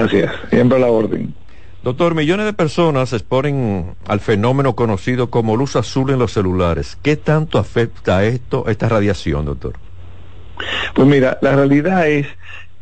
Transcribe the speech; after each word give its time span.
Gracias, 0.00 0.32
siempre 0.48 0.78
a 0.78 0.80
la 0.80 0.86
orden. 0.86 1.34
Doctor, 1.82 2.14
millones 2.14 2.46
de 2.46 2.52
personas 2.54 3.10
se 3.10 3.16
exponen 3.16 3.94
al 4.06 4.20
fenómeno 4.20 4.74
conocido 4.74 5.30
como 5.30 5.56
luz 5.56 5.76
azul 5.76 6.10
en 6.10 6.18
los 6.18 6.32
celulares. 6.32 6.96
¿Qué 7.02 7.16
tanto 7.16 7.58
afecta 7.58 8.24
esto, 8.24 8.66
esta 8.68 8.88
radiación, 8.88 9.44
doctor? 9.44 9.74
Pues 10.94 11.06
mira, 11.06 11.38
la 11.42 11.54
realidad 11.54 12.08
es 12.08 12.26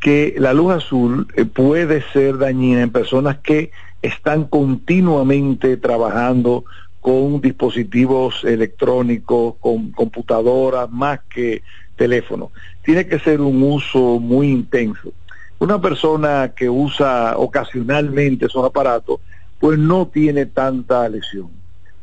que 0.00 0.34
la 0.38 0.52
luz 0.52 0.72
azul 0.72 1.26
eh, 1.34 1.44
puede 1.44 2.02
ser 2.12 2.38
dañina 2.38 2.82
en 2.82 2.90
personas 2.90 3.39
que 3.39 3.73
están 4.00 4.45
continuamente 4.45 5.77
trabajando 5.77 6.64
con 7.00 7.41
dispositivos 7.41 8.45
electrónicos, 8.45 9.55
con 9.59 9.91
computadoras, 9.91 10.89
más 10.91 11.21
que 11.29 11.62
teléfono. 11.96 12.53
Tiene 12.82 13.07
que 13.07 13.19
ser 13.19 13.41
un 13.41 13.61
uso 13.62 14.21
muy 14.21 14.50
intenso. 14.50 15.12
Una 15.59 15.80
persona 15.80 16.52
que 16.54 16.70
usa 16.70 17.34
ocasionalmente 17.36 18.46
esos 18.46 18.64
aparatos, 18.64 19.21
pues 19.58 19.79
no 19.79 20.07
tiene 20.07 20.46
tanta 20.46 21.08
lesión. 21.08 21.50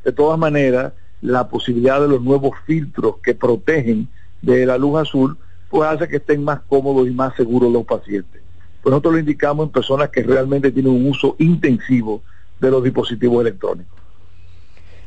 De 0.04 0.12
todas 0.12 0.38
maneras, 0.38 0.94
la 1.22 1.48
posibilidad 1.48 2.02
de 2.02 2.08
los 2.08 2.22
nuevos 2.22 2.52
filtros 2.66 3.16
que 3.23 3.34
protegen 3.34 4.08
de 4.41 4.66
la 4.66 4.78
luz 4.78 5.00
azul, 5.00 5.38
pues 5.70 5.90
hace 5.90 6.08
que 6.08 6.18
estén 6.18 6.44
más 6.44 6.59
cómodos 6.68 7.08
y 7.08 7.12
más 7.12 7.36
seguros 7.36 7.72
los 7.72 7.86
pacientes. 7.86 8.41
Pues 8.81 8.91
nosotros 8.91 9.14
lo 9.14 9.20
indicamos 9.20 9.66
en 9.66 9.72
personas 9.72 10.09
que 10.09 10.22
realmente 10.22 10.72
tienen 10.72 10.92
un 10.92 11.09
uso 11.09 11.36
intensivo 11.40 12.22
de 12.59 12.70
los 12.70 12.84
dispositivos 12.84 13.42
electrónicos. 13.42 13.94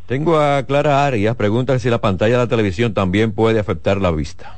Tengo 0.06 0.40
a 0.40 0.62
Clara 0.64 1.04
Arias, 1.06 1.36
pregunta 1.36 1.78
si 1.78 1.90
la 1.90 2.00
pantalla 2.00 2.38
de 2.38 2.44
la 2.44 2.48
televisión 2.48 2.94
también 2.94 3.32
puede 3.32 3.60
afectar 3.60 4.00
la 4.00 4.10
vista. 4.10 4.56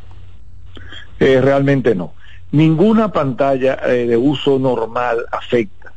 Eh, 1.19 1.41
realmente 1.41 1.95
no. 1.95 2.15
Ninguna 2.53 3.13
pantalla 3.13 3.79
eh, 3.87 4.07
de 4.07 4.17
uso 4.17 4.59
normal 4.59 5.25
afecta. 5.31 5.93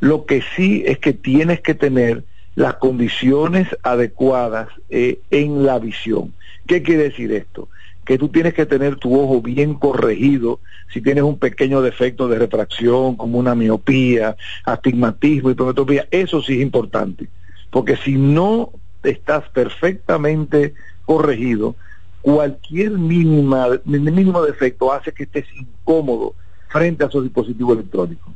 Lo 0.00 0.24
que 0.24 0.42
sí 0.56 0.82
es 0.86 0.98
que 0.98 1.12
tienes 1.12 1.60
que 1.60 1.74
tener 1.74 2.24
las 2.54 2.74
condiciones 2.74 3.68
adecuadas 3.82 4.68
eh, 4.90 5.20
en 5.30 5.64
la 5.64 5.78
visión. 5.78 6.34
¿Qué 6.66 6.82
quiere 6.82 7.04
decir 7.04 7.32
esto? 7.32 7.68
Que 8.04 8.18
tú 8.18 8.28
tienes 8.28 8.54
que 8.54 8.66
tener 8.66 8.96
tu 8.96 9.18
ojo 9.18 9.42
bien 9.42 9.74
corregido 9.74 10.60
si 10.92 11.02
tienes 11.02 11.24
un 11.24 11.38
pequeño 11.38 11.82
defecto 11.82 12.26
de 12.26 12.38
refracción, 12.38 13.16
como 13.16 13.38
una 13.38 13.54
miopía, 13.54 14.36
astigmatismo, 14.64 15.50
hipermetropía. 15.50 16.08
Eso 16.10 16.42
sí 16.42 16.54
es 16.54 16.62
importante. 16.62 17.28
Porque 17.70 17.96
si 17.96 18.14
no 18.14 18.72
estás 19.02 19.48
perfectamente 19.50 20.74
corregido, 21.04 21.76
cualquier 22.22 22.92
mínima, 22.92 23.68
mínimo 23.84 24.42
defecto 24.42 24.92
hace 24.92 25.12
que 25.12 25.24
estés 25.24 25.46
incómodo 25.54 26.34
frente 26.68 27.04
a 27.04 27.10
su 27.10 27.22
dispositivo 27.22 27.72
electrónico. 27.72 28.32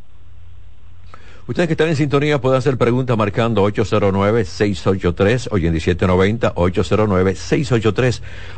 Ustedes 1.48 1.66
que 1.66 1.72
están 1.72 1.88
en 1.88 1.96
sintonía 1.96 2.40
pueden 2.40 2.58
hacer 2.58 2.78
preguntas 2.78 3.16
marcando 3.16 3.68
809-683-8790, 3.68 6.54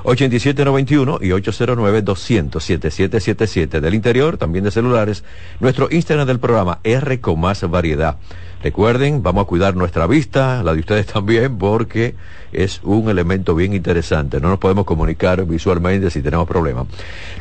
809-683-8791 0.04 1.18
y 1.22 1.30
809-200-7777 1.30 3.80
del 3.80 3.94
interior, 3.94 4.36
también 4.36 4.64
de 4.64 4.70
celulares. 4.70 5.24
Nuestro 5.60 5.88
Instagram 5.90 6.26
del 6.26 6.40
programa 6.40 6.80
R 6.84 7.22
con 7.22 7.40
más 7.40 7.62
variedad. 7.70 8.18
Recuerden, 8.64 9.22
vamos 9.22 9.44
a 9.44 9.46
cuidar 9.46 9.76
nuestra 9.76 10.06
vista, 10.06 10.62
la 10.62 10.72
de 10.72 10.80
ustedes 10.80 11.04
también, 11.12 11.58
porque 11.58 12.14
es 12.50 12.80
un 12.82 13.10
elemento 13.10 13.54
bien 13.54 13.74
interesante. 13.74 14.40
No 14.40 14.48
nos 14.48 14.58
podemos 14.58 14.86
comunicar 14.86 15.44
visualmente 15.44 16.08
si 16.08 16.22
tenemos 16.22 16.48
problemas. 16.48 16.86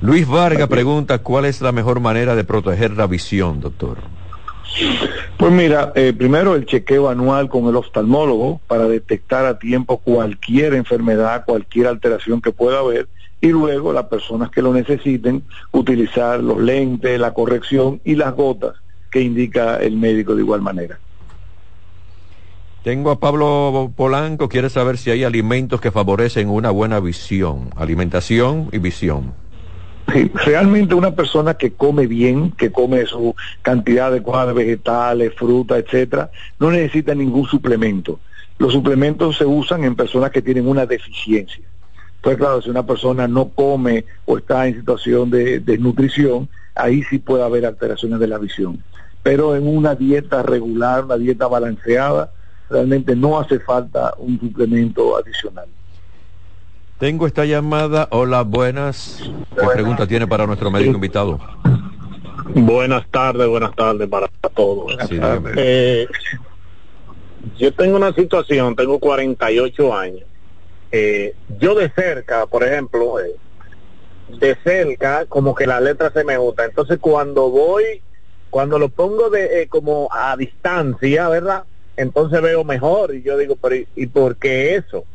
Luis 0.01 0.27
Vargas 0.27 0.67
pregunta, 0.67 1.19
¿cuál 1.19 1.45
es 1.45 1.61
la 1.61 1.71
mejor 1.71 2.01
manera 2.01 2.35
de 2.35 2.43
proteger 2.43 2.97
la 2.97 3.07
visión, 3.07 3.61
doctor? 3.61 3.99
Pues 5.37 5.51
mira, 5.53 5.93
eh, 5.95 6.11
primero 6.11 6.55
el 6.55 6.65
chequeo 6.65 7.07
anual 7.07 7.47
con 7.47 7.67
el 7.67 7.77
oftalmólogo 7.77 8.59
para 8.67 8.85
detectar 8.89 9.45
a 9.45 9.57
tiempo 9.57 9.99
cualquier 9.99 10.73
enfermedad, 10.73 11.45
cualquier 11.45 11.87
alteración 11.87 12.41
que 12.41 12.51
pueda 12.51 12.79
haber 12.79 13.07
y 13.39 13.47
luego 13.47 13.93
las 13.93 14.07
personas 14.07 14.51
que 14.51 14.61
lo 14.61 14.73
necesiten 14.73 15.43
utilizar 15.71 16.43
los 16.43 16.59
lentes, 16.59 17.17
la 17.17 17.33
corrección 17.33 18.01
y 18.03 18.15
las 18.15 18.35
gotas 18.35 18.75
que 19.09 19.21
indica 19.21 19.77
el 19.77 19.95
médico 19.95 20.35
de 20.35 20.41
igual 20.41 20.61
manera. 20.61 20.99
Tengo 22.83 23.11
a 23.11 23.19
Pablo 23.19 23.93
Polanco, 23.95 24.49
quiere 24.49 24.69
saber 24.69 24.97
si 24.97 25.09
hay 25.09 25.23
alimentos 25.23 25.79
que 25.79 25.89
favorecen 25.89 26.49
una 26.49 26.69
buena 26.69 26.99
visión, 26.99 27.69
alimentación 27.77 28.67
y 28.73 28.79
visión. 28.79 29.33
Sí, 30.11 30.29
realmente 30.33 30.93
una 30.93 31.15
persona 31.15 31.53
que 31.53 31.71
come 31.71 32.07
bien, 32.07 32.51
que 32.51 32.73
come 32.73 33.05
su 33.05 33.33
cantidad 33.61 34.07
adecuada 34.07 34.47
de 34.47 34.53
vegetales, 34.53 35.33
fruta, 35.33 35.77
etcétera, 35.77 36.29
no 36.59 36.71
necesita 36.71 37.15
ningún 37.15 37.45
suplemento. 37.47 38.19
Los 38.57 38.73
suplementos 38.73 39.37
se 39.37 39.45
usan 39.45 39.85
en 39.85 39.95
personas 39.95 40.31
que 40.31 40.41
tienen 40.41 40.67
una 40.67 40.85
deficiencia. 40.85 41.63
Entonces, 42.17 42.37
claro, 42.37 42.61
si 42.61 42.69
una 42.69 42.85
persona 42.85 43.29
no 43.29 43.47
come 43.47 44.03
o 44.25 44.37
está 44.37 44.67
en 44.67 44.75
situación 44.75 45.29
de 45.29 45.61
desnutrición, 45.61 46.49
ahí 46.75 47.01
sí 47.03 47.17
puede 47.19 47.43
haber 47.43 47.65
alteraciones 47.65 48.19
de 48.19 48.27
la 48.27 48.39
visión. 48.39 48.83
Pero 49.23 49.55
en 49.55 49.69
una 49.69 49.95
dieta 49.95 50.43
regular, 50.43 51.05
una 51.05 51.15
dieta 51.15 51.47
balanceada, 51.47 52.31
realmente 52.73 53.15
no 53.15 53.39
hace 53.39 53.59
falta 53.59 54.13
un 54.17 54.39
suplemento 54.39 55.15
adicional. 55.15 55.67
Tengo 56.97 57.27
esta 57.27 57.45
llamada. 57.45 58.07
Hola, 58.11 58.41
buenas. 58.41 59.21
¿Qué 59.55 59.67
pregunta 59.73 60.07
tiene 60.07 60.27
para 60.27 60.47
nuestro 60.47 60.71
médico 60.71 60.95
invitado? 60.95 61.39
Buenas 62.55 63.07
tardes, 63.09 63.47
buenas 63.47 63.75
tardes 63.75 64.09
para 64.09 64.27
todos. 64.55 64.95
Eh, 65.55 66.07
yo 67.57 67.73
tengo 67.73 67.97
una 67.97 68.13
situación, 68.13 68.75
tengo 68.75 68.99
48 68.99 69.95
años. 69.95 70.25
Eh, 70.91 71.35
yo 71.59 71.75
de 71.75 71.89
cerca, 71.91 72.45
por 72.47 72.63
ejemplo, 72.63 73.19
eh, 73.19 73.35
de 74.39 74.55
cerca, 74.63 75.25
como 75.25 75.53
que 75.53 75.67
la 75.67 75.79
letra 75.79 76.11
se 76.11 76.23
me 76.23 76.37
gusta. 76.37 76.65
Entonces 76.65 76.97
cuando 76.99 77.49
voy, 77.49 78.01
cuando 78.49 78.79
lo 78.79 78.89
pongo 78.89 79.29
de 79.29 79.67
como 79.69 80.09
a 80.11 80.35
distancia, 80.37 81.27
¿verdad? 81.29 81.65
Entonces 81.97 82.41
veo 82.41 82.63
mejor. 82.63 83.13
Y 83.15 83.23
yo 83.23 83.37
digo, 83.37 83.55
pero 83.55 83.75
¿y, 83.95 84.07
por 84.07 84.37
qué 84.37 84.75
eso? 84.75 85.05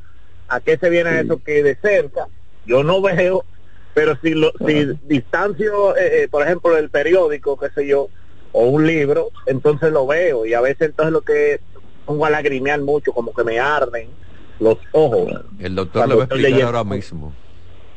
¿A 0.49 0.61
qué 0.61 0.79
se 0.79 0.89
viene 0.91 1.21
eso 1.21 1.43
que 1.43 1.63
de 1.63 1.77
cerca? 1.77 2.29
Yo 2.67 2.83
no 2.83 3.03
veo, 3.03 3.45
pero 3.95 4.19
si, 4.23 4.35
lo, 4.35 4.53
si 4.67 4.87
distancio, 5.05 5.97
eh, 5.97 6.25
eh, 6.25 6.29
por 6.29 6.45
ejemplo, 6.45 6.77
el 6.77 6.91
periódico, 6.91 7.59
qué 7.59 7.71
sé 7.71 7.87
yo, 7.87 8.09
o 8.53 8.65
un 8.67 8.87
libro, 8.87 9.31
entonces 9.47 9.93
lo 9.93 10.07
veo. 10.07 10.47
Y 10.47 10.55
a 10.55 10.61
veces 10.61 10.89
entonces 10.89 11.13
lo 11.13 11.23
que 11.23 11.61
pongo 12.05 12.25
a 12.25 12.31
lagrimear 12.31 12.81
mucho, 12.81 13.13
como 13.13 13.35
que 13.35 13.45
me 13.45 13.59
arden 13.59 14.09
los 14.61 14.79
ojos. 14.93 15.45
El 15.59 15.75
doctor 15.75 16.09
le 16.09 16.15
va 16.15 16.23
a 16.23 16.27
explicar 16.27 16.63
ahora 16.63 16.85
mismo. 16.85 17.35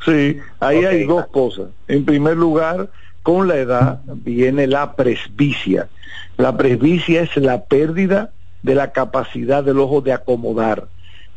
Sí, 0.04 0.38
ahí 0.60 0.84
hay 0.84 1.06
dos 1.06 1.26
cosas. 1.28 1.68
En 1.88 2.04
primer 2.04 2.36
lugar, 2.36 2.90
con 3.22 3.46
la 3.48 3.56
edad 3.56 4.00
viene 4.06 4.66
la 4.66 4.96
presbicia. 4.96 5.88
La 6.36 6.56
presbicia 6.56 7.22
es 7.22 7.36
la 7.36 7.64
pérdida 7.64 8.32
de 8.62 8.74
la 8.74 8.92
capacidad 8.92 9.64
del 9.64 9.78
ojo 9.78 10.00
de 10.00 10.12
acomodar. 10.12 10.88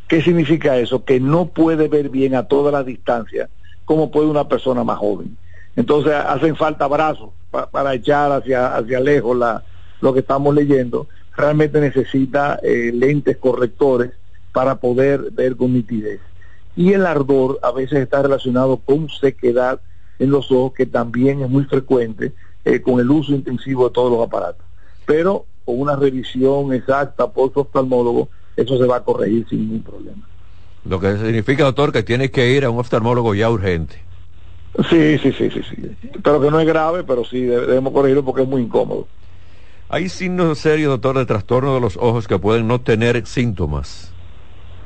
¿Qué 0.08 0.22
significa 0.22 0.76
eso? 0.76 1.04
Que 1.04 1.18
no 1.18 1.46
puede 1.46 1.88
ver 1.88 2.08
bien 2.08 2.34
a 2.34 2.44
toda 2.44 2.70
la 2.70 2.84
distancia 2.84 3.48
como 3.84 4.10
puede 4.10 4.28
una 4.28 4.48
persona 4.48 4.84
más 4.84 4.98
joven. 4.98 5.36
Entonces 5.76 6.12
hacen 6.12 6.56
falta 6.56 6.86
brazos 6.86 7.30
para 7.50 7.94
echar 7.94 8.32
hacia, 8.32 8.76
hacia 8.76 9.00
lejos 9.00 9.36
la, 9.36 9.62
lo 10.00 10.12
que 10.12 10.20
estamos 10.20 10.54
leyendo. 10.54 11.06
Realmente 11.36 11.80
necesita 11.80 12.58
eh, 12.62 12.90
lentes 12.92 13.36
correctores 13.36 14.10
para 14.52 14.76
poder 14.76 15.30
ver 15.32 15.56
con 15.56 15.72
nitidez. 15.72 16.20
Y 16.74 16.92
el 16.92 17.06
ardor 17.06 17.58
a 17.62 17.70
veces 17.72 18.00
está 18.00 18.22
relacionado 18.22 18.78
con 18.78 19.08
sequedad 19.08 19.80
en 20.18 20.30
los 20.30 20.50
ojos, 20.50 20.72
que 20.74 20.86
también 20.86 21.42
es 21.42 21.48
muy 21.48 21.64
frecuente 21.64 22.32
eh, 22.64 22.80
con 22.80 23.00
el 23.00 23.10
uso 23.10 23.32
intensivo 23.32 23.88
de 23.88 23.94
todos 23.94 24.10
los 24.10 24.26
aparatos. 24.26 24.64
Pero 25.04 25.46
con 25.66 25.80
una 25.80 25.96
revisión 25.96 26.72
exacta 26.72 27.26
por 27.30 27.52
su 27.52 27.60
oftalmólogo, 27.60 28.30
eso 28.56 28.78
se 28.78 28.86
va 28.86 28.96
a 28.96 29.04
corregir 29.04 29.46
sin 29.50 29.58
ningún 29.60 29.82
problema. 29.82 30.28
Lo 30.88 31.00
que 31.00 31.16
significa, 31.18 31.64
doctor, 31.64 31.92
que 31.92 32.04
tiene 32.04 32.30
que 32.30 32.52
ir 32.52 32.64
a 32.64 32.70
un 32.70 32.78
oftalmólogo 32.78 33.34
ya 33.34 33.50
urgente. 33.50 33.96
Sí, 34.88 35.18
sí, 35.18 35.32
sí, 35.32 35.50
sí, 35.50 35.62
sí. 35.68 35.96
Pero 36.22 36.40
que 36.40 36.50
no 36.50 36.60
es 36.60 36.66
grave, 36.66 37.02
pero 37.02 37.24
sí 37.24 37.42
debemos 37.42 37.92
corregirlo 37.92 38.24
porque 38.24 38.42
es 38.42 38.48
muy 38.48 38.62
incómodo. 38.62 39.08
¿Hay 39.88 40.08
signos 40.08 40.58
serios, 40.58 40.90
doctor, 40.90 41.18
de 41.18 41.26
trastorno 41.26 41.74
de 41.74 41.80
los 41.80 41.96
ojos 41.96 42.28
que 42.28 42.38
pueden 42.38 42.68
no 42.68 42.80
tener 42.80 43.26
síntomas? 43.26 44.12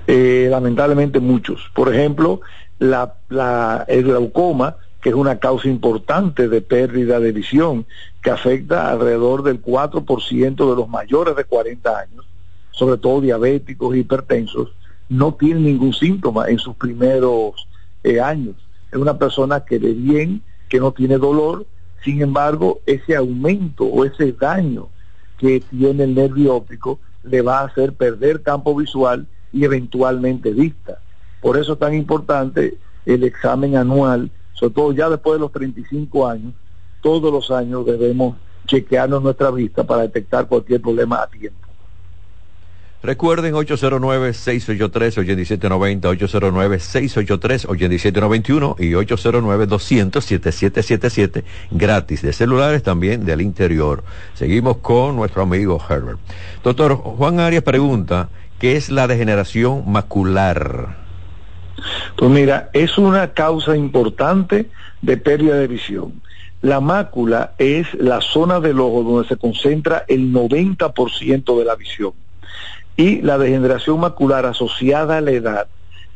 Eh, 0.06 0.48
lamentablemente 0.50 1.20
muchos. 1.20 1.70
Por 1.74 1.94
ejemplo, 1.94 2.40
la, 2.78 3.14
la, 3.28 3.84
el 3.88 4.04
glaucoma 4.04 4.76
que 5.00 5.10
es 5.10 5.14
una 5.14 5.38
causa 5.38 5.68
importante 5.68 6.48
de 6.48 6.60
pérdida 6.60 7.20
de 7.20 7.32
visión, 7.32 7.86
que 8.22 8.30
afecta 8.30 8.90
alrededor 8.90 9.42
del 9.42 9.62
4% 9.62 10.70
de 10.70 10.76
los 10.76 10.88
mayores 10.88 11.36
de 11.36 11.44
40 11.44 11.98
años, 11.98 12.26
sobre 12.70 12.98
todo 12.98 13.20
diabéticos, 13.20 13.96
hipertensos, 13.96 14.72
no 15.08 15.34
tienen 15.34 15.64
ningún 15.64 15.92
síntoma 15.92 16.48
en 16.48 16.58
sus 16.58 16.76
primeros 16.76 17.66
eh, 18.04 18.20
años. 18.20 18.56
Es 18.92 18.98
una 18.98 19.18
persona 19.18 19.64
que 19.64 19.78
ve 19.78 19.92
bien, 19.92 20.42
que 20.68 20.78
no 20.78 20.92
tiene 20.92 21.18
dolor, 21.18 21.66
sin 22.04 22.22
embargo, 22.22 22.80
ese 22.86 23.16
aumento 23.16 23.84
o 23.84 24.04
ese 24.04 24.32
daño 24.32 24.88
que 25.38 25.60
tiene 25.60 26.04
el 26.04 26.14
nervio 26.14 26.56
óptico 26.56 26.98
le 27.22 27.42
va 27.42 27.60
a 27.60 27.64
hacer 27.64 27.92
perder 27.92 28.42
campo 28.42 28.74
visual 28.74 29.26
y 29.52 29.64
eventualmente 29.64 30.50
vista. 30.52 30.98
Por 31.40 31.58
eso 31.58 31.74
es 31.74 31.78
tan 31.78 31.94
importante 31.94 32.78
el 33.04 33.24
examen 33.24 33.76
anual, 33.76 34.30
sobre 34.52 34.74
todo 34.74 34.92
ya 34.92 35.08
después 35.08 35.38
de 35.38 35.40
los 35.40 35.52
35 35.52 36.28
años, 36.28 36.52
todos 37.00 37.32
los 37.32 37.50
años 37.50 37.86
debemos 37.86 38.36
chequearnos 38.66 39.22
nuestra 39.22 39.50
vista 39.50 39.84
para 39.84 40.02
detectar 40.02 40.46
cualquier 40.46 40.80
problema 40.80 41.22
a 41.22 41.26
tiempo. 41.26 41.70
Recuerden 43.02 43.54
809-683-8790, 43.54 46.02
809-683-8791 46.02 48.76
y 48.78 48.92
809-200-7777, 48.92 51.44
gratis 51.70 52.20
de 52.20 52.34
celulares 52.34 52.82
también 52.82 53.24
del 53.24 53.40
interior. 53.40 54.04
Seguimos 54.34 54.76
con 54.78 55.16
nuestro 55.16 55.40
amigo 55.40 55.80
Herbert. 55.88 56.18
Doctor 56.62 56.96
Juan 56.96 57.40
Arias 57.40 57.62
pregunta, 57.62 58.28
¿qué 58.58 58.76
es 58.76 58.90
la 58.90 59.06
degeneración 59.06 59.90
macular? 59.90 60.99
Pues 62.16 62.30
mira, 62.30 62.70
es 62.72 62.98
una 62.98 63.32
causa 63.32 63.76
importante 63.76 64.70
de 65.02 65.16
pérdida 65.16 65.56
de 65.56 65.66
visión. 65.66 66.20
La 66.62 66.80
mácula 66.80 67.54
es 67.58 67.92
la 67.94 68.20
zona 68.20 68.60
del 68.60 68.80
ojo 68.80 69.02
donde 69.02 69.28
se 69.28 69.36
concentra 69.36 70.04
el 70.08 70.32
90% 70.32 71.58
de 71.58 71.64
la 71.64 71.74
visión 71.74 72.12
y 72.96 73.22
la 73.22 73.38
degeneración 73.38 73.98
macular 74.00 74.44
asociada 74.44 75.16
a 75.16 75.20
la 75.22 75.30
edad 75.30 75.68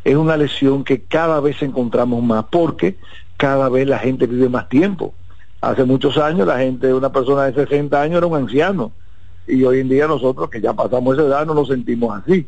es 0.05 0.17
una 0.17 0.37
lesión 0.37 0.85
que 0.85 1.03
cada 1.03 1.41
vez 1.41 1.63
encontramos 1.63 2.23
más 2.23 2.45
porque 2.51 2.97
cada 3.39 3.69
vez 3.71 3.89
la 3.89 3.99
gente 3.99 4.27
vive 4.27 4.49
más 4.49 4.69
tiempo. 4.69 5.15
Hace 5.61 5.85
muchos 5.85 6.19
años 6.19 6.47
la 6.47 6.59
gente, 6.59 6.93
una 6.93 7.11
persona 7.11 7.45
de 7.45 7.55
60 7.55 8.01
años 8.01 8.19
era 8.19 8.27
un 8.27 8.37
anciano 8.37 8.93
y 9.47 9.65
hoy 9.65 9.81
en 9.81 9.89
día 9.89 10.07
nosotros 10.07 10.51
que 10.51 10.61
ya 10.61 10.75
pasamos 10.75 11.17
esa 11.17 11.27
edad 11.27 11.47
no 11.47 11.55
nos 11.55 11.69
sentimos 11.69 12.23
así. 12.23 12.47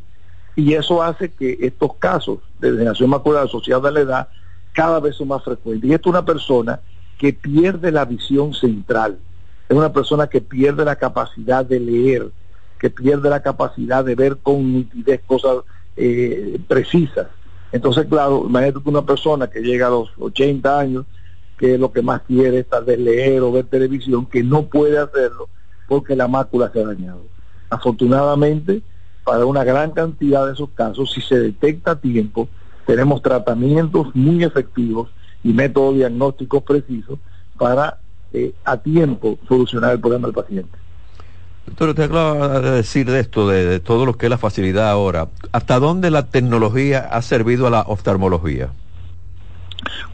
Y 0.57 0.73
eso 0.73 1.03
hace 1.03 1.31
que 1.31 1.59
estos 1.61 1.95
casos 1.97 2.39
de 2.59 2.73
degeneración 2.73 3.11
macular 3.11 3.45
asociada 3.45 3.91
a 3.91 3.93
la 3.93 4.01
edad 4.01 4.29
cada 4.73 5.01
vez 5.01 5.17
son 5.17 5.29
más 5.29 5.45
frecuentes. 5.45 5.89
Y 5.89 5.93
esto 5.93 6.09
es 6.09 6.15
una 6.15 6.25
persona 6.25 6.81
que 7.19 7.33
pierde 7.33 7.93
la 7.93 8.05
visión 8.05 8.55
central, 8.55 9.19
es 9.69 9.77
una 9.77 9.93
persona 9.93 10.27
que 10.27 10.41
pierde 10.41 10.85
la 10.85 10.97
capacidad 10.97 11.65
de 11.65 11.81
leer, 11.81 12.31
que 12.79 12.91
pierde 12.91 13.31
la 13.31 13.43
capacidad 13.43 14.05
de 14.05 14.15
ver 14.15 14.39
con 14.39 14.73
nitidez 14.73 15.23
cosas 15.27 15.59
eh, 15.97 16.59
precisas. 16.69 17.29
Entonces, 17.73 18.07
claro, 18.07 18.45
imagínate 18.47 18.89
una 18.89 19.05
persona 19.05 19.49
que 19.49 19.61
llega 19.61 19.89
a 19.89 19.91
los 19.91 20.11
80 20.19 20.79
años, 20.79 21.07
que 21.59 21.79
lo 21.79 21.91
que 21.91 22.03
más 22.03 22.23
quiere 22.23 22.61
es 22.61 22.69
tal 22.69 22.85
leer 22.87 23.43
o 23.43 23.53
ver 23.53 23.65
televisión, 23.65 24.27
que 24.27 24.43
no 24.43 24.67
puede 24.67 24.99
hacerlo 24.99 25.49
porque 25.89 26.15
la 26.15 26.29
mácula 26.29 26.71
se 26.73 26.81
ha 26.81 26.87
dañado. 26.87 27.23
Afortunadamente, 27.71 28.83
para 29.27 29.45
una 29.45 29.65
gran 29.65 29.91
cantidad 29.91 30.47
de 30.47 30.53
esos 30.53 30.71
casos, 30.71 31.11
si 31.13 31.21
se 31.21 31.37
detecta 31.41 31.91
a 31.91 31.97
tiempo, 31.97 32.49
tenemos 32.87 33.21
tratamientos 33.23 34.15
muy 34.15 34.45
efectivos 34.45 35.09
y 35.43 35.53
métodos 35.53 35.97
diagnósticos 35.97 36.63
precisos 36.63 37.19
para 37.59 37.99
eh, 38.33 38.55
a 38.65 38.77
tiempo 38.77 39.37
solucionar 39.49 39.95
el 39.95 40.01
problema 40.01 40.29
del 40.29 40.35
paciente. 40.35 40.79
Doctor, 41.67 41.89
usted 41.89 42.03
acaba 42.05 42.61
de 42.61 42.71
decir 42.71 43.11
de 43.11 43.19
esto, 43.19 43.49
de, 43.49 43.81
todo 43.81 44.07
lo 44.07 44.15
que 44.15 44.27
es 44.27 44.31
la 44.31 44.39
facilidad 44.39 44.89
ahora. 44.89 45.27
¿Hasta 45.51 45.81
dónde 45.81 46.13
la 46.13 46.27
tecnología 46.27 47.01
ha 47.01 47.21
servido 47.21 47.67
a 47.67 47.71
la 47.71 47.81
oftalmología? 47.81 48.69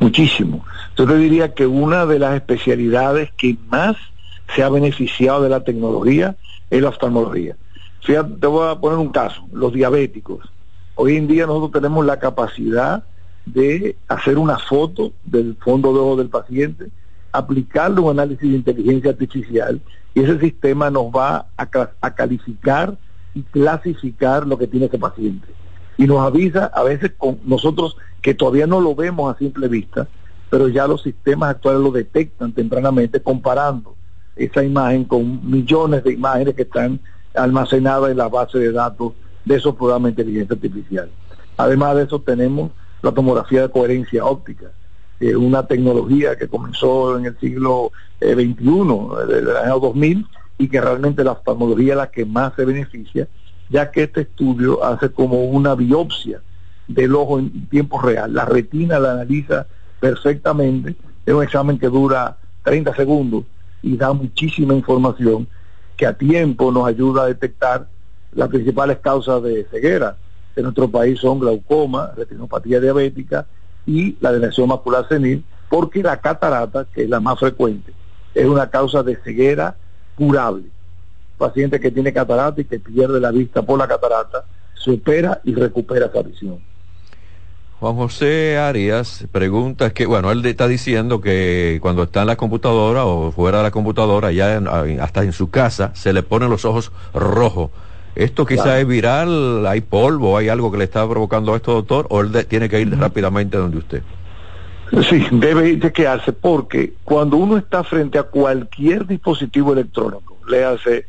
Muchísimo. 0.01 0.65
Yo 0.97 1.07
te 1.07 1.17
diría 1.19 1.53
que 1.53 1.67
una 1.67 2.07
de 2.07 2.19
las 2.19 2.35
especialidades 2.35 3.31
que 3.37 3.59
más 3.69 3.95
se 4.57 4.63
ha 4.63 4.71
beneficiado 4.71 5.43
de 5.43 5.51
la 5.51 5.61
tecnología 5.65 6.35
es 6.71 6.81
la 6.81 6.89
oftalmología. 6.89 7.57
Te 8.05 8.47
voy 8.47 8.69
a 8.69 8.75
poner 8.75 8.99
un 8.99 9.11
caso, 9.11 9.47
los 9.53 9.73
diabéticos. 9.73 10.41
Hoy 10.97 11.17
en 11.17 11.29
día 11.29 11.47
nosotros 11.47 11.71
tenemos 11.71 12.05
la 12.05 12.19
capacidad 12.19 13.05
de 13.47 13.97
hacer 14.09 14.39
una 14.39 14.59
foto 14.59 15.13
del 15.25 15.57
fondo 15.57 15.93
de 15.93 16.01
ojo 16.01 16.17
del 16.17 16.29
paciente, 16.29 16.89
aplicarle 17.31 18.01
un 18.01 18.11
análisis 18.11 18.51
de 18.51 18.57
inteligencia 18.57 19.11
artificial 19.11 19.81
y 20.15 20.21
ese 20.21 20.39
sistema 20.41 20.91
nos 20.91 21.07
va 21.07 21.47
a, 21.57 22.11
calificar 22.11 22.97
y 23.35 23.43
clasificar 23.43 24.47
lo 24.47 24.59
que 24.59 24.67
tiene 24.67 24.87
ese 24.87 24.99
paciente. 24.99 25.47
Y 25.97 26.07
nos 26.07 26.21
avisa 26.21 26.67
a 26.75 26.83
veces 26.83 27.13
con 27.17 27.39
nosotros 27.45 27.97
que 28.21 28.35
todavía 28.35 28.67
no 28.67 28.81
lo 28.81 28.95
vemos 28.95 29.35
a 29.35 29.39
simple 29.39 29.69
vista, 29.69 30.09
pero 30.51 30.69
ya 30.69 30.87
los 30.87 31.03
sistemas 31.03 31.51
actuales 31.51 31.81
lo 31.81 31.93
detectan 31.93 32.53
tempranamente 32.53 33.23
comparando 33.23 33.95
esa 34.35 34.65
imagen 34.65 35.05
con 35.05 35.49
millones 35.49 36.05
de 36.05 36.13
imágenes 36.13 36.55
que 36.55 36.63
están 36.63 37.01
almacenadas 37.35 38.11
en 38.11 38.17
la 38.17 38.29
base 38.29 38.59
de 38.59 38.73
datos 38.73 39.13
de 39.45 39.57
esos 39.57 39.75
programas 39.75 40.15
de 40.15 40.23
inteligencia 40.23 40.55
artificial. 40.55 41.11
Además 41.57 41.97
de 41.97 42.05
eso 42.05 42.21
tenemos 42.21 42.71
la 43.03 43.13
tomografía 43.13 43.63
de 43.63 43.71
coherencia 43.71 44.25
óptica, 44.25 44.67
una 45.37 45.67
tecnología 45.67 46.37
que 46.37 46.49
comenzó 46.49 47.17
en 47.17 47.27
el 47.27 47.39
siglo 47.39 47.93
XXI, 48.21 48.31
eh, 48.31 49.27
del 49.27 49.57
año 49.57 49.79
2000, 49.79 50.27
y 50.59 50.69
que 50.69 50.81
realmente 50.81 51.25
la 51.25 51.33
oftalmología 51.33 51.93
es 51.93 51.97
la 51.97 52.11
que 52.11 52.25
más 52.25 52.55
se 52.55 52.65
beneficia, 52.65 53.29
ya 53.71 53.91
que 53.91 54.05
este 54.05 54.23
estudio 54.23 54.85
hace 54.85 55.11
como 55.11 55.45
una 55.45 55.75
biopsia 55.75 56.41
del 56.89 57.15
ojo 57.15 57.39
en 57.39 57.69
tiempo 57.69 58.01
real. 58.01 58.35
La 58.35 58.45
retina 58.45 58.99
la 58.99 59.13
analiza 59.13 59.67
perfectamente, 60.01 60.97
es 61.25 61.35
un 61.35 61.43
examen 61.43 61.79
que 61.79 61.87
dura 61.87 62.37
30 62.65 62.95
segundos 62.95 63.45
y 63.83 63.97
da 63.97 64.13
muchísima 64.13 64.75
información 64.75 65.49
que 66.03 66.07
a 66.09 66.15
tiempo 66.15 66.73
nos 66.73 66.89
ayuda 66.89 67.23
a 67.23 67.27
detectar 67.27 67.87
las 68.33 68.49
principales 68.49 68.99
causas 68.99 69.41
de 69.45 69.65
ceguera. 69.71 70.17
En 70.57 70.65
nuestro 70.65 70.91
país 70.91 71.21
son 71.21 71.39
glaucoma, 71.39 72.11
retinopatía 72.17 72.81
diabética 72.81 73.47
y 73.87 74.17
la 74.19 74.33
degeneración 74.33 74.69
macular 74.69 75.07
senil, 75.09 75.45
porque 75.71 76.03
la 76.03 76.17
catarata, 76.17 76.89
que 76.93 77.05
es 77.05 77.09
la 77.09 77.21
más 77.21 77.39
frecuente, 77.39 77.93
es 78.35 78.47
una 78.47 78.69
causa 78.69 79.05
de 79.05 79.15
ceguera 79.23 79.77
curable. 80.17 80.65
Paciente 81.39 81.79
que 81.79 81.93
tiene 81.93 82.13
catarata 82.13 82.61
y 82.61 82.65
que 82.65 82.81
pierde 82.81 83.21
la 83.21 83.31
vista 83.31 83.63
por 83.63 83.79
la 83.79 83.87
catarata, 83.87 84.45
se 84.75 84.91
opera 84.91 85.41
y 85.45 85.55
recupera 85.55 86.07
esa 86.07 86.23
visión. 86.23 86.59
Juan 87.83 87.97
José 87.97 88.59
Arias 88.59 89.27
pregunta 89.33 89.91
que, 89.91 90.07
bueno, 90.07 90.31
él 90.31 90.47
está 90.47 90.69
diciendo 90.69 91.21
que 91.21 91.81
cuando 91.83 92.05
está 92.05 92.21
en 92.21 92.29
la 92.29 92.37
computadora 92.37 93.05
o 93.07 93.33
fuera 93.33 93.59
de 93.59 93.65
la 93.65 93.71
computadora, 93.73 94.31
ya 94.31 94.63
hasta 95.01 95.25
en 95.25 95.33
su 95.33 95.51
casa, 95.51 95.91
se 95.97 96.13
le 96.13 96.23
ponen 96.23 96.49
los 96.49 96.65
ojos 96.65 96.93
rojos 97.13 97.71
¿Esto 98.15 98.47
quizá 98.47 98.79
es 98.79 98.87
viral? 98.87 99.67
¿Hay 99.67 99.81
polvo? 99.81 100.37
¿Hay 100.37 100.49
algo 100.49 100.71
que 100.71 100.79
le 100.79 100.85
está 100.85 101.09
provocando 101.09 101.57
esto, 101.57 101.73
doctor? 101.73 102.07
¿O 102.11 102.21
él 102.21 102.47
tiene 102.47 102.69
que 102.69 102.81
ir 102.81 102.97
rápidamente 102.97 103.57
donde 103.57 103.79
usted? 103.79 104.03
Sí, 105.09 105.27
debe 105.33 105.71
ir 105.71 105.81
de 105.81 105.91
quedarse 105.91 106.33
porque 106.33 106.93
cuando 107.03 107.37
uno 107.37 107.57
está 107.57 107.83
frente 107.83 108.17
a 108.17 108.23
cualquier 108.23 109.09
dispositivo 109.09 109.73
electrónico, 109.73 110.39
le 110.47 110.65
hace 110.65 111.07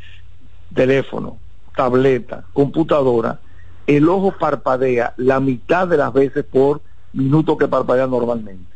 teléfono, 0.74 1.38
tableta, 1.76 2.46
computadora, 2.52 3.40
el 3.88 4.08
ojo 4.10 4.34
parpadea 4.40 5.14
la 5.18 5.40
mitad 5.40 5.88
de 5.88 5.98
las 5.98 6.14
veces 6.14 6.46
por 6.46 6.82
minuto 7.12 7.58
que 7.58 7.68
parpadea 7.68 8.08
normalmente. 8.08 8.72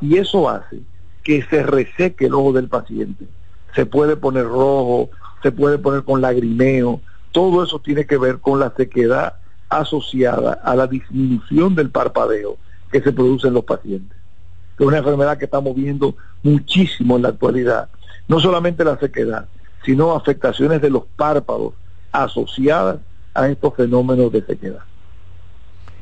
Y 0.00 0.16
eso 0.16 0.48
hace 0.48 0.80
que 1.22 1.42
se 1.44 1.62
reseque 1.62 2.26
el 2.26 2.34
ojo 2.34 2.52
del 2.52 2.68
paciente. 2.68 3.26
Se 3.74 3.86
puede 3.86 4.16
poner 4.16 4.44
rojo, 4.44 5.10
se 5.42 5.52
puede 5.52 5.78
poner 5.78 6.04
con 6.04 6.20
lagrimeo, 6.20 7.00
todo 7.32 7.64
eso 7.64 7.80
tiene 7.80 8.06
que 8.06 8.16
ver 8.16 8.38
con 8.38 8.60
la 8.60 8.72
sequedad 8.76 9.34
asociada 9.68 10.52
a 10.62 10.76
la 10.76 10.86
disminución 10.86 11.74
del 11.74 11.90
parpadeo 11.90 12.56
que 12.92 13.00
se 13.00 13.12
produce 13.12 13.48
en 13.48 13.54
los 13.54 13.64
pacientes. 13.64 14.16
Es 14.78 14.86
una 14.86 14.98
enfermedad 14.98 15.38
que 15.38 15.46
estamos 15.46 15.74
viendo 15.74 16.14
muchísimo 16.42 17.16
en 17.16 17.22
la 17.22 17.30
actualidad. 17.30 17.88
No 18.28 18.38
solamente 18.40 18.84
la 18.84 18.98
sequedad, 18.98 19.46
sino 19.84 20.14
afectaciones 20.14 20.80
de 20.80 20.90
los 20.90 21.04
párpados 21.16 21.74
asociadas 22.12 22.98
a 23.34 23.48
estos 23.48 23.74
fenómenos 23.74 24.32
de 24.32 24.42
sequedad. 24.44 24.80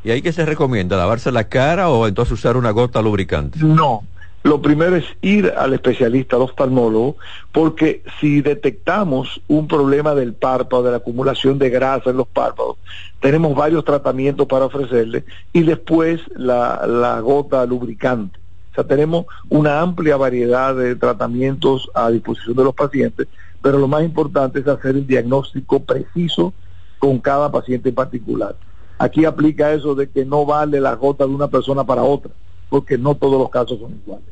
¿Y 0.04 0.10
ahí 0.10 0.22
qué 0.22 0.32
se 0.32 0.44
recomienda? 0.44 0.96
¿Lavarse 0.96 1.30
la 1.30 1.48
cara 1.48 1.88
o 1.88 2.06
entonces 2.06 2.32
usar 2.32 2.56
una 2.56 2.70
gota 2.70 3.00
lubricante? 3.00 3.58
No, 3.62 4.02
lo 4.42 4.60
primero 4.60 4.96
es 4.96 5.04
ir 5.20 5.52
al 5.56 5.72
especialista, 5.72 6.34
al 6.34 6.42
oftalmólogo, 6.42 7.16
porque 7.52 8.02
si 8.20 8.40
detectamos 8.40 9.40
un 9.46 9.68
problema 9.68 10.16
del 10.16 10.34
párpado, 10.34 10.82
de 10.82 10.90
la 10.90 10.96
acumulación 10.96 11.58
de 11.58 11.70
grasa 11.70 12.10
en 12.10 12.16
los 12.16 12.26
párpados, 12.26 12.76
tenemos 13.20 13.54
varios 13.54 13.84
tratamientos 13.84 14.48
para 14.48 14.64
ofrecerle 14.64 15.24
y 15.52 15.62
después 15.62 16.20
la, 16.34 16.84
la 16.88 17.20
gota 17.20 17.64
lubricante. 17.64 18.40
O 18.72 18.74
sea, 18.74 18.84
tenemos 18.84 19.26
una 19.48 19.80
amplia 19.80 20.16
variedad 20.16 20.74
de 20.74 20.96
tratamientos 20.96 21.88
a 21.94 22.10
disposición 22.10 22.56
de 22.56 22.64
los 22.64 22.74
pacientes, 22.74 23.28
pero 23.60 23.78
lo 23.78 23.86
más 23.86 24.02
importante 24.02 24.58
es 24.58 24.66
hacer 24.66 24.96
el 24.96 25.06
diagnóstico 25.06 25.84
preciso 25.84 26.52
con 27.02 27.18
cada 27.18 27.50
paciente 27.50 27.88
en 27.88 27.96
particular. 27.96 28.54
Aquí 28.96 29.24
aplica 29.24 29.72
eso 29.72 29.96
de 29.96 30.08
que 30.08 30.24
no 30.24 30.46
vale 30.46 30.80
la 30.80 30.94
gota 30.94 31.26
de 31.26 31.34
una 31.34 31.48
persona 31.48 31.82
para 31.82 32.04
otra 32.04 32.30
porque 32.68 32.96
no 32.96 33.16
todos 33.16 33.40
los 33.40 33.50
casos 33.50 33.80
son 33.80 33.90
iguales. 33.90 34.24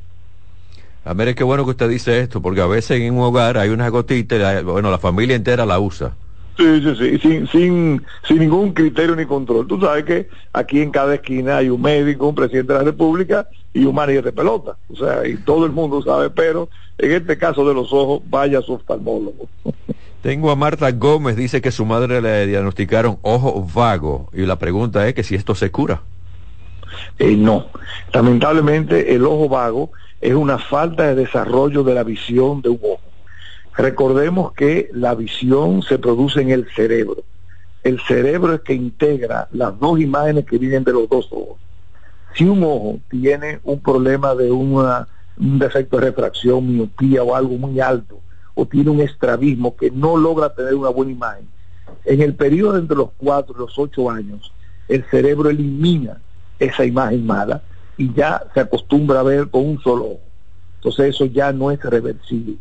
A 1.05 1.13
ver, 1.15 1.29
es 1.29 1.35
que 1.35 1.43
bueno 1.43 1.65
que 1.65 1.71
usted 1.71 1.89
dice 1.89 2.21
esto, 2.21 2.41
porque 2.41 2.61
a 2.61 2.69
veces 2.69 3.01
en 3.01 3.13
un 3.13 3.23
hogar 3.23 3.59
hay 3.59 3.71
una 3.71 3.89
gotita, 3.89 4.63
bueno, 4.63 4.89
la 4.89 4.99
familia 4.99 5.35
entera 5.35 5.67
la 5.67 5.81
usa. 5.81 6.15
Sí, 6.57 6.81
sí, 6.81 6.95
sí, 6.95 7.19
sin, 7.19 7.49
sin, 7.49 8.03
sin 8.23 8.39
ningún 8.39 8.73
criterio 8.73 9.17
ni 9.17 9.27
control. 9.27 9.67
Tú 9.67 9.81
sabes 9.81 10.05
que 10.05 10.29
aquí 10.53 10.81
en 10.81 10.93
cada 10.93 11.17
esquina 11.17 11.57
hay 11.57 11.71
un 11.71 11.83
médico, 11.83 12.29
un 12.29 12.37
presidente 12.37 12.73
de 12.73 12.79
la 12.79 12.85
República 12.85 13.49
y 13.75 13.85
un 13.85 13.97
manager 13.97 14.23
de 14.23 14.33
pelota. 14.33 14.77
O 14.89 14.95
sea, 14.95 15.27
y 15.27 15.37
todo 15.39 15.67
el 15.67 15.73
mundo 15.73 16.01
sabe, 16.03 16.31
pero 16.31 16.69
en 16.99 17.11
este 17.11 17.37
caso 17.37 17.67
de 17.67 17.75
los 17.75 17.93
ojos, 17.93 18.23
vaya 18.31 18.61
a 18.61 18.63
su 18.63 18.75
oftalmólogo. 18.75 19.49
Tengo 20.23 20.51
a 20.51 20.57
Marta 20.57 20.91
Gómez, 20.93 21.35
dice 21.35 21.63
que 21.63 21.71
su 21.71 21.87
madre 21.87 22.21
le 22.21 22.47
diagnosticaron 22.47 23.19
ojo 23.23 23.67
vago 23.75 24.29
y 24.35 24.45
la 24.45 24.59
pregunta 24.59 25.09
es 25.09 25.15
que 25.15 25.23
si 25.23 25.35
esto 25.35 25.55
se 25.55 25.71
cura. 25.71 26.03
Eh, 27.19 27.37
no, 27.37 27.69
lamentablemente 28.13 29.15
el 29.15 29.25
ojo 29.25 29.49
vago 29.49 29.93
es 30.21 30.35
una 30.35 30.59
falta 30.59 31.05
de 31.05 31.15
desarrollo 31.15 31.83
de 31.85 31.95
la 31.95 32.05
visión 32.05 32.61
de 32.61 32.69
un 32.69 32.81
ojo. 32.83 33.01
Recordemos 33.75 34.53
que 34.53 34.91
la 34.93 35.15
visión 35.15 35.83
se 35.83 35.99
produce 35.99 36.43
en 36.43 36.51
el 36.51 36.69
cerebro. 36.75 37.23
El 37.83 37.99
cerebro 38.01 38.53
es 38.53 38.61
que 38.61 38.75
integra 38.75 39.49
las 39.53 39.79
dos 39.79 39.99
imágenes 40.01 40.45
que 40.45 40.59
vienen 40.59 40.85
de 40.85 40.93
los 40.93 41.09
dos 41.09 41.29
ojos. 41.31 41.59
Si 42.35 42.45
un 42.45 42.63
ojo 42.63 42.99
tiene 43.09 43.61
un 43.65 43.81
problema 43.81 44.35
de 44.35 44.51
una, 44.51 45.09
un 45.39 45.59
defecto 45.59 45.97
de 45.97 46.07
refracción, 46.09 46.71
miopía 46.71 47.23
o 47.23 47.35
algo 47.35 47.57
muy 47.57 47.81
alto, 47.81 48.21
tiene 48.67 48.91
un 48.91 49.01
estrabismo 49.01 49.77
que 49.77 49.91
no 49.91 50.17
logra 50.17 50.55
tener 50.55 50.75
una 50.75 50.89
buena 50.91 51.13
imagen, 51.13 51.49
en 52.05 52.23
el 52.23 52.35
periodo 52.35 52.79
entre 52.79 52.97
los 52.97 53.11
cuatro 53.17 53.55
y 53.57 53.61
los 53.61 53.79
ocho 53.79 54.11
años, 54.11 54.53
el 54.89 55.05
cerebro 55.11 55.51
elimina 55.51 56.21
esa 56.59 56.85
imagen 56.85 57.27
mala 57.27 57.63
y 57.97 58.13
ya 58.13 58.43
se 58.55 58.61
acostumbra 58.61 59.21
a 59.21 59.25
ver 59.25 59.49
con 59.49 59.67
un 59.67 59.81
solo 59.81 60.05
ojo. 60.05 60.21
Entonces 60.77 61.15
eso 61.15 61.27
ya 61.27 61.53
no 61.53 61.71
es 61.71 61.83
reversible. 61.83 62.57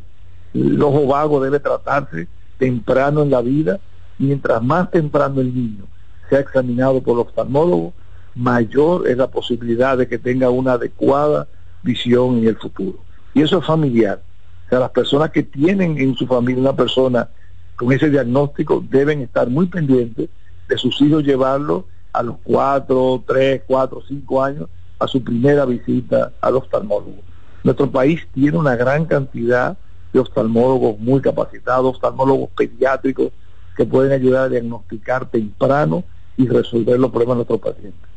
El 0.53 0.81
ojo 0.81 1.07
vago 1.07 1.39
debe 1.39 1.59
tratarse 1.59 2.27
temprano 2.57 3.21
en 3.21 3.31
la 3.31 3.41
vida, 3.41 3.79
mientras 4.17 4.61
más 4.61 4.91
temprano 4.91 5.41
el 5.41 5.53
niño 5.53 5.85
sea 6.29 6.39
examinado 6.39 7.01
por 7.01 7.13
el 7.13 7.21
oftalmólogo, 7.21 7.93
mayor 8.35 9.07
es 9.07 9.17
la 9.17 9.27
posibilidad 9.27 9.97
de 9.97 10.07
que 10.07 10.19
tenga 10.19 10.49
una 10.49 10.73
adecuada 10.73 11.47
visión 11.81 12.37
en 12.37 12.47
el 12.47 12.55
futuro. 12.57 12.99
Y 13.33 13.41
eso 13.41 13.59
es 13.59 13.65
familiar. 13.65 14.21
O 14.69 14.71
sea, 14.71 14.79
las 14.81 14.91
personas 14.91 15.31
que 15.31 15.41
tienen 15.41 15.97
en 15.97 16.15
su 16.15 16.27
familia 16.27 16.61
una 16.61 16.75
persona 16.75 17.27
con 17.75 17.91
ese 17.91 18.07
diagnóstico 18.07 18.83
deben 18.87 19.21
estar 19.21 19.49
muy 19.49 19.65
pendientes 19.65 20.29
de 20.67 20.77
sus 20.77 21.01
hijos 21.01 21.23
llevarlo 21.23 21.85
a 22.13 22.21
los 22.21 22.35
cuatro, 22.43 23.23
tres, 23.25 23.63
cuatro, 23.65 24.03
cinco 24.07 24.43
años 24.43 24.69
a 24.99 25.07
su 25.07 25.23
primera 25.23 25.65
visita 25.65 26.33
al 26.39 26.55
oftalmólogo. 26.57 27.15
Nuestro 27.63 27.89
país 27.89 28.27
tiene 28.31 28.59
una 28.59 28.75
gran 28.75 29.05
cantidad 29.05 29.75
de 30.13 30.19
oftalmólogos 30.19 30.99
muy 30.99 31.19
capacitados, 31.19 31.95
oftalmólogos 31.95 32.51
pediátricos 32.55 33.31
que 33.75 33.87
pueden 33.87 34.11
ayudar 34.11 34.43
a 34.43 34.49
diagnosticar 34.49 35.31
temprano 35.31 36.03
y 36.37 36.47
resolver 36.47 36.99
los 36.99 37.09
problemas 37.09 37.37
de 37.37 37.45
nuestros 37.45 37.59
pacientes. 37.59 38.09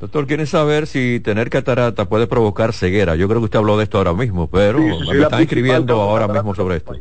Doctor, 0.00 0.26
¿quiere 0.28 0.46
saber 0.46 0.86
si 0.86 1.18
tener 1.18 1.50
catarata 1.50 2.08
puede 2.08 2.28
provocar 2.28 2.72
ceguera? 2.72 3.16
Yo 3.16 3.26
creo 3.26 3.40
que 3.40 3.46
usted 3.46 3.58
habló 3.58 3.76
de 3.76 3.84
esto 3.84 3.98
ahora 3.98 4.12
mismo, 4.12 4.48
pero 4.48 4.78
me 4.78 5.18
está 5.18 5.40
escribiendo 5.40 6.00
ahora 6.00 6.28
mismo 6.28 6.54
sobre 6.54 6.76
esto. 6.76 6.94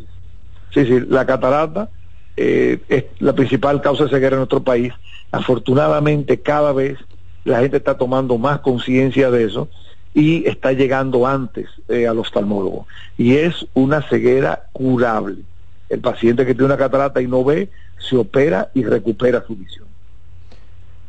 Sí, 0.73 0.85
sí, 0.85 1.01
la 1.07 1.25
catarata 1.25 1.89
eh, 2.35 2.79
es 2.89 3.05
la 3.19 3.33
principal 3.33 3.81
causa 3.81 4.05
de 4.05 4.09
ceguera 4.09 4.35
en 4.35 4.39
nuestro 4.39 4.63
país. 4.63 4.93
Afortunadamente, 5.31 6.41
cada 6.41 6.73
vez 6.73 6.97
la 7.43 7.59
gente 7.59 7.77
está 7.77 7.97
tomando 7.97 8.37
más 8.37 8.59
conciencia 8.61 9.29
de 9.29 9.43
eso 9.43 9.69
y 10.13 10.47
está 10.47 10.73
llegando 10.73 11.27
antes 11.27 11.69
eh, 11.87 12.07
al 12.07 12.17
oftalmólogo. 12.17 12.87
Y 13.17 13.35
es 13.35 13.67
una 13.75 14.01
ceguera 14.01 14.63
curable. 14.71 15.43
El 15.89 15.99
paciente 16.01 16.45
que 16.45 16.53
tiene 16.53 16.65
una 16.65 16.77
catarata 16.77 17.21
y 17.21 17.27
no 17.27 17.43
ve, 17.43 17.69
se 17.99 18.17
opera 18.17 18.69
y 18.73 18.83
recupera 18.83 19.43
su 19.45 19.55
visión. 19.55 19.86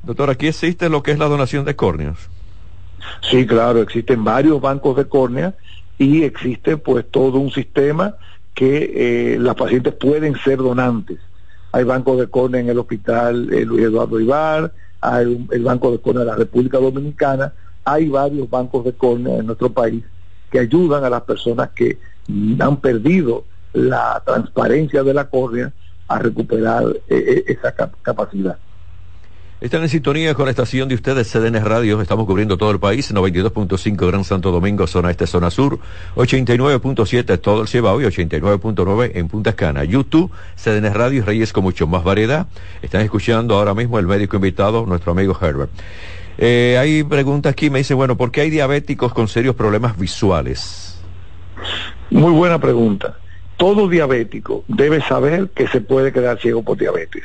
Doctor, 0.03 0.31
aquí 0.31 0.49
existe 0.49 0.89
lo 0.89 1.03
que 1.03 1.11
es 1.11 1.19
la 1.19 1.27
donación 1.27 1.65
de 1.65 1.77
córneas. 1.77 2.29
Sí, 3.31 3.47
claro, 3.47 3.81
existen 3.81 4.25
varios 4.25 4.61
bancos 4.61 4.97
de 4.97 5.07
córnea 5.07 5.55
y 5.99 6.23
existe 6.23 6.77
pues 6.77 7.05
todo 7.11 7.39
un 7.39 7.51
sistema 7.51 8.17
que 8.55 9.35
eh, 9.35 9.39
las 9.39 9.55
pacientes 9.55 9.95
pueden 9.95 10.37
ser 10.37 10.59
donantes. 10.59 11.19
Hay 11.73 11.85
bancos 11.85 12.19
de 12.19 12.29
córnea 12.29 12.61
en 12.61 12.69
el 12.69 12.79
hospital 12.79 13.53
eh, 13.53 13.65
Luis 13.65 13.85
Eduardo 13.85 14.19
Ibar, 14.19 14.73
hay 15.01 15.47
el 15.51 15.63
Banco 15.63 15.93
de 15.93 16.01
Córnea 16.01 16.25
de 16.25 16.31
la 16.31 16.37
República 16.37 16.79
Dominicana, 16.79 17.53
hay 17.85 18.09
varios 18.09 18.51
bancos 18.51 18.85
de 18.85 18.93
córnea 18.95 19.39
en 19.39 19.47
nuestro 19.47 19.71
país 19.71 20.05
que 20.51 20.59
ayudan 20.59 21.05
a 21.05 21.11
las 21.11 21.23
personas 21.23 21.71
que 21.71 21.99
han 22.59 22.77
perdido 22.79 23.45
la 23.73 24.23
transparencia 24.25 25.03
de 25.03 25.15
la 25.15 25.29
córnea 25.29 25.73
a 26.09 26.19
recuperar 26.19 26.85
eh, 27.09 27.17
eh, 27.17 27.45
esa 27.49 27.75
capacidad. 28.03 28.59
Están 29.61 29.83
en 29.83 29.89
sintonía 29.89 30.35
con 30.35 30.45
la 30.45 30.53
estación 30.53 30.89
de 30.89 30.95
ustedes, 30.95 31.33
CDN 31.33 31.65
Radio. 31.65 32.01
Estamos 32.01 32.27
cubriendo 32.27 32.57
todo 32.57 32.71
el 32.71 32.79
país, 32.79 33.13
92.5 33.13 34.07
Gran 34.07 34.23
Santo 34.23 34.53
Domingo, 34.53 34.87
zona 34.87 35.11
este, 35.11 35.27
zona 35.27 35.51
sur, 35.51 35.81
89.7 36.15 37.41
todo 37.41 37.63
el 37.63 37.67
Cibao 37.67 38.01
y 38.01 38.05
89.9 38.05 39.11
en 39.15 39.27
Punta 39.27 39.55
Cana. 39.55 39.83
YouTube, 39.83 40.31
CDN 40.55 40.95
Radio 40.95 41.19
y 41.19 41.21
Reyes 41.23 41.53
con 41.53 41.65
mucho 41.65 41.89
más 41.89 42.05
variedad. 42.05 42.47
Están 42.83 43.01
escuchando 43.01 43.57
ahora 43.57 43.75
mismo 43.75 43.99
el 43.99 44.07
médico 44.07 44.37
invitado, 44.37 44.87
nuestro 44.87 45.11
amigo 45.11 45.37
Herbert. 45.41 45.73
Eh, 46.39 46.77
hay 46.79 47.03
preguntas 47.03 47.51
aquí, 47.51 47.69
me 47.69 47.79
dice, 47.79 47.95
bueno, 47.95 48.17
¿por 48.17 48.31
qué 48.31 48.43
hay 48.43 48.51
diabéticos 48.51 49.13
con 49.13 49.27
serios 49.27 49.57
problemas 49.57 49.99
visuales? 49.99 51.01
Muy 52.11 52.31
buena 52.31 52.61
pregunta. 52.61 53.17
Todo 53.57 53.89
diabético 53.89 54.63
debe 54.69 55.01
saber 55.01 55.49
que 55.49 55.67
se 55.67 55.81
puede 55.81 56.13
quedar 56.13 56.39
ciego 56.39 56.63
por 56.63 56.79
diabetes, 56.79 57.25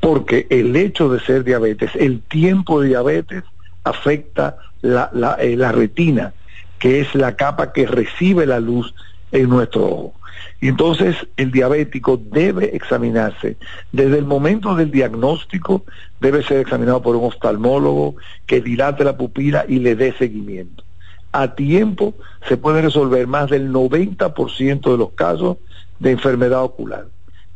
porque 0.00 0.46
el 0.50 0.74
hecho 0.76 1.08
de 1.08 1.20
ser 1.20 1.44
diabetes, 1.44 1.90
el 1.94 2.20
tiempo 2.22 2.80
de 2.80 2.88
diabetes 2.88 3.44
afecta 3.84 4.58
la, 4.82 5.10
la, 5.12 5.34
eh, 5.34 5.56
la 5.56 5.72
retina, 5.72 6.32
que 6.78 7.00
es 7.00 7.14
la 7.14 7.36
capa 7.36 7.72
que 7.72 7.86
recibe 7.86 8.46
la 8.46 8.60
luz 8.60 8.94
en 9.32 9.48
nuestro 9.48 9.84
ojo. 9.84 10.14
Y 10.60 10.68
entonces 10.68 11.16
el 11.36 11.50
diabético 11.50 12.16
debe 12.16 12.76
examinarse. 12.76 13.56
Desde 13.92 14.18
el 14.18 14.24
momento 14.24 14.74
del 14.74 14.90
diagnóstico 14.90 15.84
debe 16.20 16.42
ser 16.42 16.58
examinado 16.58 17.00
por 17.02 17.16
un 17.16 17.24
oftalmólogo 17.24 18.16
que 18.46 18.60
dilate 18.60 19.04
la 19.04 19.16
pupila 19.16 19.64
y 19.68 19.78
le 19.78 19.94
dé 19.94 20.12
seguimiento. 20.12 20.84
A 21.32 21.54
tiempo 21.54 22.14
se 22.48 22.56
puede 22.56 22.82
resolver 22.82 23.26
más 23.26 23.50
del 23.50 23.70
90% 23.70 24.90
de 24.90 24.98
los 24.98 25.12
casos 25.12 25.58
de 25.98 26.12
enfermedad 26.12 26.62
ocular. 26.62 27.06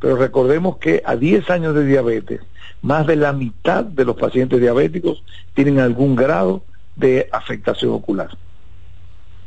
Pero 0.03 0.17
recordemos 0.17 0.79
que 0.79 1.01
a 1.07 1.15
10 1.15 1.49
años 1.49 1.77
de 1.77 1.87
diabetes, 1.87 2.41
más 2.83 3.07
de 3.07 3.15
la 3.15 3.33
mitad 3.33 3.85
de 3.85 4.05
los 4.05 4.17
pacientes 4.17 4.61
diabéticos 4.61 5.23
tienen 5.55 5.79
algún 5.79 6.17
grado 6.17 6.65
de 6.97 7.29
afectación 7.31 7.93
ocular. 7.93 8.37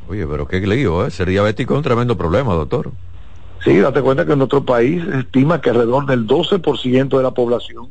Oye, 0.08 0.26
pero 0.26 0.48
qué 0.48 0.66
lío, 0.66 1.06
¿eh? 1.06 1.12
Ser 1.12 1.28
diabético 1.28 1.74
es 1.74 1.80
un 1.80 1.84
tremendo 1.84 2.18
problema, 2.18 2.54
doctor. 2.54 2.94
Sí, 3.66 3.78
date 3.80 4.02
cuenta 4.02 4.26
que 4.26 4.32
en 4.32 4.38
nuestro 4.38 4.64
país 4.64 5.04
estima 5.06 5.60
que 5.60 5.72
alrededor 5.72 6.06
del 6.06 6.26
12% 6.26 7.18
de 7.18 7.24
la 7.24 7.32
población 7.32 7.90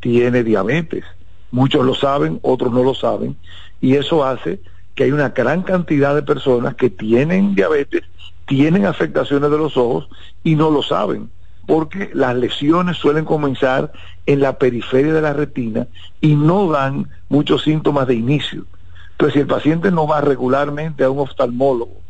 tiene 0.00 0.42
diabetes. 0.42 1.04
Muchos 1.52 1.86
lo 1.86 1.94
saben, 1.94 2.40
otros 2.42 2.72
no 2.72 2.82
lo 2.82 2.94
saben, 2.94 3.36
y 3.80 3.94
eso 3.94 4.24
hace 4.24 4.60
que 4.96 5.04
hay 5.04 5.12
una 5.12 5.28
gran 5.28 5.62
cantidad 5.62 6.16
de 6.16 6.22
personas 6.22 6.74
que 6.74 6.90
tienen 6.90 7.54
diabetes, 7.54 8.02
tienen 8.48 8.86
afectaciones 8.86 9.48
de 9.48 9.58
los 9.58 9.76
ojos 9.76 10.08
y 10.42 10.56
no 10.56 10.70
lo 10.70 10.82
saben, 10.82 11.30
porque 11.66 12.10
las 12.14 12.34
lesiones 12.36 12.96
suelen 12.96 13.24
comenzar 13.24 13.92
en 14.26 14.40
la 14.40 14.58
periferia 14.58 15.12
de 15.12 15.22
la 15.22 15.32
retina 15.32 15.86
y 16.20 16.34
no 16.34 16.70
dan 16.70 17.08
muchos 17.28 17.62
síntomas 17.62 18.06
de 18.06 18.14
inicio. 18.14 18.64
Entonces, 19.12 19.34
si 19.34 19.40
el 19.40 19.46
paciente 19.46 19.90
no 19.90 20.06
va 20.06 20.20
regularmente 20.20 21.04
a 21.04 21.10
un 21.10 21.20
oftalmólogo, 21.20 22.00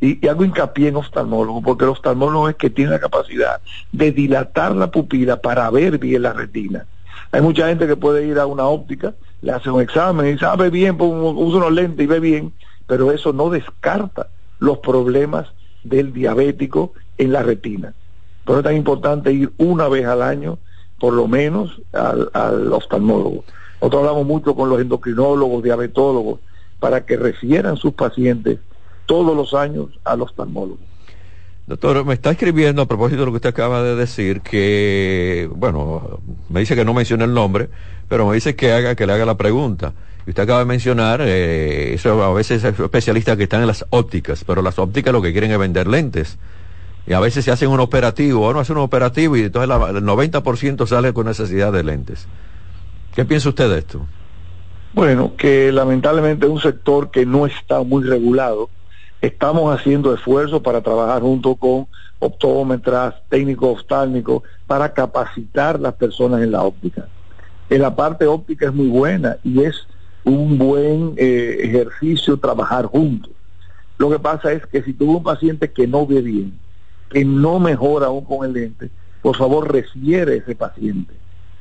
y, 0.00 0.26
hago 0.28 0.44
hincapié 0.44 0.88
en 0.88 0.96
oftalmólogo, 0.96 1.62
porque 1.62 1.84
el 1.84 1.90
oftalmólogo 1.90 2.48
es 2.48 2.56
que 2.56 2.70
tiene 2.70 2.92
la 2.92 3.00
capacidad 3.00 3.60
de 3.90 4.12
dilatar 4.12 4.76
la 4.76 4.90
pupila 4.90 5.40
para 5.40 5.68
ver 5.70 5.98
bien 5.98 6.22
la 6.22 6.32
retina. 6.32 6.86
Hay 7.32 7.40
mucha 7.40 7.68
gente 7.68 7.86
que 7.86 7.96
puede 7.96 8.26
ir 8.26 8.38
a 8.38 8.46
una 8.46 8.64
óptica, 8.64 9.14
le 9.42 9.52
hace 9.52 9.70
un 9.70 9.80
examen 9.80 10.26
y 10.26 10.32
dice, 10.32 10.46
ah, 10.46 10.56
ve 10.56 10.70
bien, 10.70 10.96
usa 11.00 11.58
unos 11.58 11.72
lentes 11.72 12.04
y 12.04 12.06
ve 12.06 12.20
bien, 12.20 12.52
pero 12.86 13.12
eso 13.12 13.32
no 13.32 13.50
descarta 13.50 14.28
los 14.60 14.78
problemas 14.78 15.48
del 15.84 16.12
diabético 16.12 16.92
en 17.18 17.32
la 17.32 17.42
retina. 17.42 17.94
Por 18.48 18.54
eso 18.54 18.60
es 18.60 18.64
tan 18.64 18.76
importante 18.76 19.30
ir 19.30 19.52
una 19.58 19.88
vez 19.88 20.06
al 20.06 20.22
año, 20.22 20.56
por 20.98 21.12
lo 21.12 21.28
menos, 21.28 21.82
al, 21.92 22.30
al 22.32 22.72
oftalmólogo. 22.72 23.44
Nosotros 23.78 24.00
hablamos 24.00 24.26
mucho 24.26 24.54
con 24.54 24.70
los 24.70 24.80
endocrinólogos, 24.80 25.62
diabetólogos, 25.62 26.40
para 26.80 27.04
que 27.04 27.18
refieran 27.18 27.76
sus 27.76 27.92
pacientes 27.92 28.58
todos 29.04 29.36
los 29.36 29.52
años 29.52 29.88
al 30.02 30.22
oftalmólogo. 30.22 30.78
Doctor, 31.66 32.06
me 32.06 32.14
está 32.14 32.30
escribiendo 32.30 32.80
a 32.80 32.86
propósito 32.86 33.20
de 33.20 33.26
lo 33.26 33.32
que 33.32 33.36
usted 33.36 33.50
acaba 33.50 33.82
de 33.82 33.94
decir, 33.96 34.40
que, 34.40 35.46
bueno, 35.54 36.18
me 36.48 36.60
dice 36.60 36.74
que 36.74 36.86
no 36.86 36.94
mencione 36.94 37.24
el 37.24 37.34
nombre, 37.34 37.68
pero 38.08 38.26
me 38.26 38.34
dice 38.34 38.56
que 38.56 38.72
haga, 38.72 38.94
que 38.94 39.06
le 39.06 39.12
haga 39.12 39.26
la 39.26 39.36
pregunta. 39.36 39.92
usted 40.26 40.42
acaba 40.42 40.60
de 40.60 40.64
mencionar, 40.64 41.20
eh, 41.22 41.92
eso 41.92 42.22
a 42.24 42.32
veces 42.32 42.64
hay 42.64 42.70
especialistas 42.70 43.36
que 43.36 43.42
están 43.42 43.60
en 43.60 43.66
las 43.66 43.84
ópticas, 43.90 44.42
pero 44.42 44.62
las 44.62 44.78
ópticas 44.78 45.12
lo 45.12 45.20
que 45.20 45.32
quieren 45.32 45.50
es 45.50 45.58
vender 45.58 45.86
lentes. 45.86 46.38
Y 47.08 47.14
a 47.14 47.20
veces 47.20 47.42
se 47.42 47.50
hacen 47.50 47.70
un 47.70 47.80
operativo, 47.80 48.46
o 48.46 48.52
no 48.52 48.60
hacen 48.60 48.76
un 48.76 48.82
operativo 48.82 49.34
y 49.34 49.40
entonces 49.40 49.70
el 49.70 50.04
90% 50.04 50.86
sale 50.86 51.14
con 51.14 51.26
necesidad 51.26 51.72
de 51.72 51.82
lentes. 51.82 52.26
¿Qué 53.14 53.24
piensa 53.24 53.48
usted 53.48 53.70
de 53.70 53.78
esto? 53.78 54.06
Bueno, 54.92 55.32
que 55.36 55.72
lamentablemente 55.72 56.44
es 56.44 56.52
un 56.52 56.60
sector 56.60 57.10
que 57.10 57.24
no 57.24 57.46
está 57.46 57.82
muy 57.82 58.04
regulado. 58.04 58.68
Estamos 59.22 59.74
haciendo 59.74 60.12
esfuerzos 60.12 60.60
para 60.60 60.82
trabajar 60.82 61.22
junto 61.22 61.54
con 61.56 61.86
optómetras, 62.18 63.14
técnicos 63.30 63.80
oftálmicos, 63.80 64.42
para 64.66 64.92
capacitar 64.92 65.80
las 65.80 65.94
personas 65.94 66.42
en 66.42 66.52
la 66.52 66.62
óptica. 66.62 67.08
En 67.70 67.80
la 67.80 67.96
parte 67.96 68.26
óptica 68.26 68.66
es 68.66 68.74
muy 68.74 68.88
buena 68.88 69.38
y 69.42 69.62
es 69.62 69.86
un 70.24 70.58
buen 70.58 71.14
eh, 71.16 71.58
ejercicio 71.62 72.36
trabajar 72.36 72.84
juntos. 72.84 73.30
Lo 73.96 74.10
que 74.10 74.18
pasa 74.18 74.52
es 74.52 74.66
que 74.66 74.82
si 74.82 74.92
tuvo 74.92 75.16
un 75.16 75.22
paciente 75.22 75.72
que 75.72 75.86
no 75.86 76.06
ve 76.06 76.20
bien, 76.20 76.67
que 77.10 77.24
no 77.24 77.58
mejora 77.58 78.06
aún 78.06 78.24
con 78.24 78.44
el 78.44 78.52
lente, 78.52 78.90
por 79.22 79.36
favor 79.36 79.72
refiere 79.72 80.32
a 80.32 80.36
ese 80.36 80.54
paciente. 80.54 81.14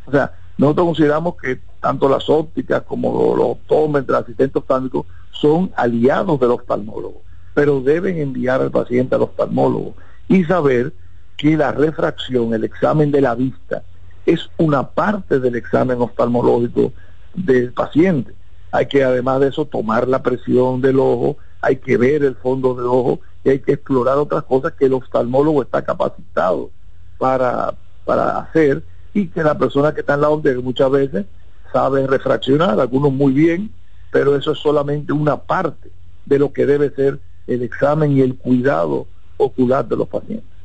O 0.05 0.11
sea, 0.11 0.33
nosotros 0.57 0.87
consideramos 0.87 1.35
que 1.41 1.59
tanto 1.81 2.09
las 2.09 2.29
ópticas 2.29 2.83
como 2.83 3.35
los 3.35 3.45
optómetros, 3.45 4.21
asistentes 4.21 4.55
oftálmicos, 4.55 5.05
son 5.31 5.71
aliados 5.75 6.39
del 6.39 6.51
oftalmólogo, 6.51 7.21
pero 7.53 7.81
deben 7.81 8.17
enviar 8.17 8.61
al 8.61 8.71
paciente 8.71 9.15
al 9.15 9.21
oftalmólogo 9.21 9.95
y 10.27 10.43
saber 10.45 10.93
que 11.37 11.55
la 11.55 11.71
refracción, 11.71 12.53
el 12.53 12.63
examen 12.63 13.11
de 13.11 13.21
la 13.21 13.35
vista, 13.35 13.83
es 14.25 14.49
una 14.57 14.89
parte 14.89 15.39
del 15.39 15.55
examen 15.55 16.01
oftalmológico 16.01 16.91
del 17.33 17.71
paciente. 17.71 18.33
Hay 18.71 18.87
que 18.87 19.03
además 19.03 19.39
de 19.39 19.49
eso 19.49 19.65
tomar 19.65 20.07
la 20.07 20.23
presión 20.23 20.81
del 20.81 20.99
ojo, 20.99 21.37
hay 21.61 21.77
que 21.77 21.97
ver 21.97 22.23
el 22.23 22.35
fondo 22.35 22.75
del 22.75 22.87
ojo 22.87 23.19
y 23.47 23.49
hay 23.49 23.59
que 23.59 23.71
explorar 23.71 24.17
otras 24.17 24.43
cosas 24.43 24.73
que 24.73 24.87
el 24.87 24.93
oftalmólogo 24.93 25.61
está 25.61 25.81
capacitado 25.81 26.69
para, 27.17 27.75
para 28.03 28.39
hacer 28.39 28.83
y 29.13 29.27
que 29.27 29.41
la 29.41 29.57
persona 29.57 29.93
que 29.93 30.01
está 30.01 30.15
en 30.15 30.21
la 30.21 30.29
óptica 30.29 30.59
muchas 30.59 30.91
veces 30.91 31.25
sabe 31.71 32.05
refraccionar, 32.05 32.77
algunos 32.77 33.13
muy 33.13 33.31
bien, 33.31 33.71
pero 34.11 34.35
eso 34.35 34.51
es 34.51 34.59
solamente 34.59 35.13
una 35.13 35.37
parte 35.37 35.89
de 36.25 36.39
lo 36.39 36.51
que 36.51 36.65
debe 36.65 36.89
ser 36.89 37.21
el 37.47 37.61
examen 37.61 38.17
y 38.17 38.21
el 38.21 38.35
cuidado 38.35 39.07
ocular 39.37 39.87
de 39.87 39.95
los 39.95 40.09
pacientes. 40.09 40.56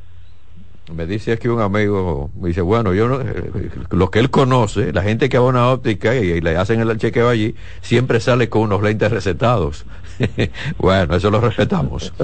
Me 0.91 1.05
dice 1.05 1.31
aquí 1.31 1.47
un 1.47 1.61
amigo, 1.61 2.29
me 2.39 2.49
dice, 2.49 2.59
bueno, 2.59 2.93
yo 2.93 3.21
eh, 3.21 3.71
lo 3.91 4.11
que 4.11 4.19
él 4.19 4.29
conoce, 4.29 4.91
la 4.91 5.01
gente 5.01 5.29
que 5.29 5.37
va 5.37 5.45
a 5.45 5.49
una 5.49 5.69
óptica 5.69 6.13
y, 6.13 6.41
le 6.41 6.57
hacen 6.57 6.81
el 6.81 6.97
chequeo 6.97 7.29
allí, 7.29 7.55
siempre 7.81 8.19
sale 8.19 8.49
con 8.49 8.63
unos 8.63 8.83
lentes 8.83 9.09
recetados. 9.09 9.85
bueno, 10.77 11.15
eso 11.15 11.29
lo 11.29 11.39
respetamos. 11.39 12.13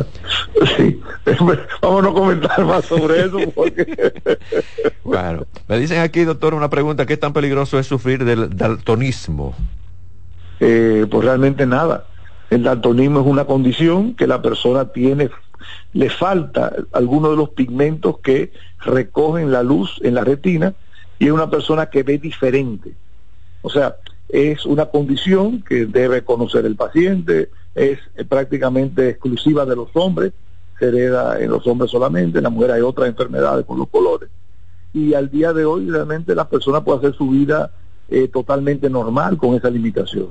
Sí, 0.78 1.00
vamos 1.82 2.00
a 2.00 2.02
no 2.02 2.14
comentar 2.14 2.66
más 2.66 2.86
sobre 2.86 3.22
eso. 3.22 3.40
Porque... 3.56 3.86
bueno, 5.04 5.46
me 5.68 5.80
dicen 5.80 6.00
aquí, 6.00 6.24
doctor, 6.24 6.54
una 6.54 6.70
pregunta, 6.70 7.06
¿qué 7.06 7.18
tan 7.18 7.34
peligroso 7.34 7.80
es 7.80 7.88
sufrir 7.88 8.26
del 8.26 8.56
daltonismo? 8.56 9.56
Eh, 10.60 11.08
pues 11.10 11.24
realmente 11.24 11.66
nada. 11.66 12.06
El 12.50 12.64
daltonismo 12.64 13.22
es 13.22 13.26
una 13.26 13.46
condición 13.46 14.16
que 14.16 14.28
la 14.28 14.42
persona 14.42 14.86
tiene 14.92 15.30
le 15.94 16.10
falta 16.10 16.74
alguno 16.92 17.32
de 17.32 17.38
los 17.38 17.50
pigmentos 17.50 18.20
que 18.20 18.52
recogen 18.80 19.52
la 19.52 19.64
luz 19.64 20.00
en 20.04 20.16
la 20.16 20.24
retina 20.24 20.74
y 21.18 21.26
es 21.26 21.32
una 21.32 21.50
persona 21.50 21.88
que 21.88 22.04
ve 22.04 22.18
diferente. 22.18 22.94
O 23.62 23.70
sea, 23.70 23.98
es 24.30 24.66
una 24.66 24.86
condición 24.86 25.64
que 25.64 25.86
debe 25.86 26.24
conocer 26.24 26.66
el 26.66 26.76
paciente, 26.76 27.50
es 27.76 28.00
prácticamente 28.28 29.10
exclusiva 29.10 29.66
de 29.66 29.76
los 29.76 29.90
hombres, 29.94 30.34
se 30.78 30.88
hereda 30.88 31.40
en 31.42 31.50
los 31.50 31.66
hombres 31.68 31.92
solamente, 31.92 32.38
en 32.38 32.44
la 32.44 32.50
mujer 32.50 32.72
hay 32.72 32.82
otras 32.82 33.10
enfermedades 33.10 33.66
con 33.66 33.80
los 33.80 33.90
colores. 33.90 34.30
Y 34.94 35.14
al 35.14 35.30
día 35.30 35.52
de 35.54 35.66
hoy 35.66 35.90
realmente 35.90 36.34
la 36.36 36.48
persona 36.48 36.84
puede 36.84 37.00
hacer 37.00 37.16
su 37.16 37.30
vida 37.30 37.72
eh, 38.08 38.28
totalmente 38.28 38.90
normal 38.90 39.38
con 39.38 39.56
esa 39.56 39.70
limitación. 39.70 40.30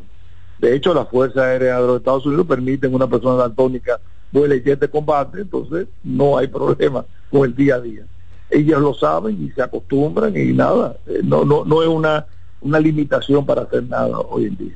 De 0.58 0.74
hecho, 0.74 0.92
la 0.92 1.04
Fuerza 1.04 1.44
Aérea 1.44 1.80
de 1.80 1.86
los 1.86 1.98
Estados 1.98 2.26
Unidos 2.26 2.46
permiten 2.46 2.94
una 2.94 3.06
persona 3.06 3.36
daltónica 3.36 4.00
vuele 4.32 4.62
jet 4.62 4.80
de 4.80 4.88
combate, 4.88 5.40
entonces 5.40 5.88
no 6.02 6.38
hay 6.38 6.48
problema 6.48 7.04
con 7.30 7.44
el 7.44 7.54
día 7.54 7.76
a 7.76 7.80
día. 7.80 8.02
Ellos 8.50 8.80
lo 8.80 8.94
saben 8.94 9.44
y 9.44 9.50
se 9.50 9.62
acostumbran 9.62 10.36
y 10.36 10.52
nada, 10.52 10.96
eh, 11.06 11.20
no, 11.22 11.44
no, 11.44 11.64
no 11.64 11.82
es 11.82 11.88
una, 11.88 12.26
una 12.60 12.80
limitación 12.80 13.44
para 13.44 13.62
hacer 13.62 13.84
nada 13.84 14.18
hoy 14.18 14.46
en 14.46 14.56
día. 14.56 14.74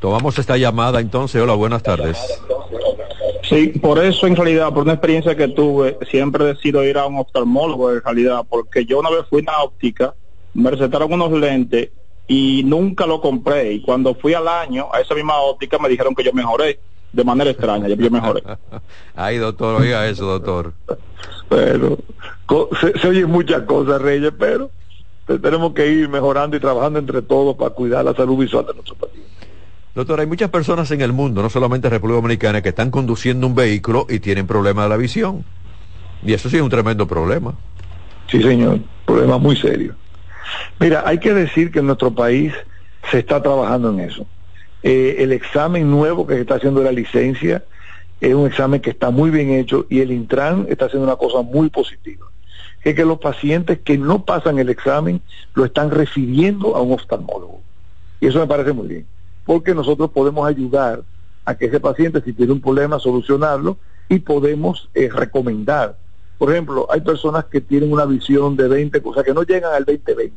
Tomamos 0.00 0.38
esta 0.38 0.56
llamada 0.56 1.00
entonces. 1.00 1.40
Hola, 1.40 1.54
buenas 1.54 1.82
tardes. 1.82 2.18
Sí, 3.48 3.68
por 3.80 3.98
eso 3.98 4.26
en 4.26 4.36
realidad, 4.36 4.72
por 4.72 4.84
una 4.84 4.94
experiencia 4.94 5.36
que 5.36 5.48
tuve, 5.48 5.98
siempre 6.10 6.44
decido 6.44 6.84
ir 6.84 6.96
a 6.96 7.06
un 7.06 7.18
oftalmólogo 7.18 7.92
en 7.92 8.02
realidad, 8.02 8.44
porque 8.48 8.84
yo 8.84 9.00
una 9.00 9.10
vez 9.10 9.26
fui 9.28 9.40
a 9.40 9.42
una 9.42 9.62
óptica, 9.62 10.14
me 10.54 10.70
recetaron 10.70 11.12
unos 11.12 11.32
lentes 11.32 11.90
y 12.28 12.62
nunca 12.64 13.06
lo 13.06 13.20
compré. 13.20 13.72
Y 13.72 13.82
cuando 13.82 14.14
fui 14.14 14.34
al 14.34 14.48
año 14.48 14.88
a 14.92 15.00
esa 15.00 15.14
misma 15.14 15.38
óptica 15.40 15.78
me 15.78 15.88
dijeron 15.88 16.14
que 16.14 16.24
yo 16.24 16.32
mejoré 16.32 16.80
de 17.12 17.24
manera 17.24 17.50
extraña, 17.50 17.88
yo 17.88 18.10
mejoré. 18.10 18.42
Ay, 19.14 19.38
doctor, 19.38 19.80
oiga 19.80 20.06
eso, 20.08 20.26
doctor. 20.26 20.72
Pero 21.48 21.98
se, 22.80 22.98
se 22.98 23.08
oyen 23.08 23.30
muchas 23.30 23.62
cosas, 23.62 24.00
Reyes, 24.00 24.32
pero 24.38 24.70
tenemos 25.26 25.72
que 25.72 25.86
ir 25.86 26.08
mejorando 26.08 26.56
y 26.56 26.60
trabajando 26.60 26.98
entre 26.98 27.22
todos 27.22 27.56
para 27.56 27.70
cuidar 27.70 28.04
la 28.04 28.14
salud 28.14 28.38
visual 28.38 28.66
de 28.66 28.74
nuestro 28.74 28.94
país. 28.96 29.22
Doctor, 29.94 30.20
hay 30.20 30.26
muchas 30.26 30.48
personas 30.48 30.90
en 30.90 31.02
el 31.02 31.12
mundo, 31.12 31.42
no 31.42 31.50
solamente 31.50 31.86
en 31.86 31.92
República 31.92 32.16
Dominicana, 32.16 32.62
que 32.62 32.70
están 32.70 32.90
conduciendo 32.90 33.46
un 33.46 33.54
vehículo 33.54 34.06
y 34.08 34.20
tienen 34.20 34.46
problemas 34.46 34.86
de 34.86 34.88
la 34.88 34.96
visión. 34.96 35.44
Y 36.24 36.32
eso 36.32 36.48
sí 36.48 36.56
es 36.56 36.62
un 36.62 36.70
tremendo 36.70 37.06
problema. 37.06 37.54
Sí, 38.28 38.42
señor, 38.42 38.78
problema 39.04 39.36
muy 39.36 39.56
serio. 39.56 39.94
Mira, 40.80 41.02
hay 41.06 41.18
que 41.18 41.34
decir 41.34 41.70
que 41.70 41.80
en 41.80 41.86
nuestro 41.86 42.10
país 42.10 42.54
se 43.10 43.18
está 43.18 43.42
trabajando 43.42 43.90
en 43.90 44.00
eso. 44.00 44.26
Eh, 44.82 45.16
el 45.18 45.32
examen 45.32 45.90
nuevo 45.90 46.26
que 46.26 46.34
se 46.34 46.40
está 46.40 46.56
haciendo 46.56 46.80
de 46.80 46.86
la 46.86 46.92
licencia 46.92 47.64
es 48.20 48.34
un 48.34 48.46
examen 48.46 48.80
que 48.80 48.90
está 48.90 49.10
muy 49.10 49.30
bien 49.30 49.50
hecho 49.50 49.86
y 49.88 50.00
el 50.00 50.12
Intran 50.12 50.66
está 50.68 50.86
haciendo 50.86 51.06
una 51.06 51.16
cosa 51.16 51.42
muy 51.42 51.70
positiva. 51.70 52.26
Es 52.82 52.96
que 52.96 53.04
los 53.04 53.18
pacientes 53.18 53.78
que 53.80 53.96
no 53.96 54.24
pasan 54.24 54.58
el 54.58 54.68
examen 54.68 55.20
lo 55.54 55.64
están 55.64 55.90
refiriendo 55.90 56.74
a 56.74 56.82
un 56.82 56.92
oftalmólogo. 56.92 57.60
Y 58.20 58.26
eso 58.26 58.40
me 58.40 58.46
parece 58.46 58.72
muy 58.72 58.88
bien, 58.88 59.06
porque 59.44 59.74
nosotros 59.74 60.10
podemos 60.10 60.48
ayudar 60.48 61.02
a 61.44 61.54
que 61.56 61.66
ese 61.66 61.80
paciente, 61.80 62.22
si 62.22 62.32
tiene 62.32 62.52
un 62.52 62.60
problema, 62.60 62.98
solucionarlo 62.98 63.76
y 64.08 64.18
podemos 64.20 64.88
eh, 64.94 65.08
recomendar. 65.12 65.96
Por 66.38 66.50
ejemplo, 66.50 66.88
hay 66.90 67.00
personas 67.00 67.44
que 67.46 67.60
tienen 67.60 67.92
una 67.92 68.04
visión 68.04 68.56
de 68.56 68.66
20, 68.66 69.00
o 69.04 69.14
sea, 69.14 69.22
que 69.22 69.34
no 69.34 69.42
llegan 69.42 69.74
al 69.74 69.86
20-20 69.86 70.32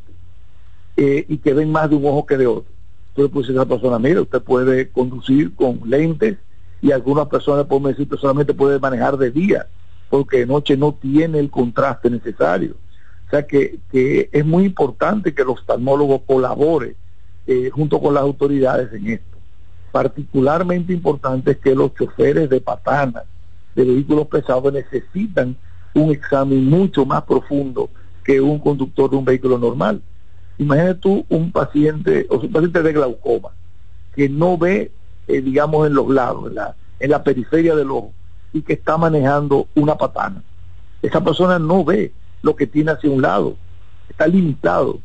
eh, 0.96 1.26
y 1.28 1.38
que 1.38 1.52
ven 1.52 1.70
más 1.70 1.90
de 1.90 1.96
un 1.96 2.06
ojo 2.06 2.26
que 2.26 2.36
de 2.36 2.46
otro 2.46 2.75
entonces 3.16 3.32
pues 3.32 3.48
esa 3.48 3.64
persona, 3.64 3.98
mire, 3.98 4.20
usted 4.20 4.42
puede 4.42 4.90
conducir 4.90 5.54
con 5.54 5.80
lentes 5.86 6.36
y 6.82 6.92
algunas 6.92 7.26
personas 7.28 7.64
pueden 7.64 7.84
decir 7.84 8.06
que 8.06 8.18
solamente 8.18 8.52
puede 8.52 8.78
manejar 8.78 9.16
de 9.16 9.30
día, 9.30 9.66
porque 10.10 10.40
de 10.40 10.46
noche 10.46 10.76
no 10.76 10.92
tiene 10.92 11.38
el 11.38 11.50
contraste 11.50 12.10
necesario. 12.10 12.74
O 13.26 13.30
sea 13.30 13.46
que, 13.46 13.78
que 13.90 14.28
es 14.30 14.44
muy 14.44 14.66
importante 14.66 15.32
que 15.32 15.40
el 15.40 15.48
oftalmólogo 15.48 16.18
colabore 16.26 16.94
eh, 17.46 17.70
junto 17.70 17.98
con 18.00 18.12
las 18.12 18.22
autoridades 18.22 18.92
en 18.92 19.06
esto. 19.06 19.38
Particularmente 19.90 20.92
importante 20.92 21.52
es 21.52 21.56
que 21.56 21.74
los 21.74 21.94
choferes 21.94 22.50
de 22.50 22.60
patanas, 22.60 23.24
de 23.74 23.82
vehículos 23.82 24.26
pesados, 24.26 24.70
necesitan 24.74 25.56
un 25.94 26.10
examen 26.10 26.66
mucho 26.66 27.06
más 27.06 27.22
profundo 27.22 27.88
que 28.22 28.42
un 28.42 28.58
conductor 28.58 29.08
de 29.08 29.16
un 29.16 29.24
vehículo 29.24 29.58
normal. 29.58 30.02
Imagínate 30.58 30.94
tú 31.00 31.26
un 31.28 31.52
paciente, 31.52 32.26
o 32.30 32.38
un 32.38 32.52
paciente 32.52 32.82
de 32.82 32.92
glaucoma, 32.92 33.50
que 34.14 34.28
no 34.28 34.56
ve, 34.56 34.90
eh, 35.28 35.40
digamos, 35.40 35.86
en 35.86 35.94
los 35.94 36.08
lados, 36.08 36.48
en 36.48 36.54
la, 36.54 36.74
en 36.98 37.10
la 37.10 37.22
periferia 37.22 37.74
del 37.74 37.90
ojo, 37.90 38.12
y 38.52 38.62
que 38.62 38.74
está 38.74 38.96
manejando 38.96 39.68
una 39.74 39.96
patana. 39.96 40.42
Esa 41.02 41.22
persona 41.22 41.58
no 41.58 41.84
ve 41.84 42.12
lo 42.42 42.56
que 42.56 42.66
tiene 42.66 42.92
hacia 42.92 43.10
un 43.10 43.22
lado, 43.22 43.56
está 44.08 44.26
limitado 44.26 44.98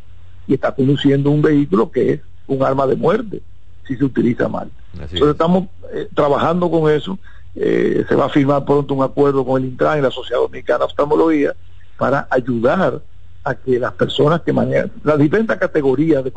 y 0.48 0.54
está 0.54 0.74
conduciendo 0.74 1.30
un 1.32 1.42
vehículo 1.42 1.92
que 1.92 2.14
es 2.14 2.22
un 2.48 2.64
arma 2.64 2.88
de 2.88 2.96
muerte 2.96 3.42
si 3.88 3.98
se 3.98 4.06
utiliza 4.06 4.48
mal. 4.48 4.70
Entonces 4.94 5.30
estamos 5.30 5.66
eh, 5.94 6.08
trabajando 6.14 6.70
con 6.70 6.90
eso. 6.92 7.18
Eh, 7.56 8.06
se 8.08 8.16
va 8.16 8.26
a 8.26 8.30
firmar 8.30 8.64
pronto 8.64 8.94
un 8.94 9.04
acuerdo 9.04 9.46
con 9.46 9.62
el 9.62 9.70
Intran 9.70 10.00
y 10.00 10.02
la 10.02 10.12
Sociedad 10.12 10.42
Dominicana 10.42 10.80
de 10.80 10.86
Oftalmología 10.86 11.56
para 11.98 12.28
ayudar 12.30 13.02
a 13.44 13.56
que 13.56 13.80
las 13.80 13.94
personas 13.94 14.42
que 14.42 14.54
manejan 14.54 14.92
las 15.04 15.18
diferentes 15.18 15.58
categorías 15.58 16.24
de, 16.24 16.32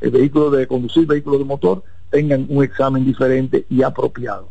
de, 0.00 0.10
vehículos 0.10 0.56
de 0.56 0.66
conducir, 0.66 1.06
vehículos 1.06 1.40
de 1.40 1.44
motor, 1.44 1.82
tengan 2.10 2.46
un 2.48 2.64
examen 2.64 3.04
diferente 3.04 3.66
y 3.68 3.82
apropiado. 3.82 4.48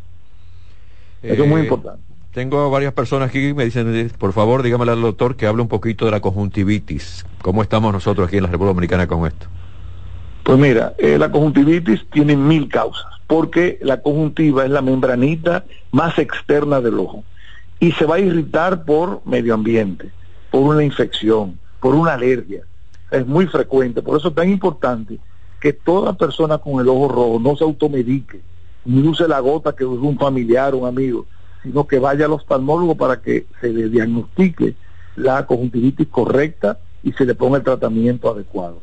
Eso 1.21 1.43
es 1.43 1.49
muy 1.49 1.61
eh, 1.61 1.63
importante. 1.63 2.03
Tengo 2.31 2.69
varias 2.69 2.93
personas 2.93 3.29
aquí 3.29 3.39
que 3.39 3.53
me 3.53 3.65
dicen, 3.65 4.11
por 4.19 4.33
favor, 4.33 4.61
dígame 4.61 4.91
al 4.91 5.01
doctor 5.01 5.35
que 5.37 5.47
hable 5.47 5.61
un 5.61 5.69
poquito 5.69 6.05
de 6.05 6.11
la 6.11 6.19
conjuntivitis. 6.19 7.25
¿Cómo 7.41 7.61
estamos 7.61 7.93
nosotros 7.93 8.27
aquí 8.27 8.37
en 8.37 8.43
la 8.43 8.49
República 8.49 8.73
Dominicana 8.73 9.07
con 9.07 9.25
esto? 9.25 9.47
Pues 10.43 10.59
mira, 10.59 10.93
eh, 10.97 11.17
la 11.17 11.31
conjuntivitis 11.31 12.05
tiene 12.11 12.35
mil 12.35 12.67
causas, 12.69 13.07
porque 13.25 13.79
la 13.81 14.01
conjuntiva 14.01 14.65
es 14.65 14.69
la 14.69 14.81
membranita 14.81 15.65
más 15.91 16.19
externa 16.19 16.81
del 16.81 16.99
ojo 16.99 17.23
y 17.79 17.91
se 17.93 18.05
va 18.05 18.15
a 18.15 18.19
irritar 18.19 18.83
por 18.83 19.25
medio 19.25 19.53
ambiente, 19.53 20.09
por 20.55 20.63
una 20.73 20.85
infección, 20.85 21.59
por 21.81 21.93
una 21.95 22.13
alergia. 22.13 22.61
Es 23.11 23.27
muy 23.27 23.45
frecuente, 23.45 24.01
por 24.01 24.17
eso 24.17 24.29
es 24.29 24.35
tan 24.35 24.49
importante 24.49 25.19
que 25.59 25.73
toda 25.73 26.13
persona 26.13 26.59
con 26.59 26.79
el 26.79 26.87
ojo 26.87 27.09
rojo 27.09 27.39
no 27.41 27.57
se 27.57 27.65
automedique, 27.65 28.39
ni 28.85 29.05
use 29.05 29.27
la 29.27 29.41
gota 29.41 29.75
que 29.75 29.83
use 29.83 29.99
un 29.99 30.17
familiar 30.17 30.73
un 30.73 30.87
amigo, 30.87 31.25
sino 31.61 31.85
que 31.85 31.99
vaya 31.99 32.23
al 32.23 32.31
oftalmólogo 32.31 32.95
para 32.95 33.21
que 33.21 33.47
se 33.59 33.67
le 33.67 33.89
diagnostique 33.89 34.75
la 35.17 35.45
conjuntivitis 35.45 36.07
correcta 36.07 36.79
y 37.03 37.11
se 37.11 37.25
le 37.25 37.35
ponga 37.35 37.57
el 37.57 37.63
tratamiento 37.65 38.31
adecuado. 38.31 38.77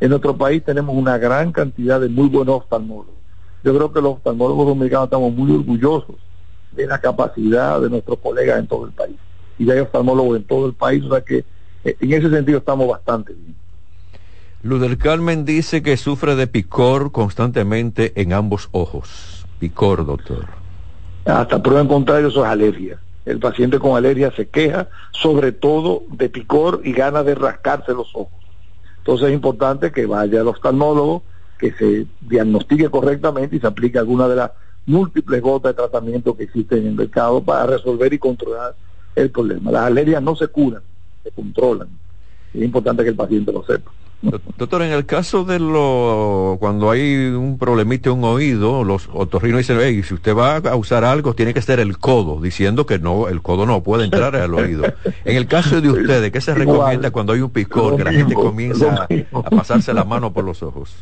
En 0.00 0.10
nuestro 0.10 0.36
país 0.36 0.64
tenemos 0.64 0.96
una 0.96 1.18
gran 1.18 1.52
cantidad 1.52 2.00
de 2.00 2.08
muy 2.08 2.30
buenos 2.30 2.56
oftalmólogos. 2.56 3.14
Yo 3.62 3.72
creo 3.76 3.92
que 3.92 4.02
los 4.02 4.14
oftalmólogos 4.14 4.66
dominicanos 4.66 5.04
estamos 5.04 5.32
muy 5.32 5.52
orgullosos 5.52 6.16
de 6.72 6.84
la 6.84 7.00
capacidad 7.00 7.80
de 7.80 7.90
nuestros 7.90 8.18
colegas 8.18 8.58
en 8.58 8.66
todo 8.66 8.86
el 8.86 8.92
país. 8.92 9.16
Y 9.58 9.70
hay 9.70 9.80
oftalmólogos 9.80 10.38
en 10.38 10.44
todo 10.44 10.66
el 10.66 10.74
país, 10.74 11.04
o 11.04 11.10
sea 11.10 11.20
que 11.20 11.44
eh, 11.84 11.96
en 12.00 12.12
ese 12.12 12.30
sentido 12.30 12.58
estamos 12.58 12.88
bastante 12.88 13.32
bien. 13.32 13.54
Luz 14.62 14.80
del 14.80 14.96
Carmen 14.96 15.44
dice 15.44 15.82
que 15.82 15.96
sufre 15.96 16.36
de 16.36 16.46
picor 16.46 17.10
constantemente 17.10 18.12
en 18.20 18.32
ambos 18.32 18.68
ojos. 18.70 19.44
Picor, 19.58 20.06
doctor. 20.06 20.46
Hasta 21.24 21.62
prueba 21.62 21.80
en 21.80 21.88
contrario, 21.88 22.28
eso 22.28 22.44
es 22.44 22.50
alergia. 22.50 23.00
El 23.24 23.38
paciente 23.38 23.78
con 23.78 23.96
alergia 23.96 24.32
se 24.34 24.48
queja 24.48 24.88
sobre 25.12 25.52
todo 25.52 26.02
de 26.10 26.28
picor 26.28 26.80
y 26.84 26.92
gana 26.92 27.22
de 27.22 27.34
rascarse 27.34 27.92
los 27.92 28.10
ojos. 28.14 28.32
Entonces 28.98 29.28
es 29.28 29.34
importante 29.34 29.90
que 29.90 30.06
vaya 30.06 30.40
al 30.40 30.48
oftalmólogo, 30.48 31.22
que 31.58 31.72
se 31.72 32.06
diagnostique 32.20 32.88
correctamente 32.88 33.56
y 33.56 33.60
se 33.60 33.66
aplique 33.66 33.98
alguna 33.98 34.28
de 34.28 34.36
las 34.36 34.50
múltiples 34.86 35.40
gotas 35.40 35.72
de 35.72 35.82
tratamiento 35.82 36.36
que 36.36 36.44
existen 36.44 36.78
en 36.78 36.86
el 36.88 36.94
mercado 36.94 37.42
para 37.42 37.66
resolver 37.66 38.12
y 38.12 38.18
controlar 38.18 38.74
el 39.14 39.30
problema. 39.30 39.70
Las 39.70 39.82
alergias 39.82 40.22
no 40.22 40.36
se 40.36 40.48
curan, 40.48 40.82
se 41.22 41.30
controlan. 41.30 41.88
Es 42.54 42.62
importante 42.62 43.02
que 43.02 43.10
el 43.10 43.16
paciente 43.16 43.52
lo 43.52 43.64
sepa. 43.64 43.90
Doctor, 44.22 44.82
en 44.82 44.92
el 44.92 45.04
caso 45.04 45.44
de 45.44 45.58
lo 45.58 46.56
cuando 46.60 46.92
hay 46.92 47.26
un 47.26 47.58
problemita 47.58 48.08
en 48.08 48.18
un 48.18 48.24
oído, 48.24 48.84
los 48.84 49.08
otorrinos 49.12 49.58
dicen, 49.58 49.78
hey, 49.80 50.00
si 50.04 50.14
usted 50.14 50.36
va 50.36 50.58
a 50.58 50.76
usar 50.76 51.04
algo, 51.04 51.34
tiene 51.34 51.52
que 51.52 51.60
ser 51.60 51.80
el 51.80 51.98
codo, 51.98 52.40
diciendo 52.40 52.86
que 52.86 53.00
no, 53.00 53.26
el 53.26 53.42
codo 53.42 53.66
no 53.66 53.82
puede 53.82 54.04
entrar 54.04 54.36
al 54.36 54.54
oído. 54.54 54.84
En 55.24 55.36
el 55.36 55.48
caso 55.48 55.80
de 55.80 55.90
ustedes, 55.90 56.30
¿qué 56.30 56.40
se 56.40 56.54
recomienda 56.54 57.10
cuando 57.10 57.32
hay 57.32 57.40
un 57.40 57.50
picor, 57.50 57.96
que 57.96 58.04
la 58.04 58.12
gente 58.12 58.34
comienza 58.34 59.08
a, 59.32 59.42
pasarse 59.50 59.92
la 59.92 60.04
mano 60.04 60.32
por 60.32 60.44
los 60.44 60.62
ojos? 60.62 60.94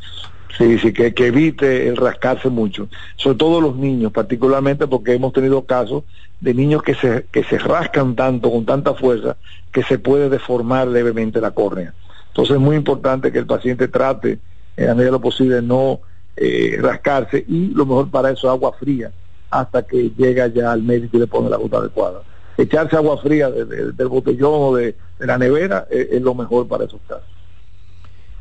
Sí, 0.56 0.78
sí, 0.78 0.92
que, 0.92 1.12
evite 1.16 1.88
el 1.88 1.96
rascarse 1.96 2.48
mucho. 2.48 2.88
Sobre 3.16 3.38
todo 3.38 3.60
los 3.60 3.76
niños, 3.76 4.12
particularmente 4.12 4.86
porque 4.86 5.14
hemos 5.14 5.32
tenido 5.32 5.64
casos 5.64 6.04
de 6.40 6.54
niños 6.54 6.82
que 6.82 6.94
se, 6.94 7.26
que 7.30 7.44
se 7.44 7.58
rascan 7.58 8.16
tanto, 8.16 8.50
con 8.50 8.64
tanta 8.64 8.94
fuerza, 8.94 9.36
que 9.72 9.82
se 9.82 9.98
puede 9.98 10.28
deformar 10.28 10.88
levemente 10.88 11.40
la 11.40 11.52
córnea. 11.52 11.94
Entonces 12.28 12.56
es 12.56 12.60
muy 12.60 12.76
importante 12.76 13.30
que 13.32 13.38
el 13.38 13.46
paciente 13.46 13.88
trate, 13.88 14.38
en 14.76 14.86
la 14.86 14.94
medida 14.94 15.06
de 15.06 15.12
lo 15.12 15.20
posible, 15.20 15.62
no 15.62 16.00
eh, 16.36 16.78
rascarse 16.80 17.44
y 17.46 17.68
lo 17.68 17.84
mejor 17.84 18.10
para 18.10 18.30
eso 18.30 18.46
es 18.46 18.52
agua 18.52 18.72
fría 18.72 19.10
hasta 19.50 19.82
que 19.82 20.10
llega 20.16 20.46
ya 20.46 20.72
al 20.72 20.82
médico 20.82 21.16
y 21.16 21.20
le 21.20 21.26
pone 21.26 21.50
la 21.50 21.56
gota 21.56 21.78
adecuada. 21.78 22.22
Echarse 22.56 22.96
agua 22.96 23.18
fría 23.18 23.50
del 23.50 24.08
botellón 24.08 24.52
o 24.54 24.76
de, 24.76 24.94
la 25.18 25.36
nevera 25.38 25.86
eh, 25.90 26.08
es, 26.12 26.22
lo 26.22 26.34
mejor 26.34 26.68
para 26.68 26.84
esos 26.84 27.00
casos. 27.06 27.26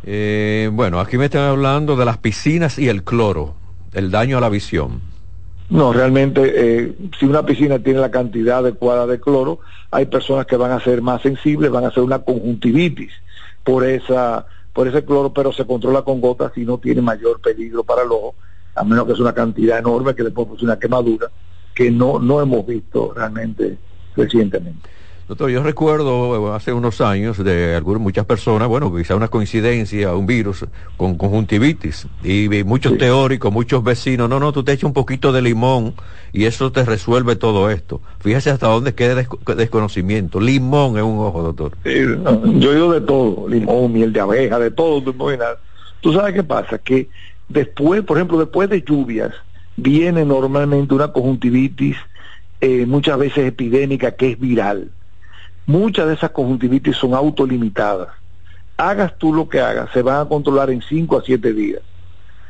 Eh, 0.03 0.69
bueno, 0.71 0.99
aquí 0.99 1.17
me 1.17 1.25
están 1.25 1.43
hablando 1.43 1.95
de 1.95 2.05
las 2.05 2.17
piscinas 2.17 2.79
y 2.79 2.88
el 2.88 3.03
cloro, 3.03 3.55
el 3.93 4.12
daño 4.12 4.38
a 4.38 4.41
la 4.41 4.49
visión. 4.49 5.01
No, 5.69 5.93
realmente, 5.93 6.95
si 7.19 7.25
una 7.25 7.45
piscina 7.45 7.77
tiene 7.77 7.99
la 7.99 8.09
cantidad 8.09 8.59
adecuada 8.59 9.05
de 9.05 9.19
cloro, 9.19 9.59
hay 9.91 10.07
personas 10.07 10.47
que 10.47 10.55
van 10.55 10.71
a 10.71 10.79
ser 10.79 11.01
más 11.01 11.21
sensibles, 11.21 11.69
van 11.69 11.85
a 11.85 11.91
ser 11.91 12.01
una 12.01 12.19
conjuntivitis 12.19 13.12
por 13.63 13.85
esa 13.85 14.47
por 14.73 14.88
ese 14.88 15.03
cloro, 15.03 15.33
pero 15.33 15.51
se 15.51 15.65
controla 15.65 16.03
con 16.03 16.21
gotas 16.21 16.51
y 16.55 16.62
no 16.62 16.77
tiene 16.77 17.01
mayor 17.01 17.41
peligro 17.41 17.83
para 17.83 18.03
el 18.03 18.12
ojo, 18.12 18.35
a 18.75 18.83
menos 18.83 19.05
que 19.05 19.13
es 19.13 19.19
una 19.19 19.33
cantidad 19.33 19.79
enorme 19.79 20.15
que 20.15 20.23
le 20.23 20.31
producir 20.31 20.65
una 20.65 20.79
quemadura 20.79 21.29
que 21.73 21.91
no, 21.91 22.19
no 22.19 22.41
hemos 22.41 22.65
visto 22.65 23.13
realmente 23.13 23.77
recientemente. 24.15 24.89
Doctor, 25.29 25.51
yo 25.51 25.61
recuerdo 25.61 26.55
hace 26.55 26.73
unos 26.73 27.01
años 27.01 27.37
de 27.37 27.75
algunas, 27.75 28.01
muchas 28.01 28.25
personas, 28.25 28.67
bueno, 28.67 28.91
quizá 28.95 29.15
una 29.15 29.27
coincidencia, 29.27 30.15
un 30.15 30.25
virus 30.25 30.65
con 30.97 31.19
conjuntivitis, 31.19 32.07
y, 32.23 32.49
muchos 32.63 32.97
teóricos, 32.97 33.53
muchos 33.53 33.83
vecinos, 33.83 34.27
no, 34.27 34.39
no, 34.39 34.51
tú 34.51 34.63
te 34.63 34.71
echas 34.71 34.85
un 34.85 34.93
poquito 34.93 35.31
de 35.31 35.43
limón 35.43 35.93
y 36.33 36.45
eso 36.45 36.71
te 36.71 36.83
resuelve 36.83 37.35
todo 37.35 37.69
esto. 37.69 38.01
Fíjese 38.21 38.49
hasta 38.49 38.69
dónde 38.69 38.95
queda 38.95 39.23
desconocimiento. 39.55 40.39
Limón 40.39 40.97
es 40.97 41.03
un 41.03 41.19
ojo, 41.19 41.43
doctor. 41.43 41.73
yo 41.83 42.73
digo 42.73 42.91
de 42.91 43.01
todo, 43.01 43.47
limón, 43.47 43.93
miel 43.93 44.11
de 44.11 44.21
abeja, 44.21 44.57
de 44.57 44.71
todo. 44.71 45.03
Tú 46.01 46.11
sabes 46.11 46.33
qué 46.33 46.41
pasa, 46.41 46.79
que 46.79 47.07
después, 47.47 48.01
por 48.01 48.17
ejemplo, 48.17 48.39
después 48.39 48.67
de 48.67 48.81
lluvias, 48.81 49.35
viene 49.77 50.25
normalmente 50.25 50.95
una 50.95 51.11
conjuntivitis, 51.11 51.97
eh, 52.61 52.87
muchas 52.87 53.19
veces 53.19 53.45
epidémica, 53.45 54.13
que 54.13 54.31
es 54.31 54.39
viral 54.39 54.89
Muchas 55.69 56.08
de 56.08 56.15
esas 56.15 56.32
conjuntivitis 56.32 56.97
son 56.97 57.13
autolimitadas. 57.13 58.08
Hagas 58.75 59.15
tú 59.19 59.32
lo 59.32 59.47
que 59.47 59.60
hagas, 59.60 59.91
se 59.93 60.01
van 60.01 60.21
a 60.21 60.27
controlar 60.27 60.71
en 60.71 60.82
5 60.82 61.19
a 61.19 61.21
7 61.23 61.53
días. 61.53 61.84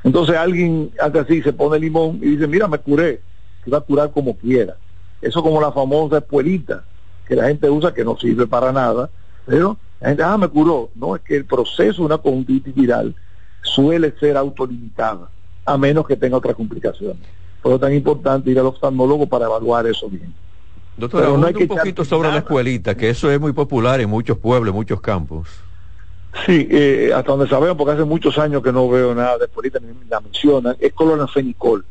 Entonces 0.05 0.37
alguien 0.37 0.89
hace 1.01 1.19
así, 1.19 1.41
se 1.41 1.51
pone 1.51 1.77
limón 1.79 2.19
y 2.21 2.27
dice, 2.27 2.47
mira, 2.47 2.69
me 2.69 2.77
curé. 2.77 3.21
Se 3.65 3.69
va 3.69 3.79
a 3.79 3.81
curar 3.81 4.11
como 4.11 4.37
quiera. 4.37 4.77
Eso 5.21 5.43
como 5.43 5.59
la 5.59 5.73
famosa 5.73 6.19
espuelita 6.19 6.85
que 7.27 7.35
la 7.35 7.49
gente 7.49 7.69
usa 7.69 7.93
que 7.93 8.05
no 8.05 8.17
sirve 8.17 8.47
para 8.47 8.71
nada. 8.71 9.09
Pero 9.45 9.75
la 9.99 10.07
gente, 10.07 10.23
ah, 10.23 10.37
me 10.37 10.47
curó. 10.47 10.89
No, 10.95 11.17
es 11.17 11.21
que 11.21 11.35
el 11.35 11.43
proceso 11.43 11.97
de 11.97 12.05
una 12.05 12.19
conjuntivitis 12.19 12.73
viral 12.73 13.13
suele 13.63 14.13
ser 14.17 14.37
autolimitada, 14.37 15.29
a 15.65 15.77
menos 15.77 16.07
que 16.07 16.15
tenga 16.15 16.37
otras 16.37 16.55
complicaciones. 16.55 17.27
Por 17.61 17.71
eso 17.71 17.75
es 17.75 17.81
tan 17.81 17.93
importante 17.93 18.49
ir 18.49 18.59
al 18.59 18.67
oftalmólogo 18.67 19.27
para 19.27 19.47
evaluar 19.47 19.85
eso 19.87 20.07
bien. 20.07 20.33
Doctor, 20.99 21.39
no 21.39 21.47
hay 21.47 21.53
que 21.53 21.63
un 21.63 21.69
poquito 21.69 22.03
sobre 22.05 22.29
la 22.29 22.39
escuelita, 22.39 22.95
que 22.95 23.09
eso 23.09 23.31
es 23.31 23.39
muy 23.39 23.53
popular 23.53 24.01
en 24.01 24.09
muchos 24.09 24.37
pueblos, 24.37 24.71
en 24.71 24.75
muchos 24.75 25.01
campos. 25.01 25.47
Sí, 26.45 26.67
eh, 26.69 27.11
hasta 27.15 27.31
donde 27.31 27.47
sabemos, 27.47 27.75
porque 27.75 27.93
hace 27.93 28.03
muchos 28.03 28.37
años 28.37 28.61
que 28.61 28.71
no 28.71 28.87
veo 28.87 29.15
nada 29.15 29.37
de 29.37 29.45
escuelita, 29.45 29.79
ni 29.79 29.87
la 30.09 30.19
mencionan, 30.19 30.75
es 30.79 30.93
clorafenicol. 30.93 31.83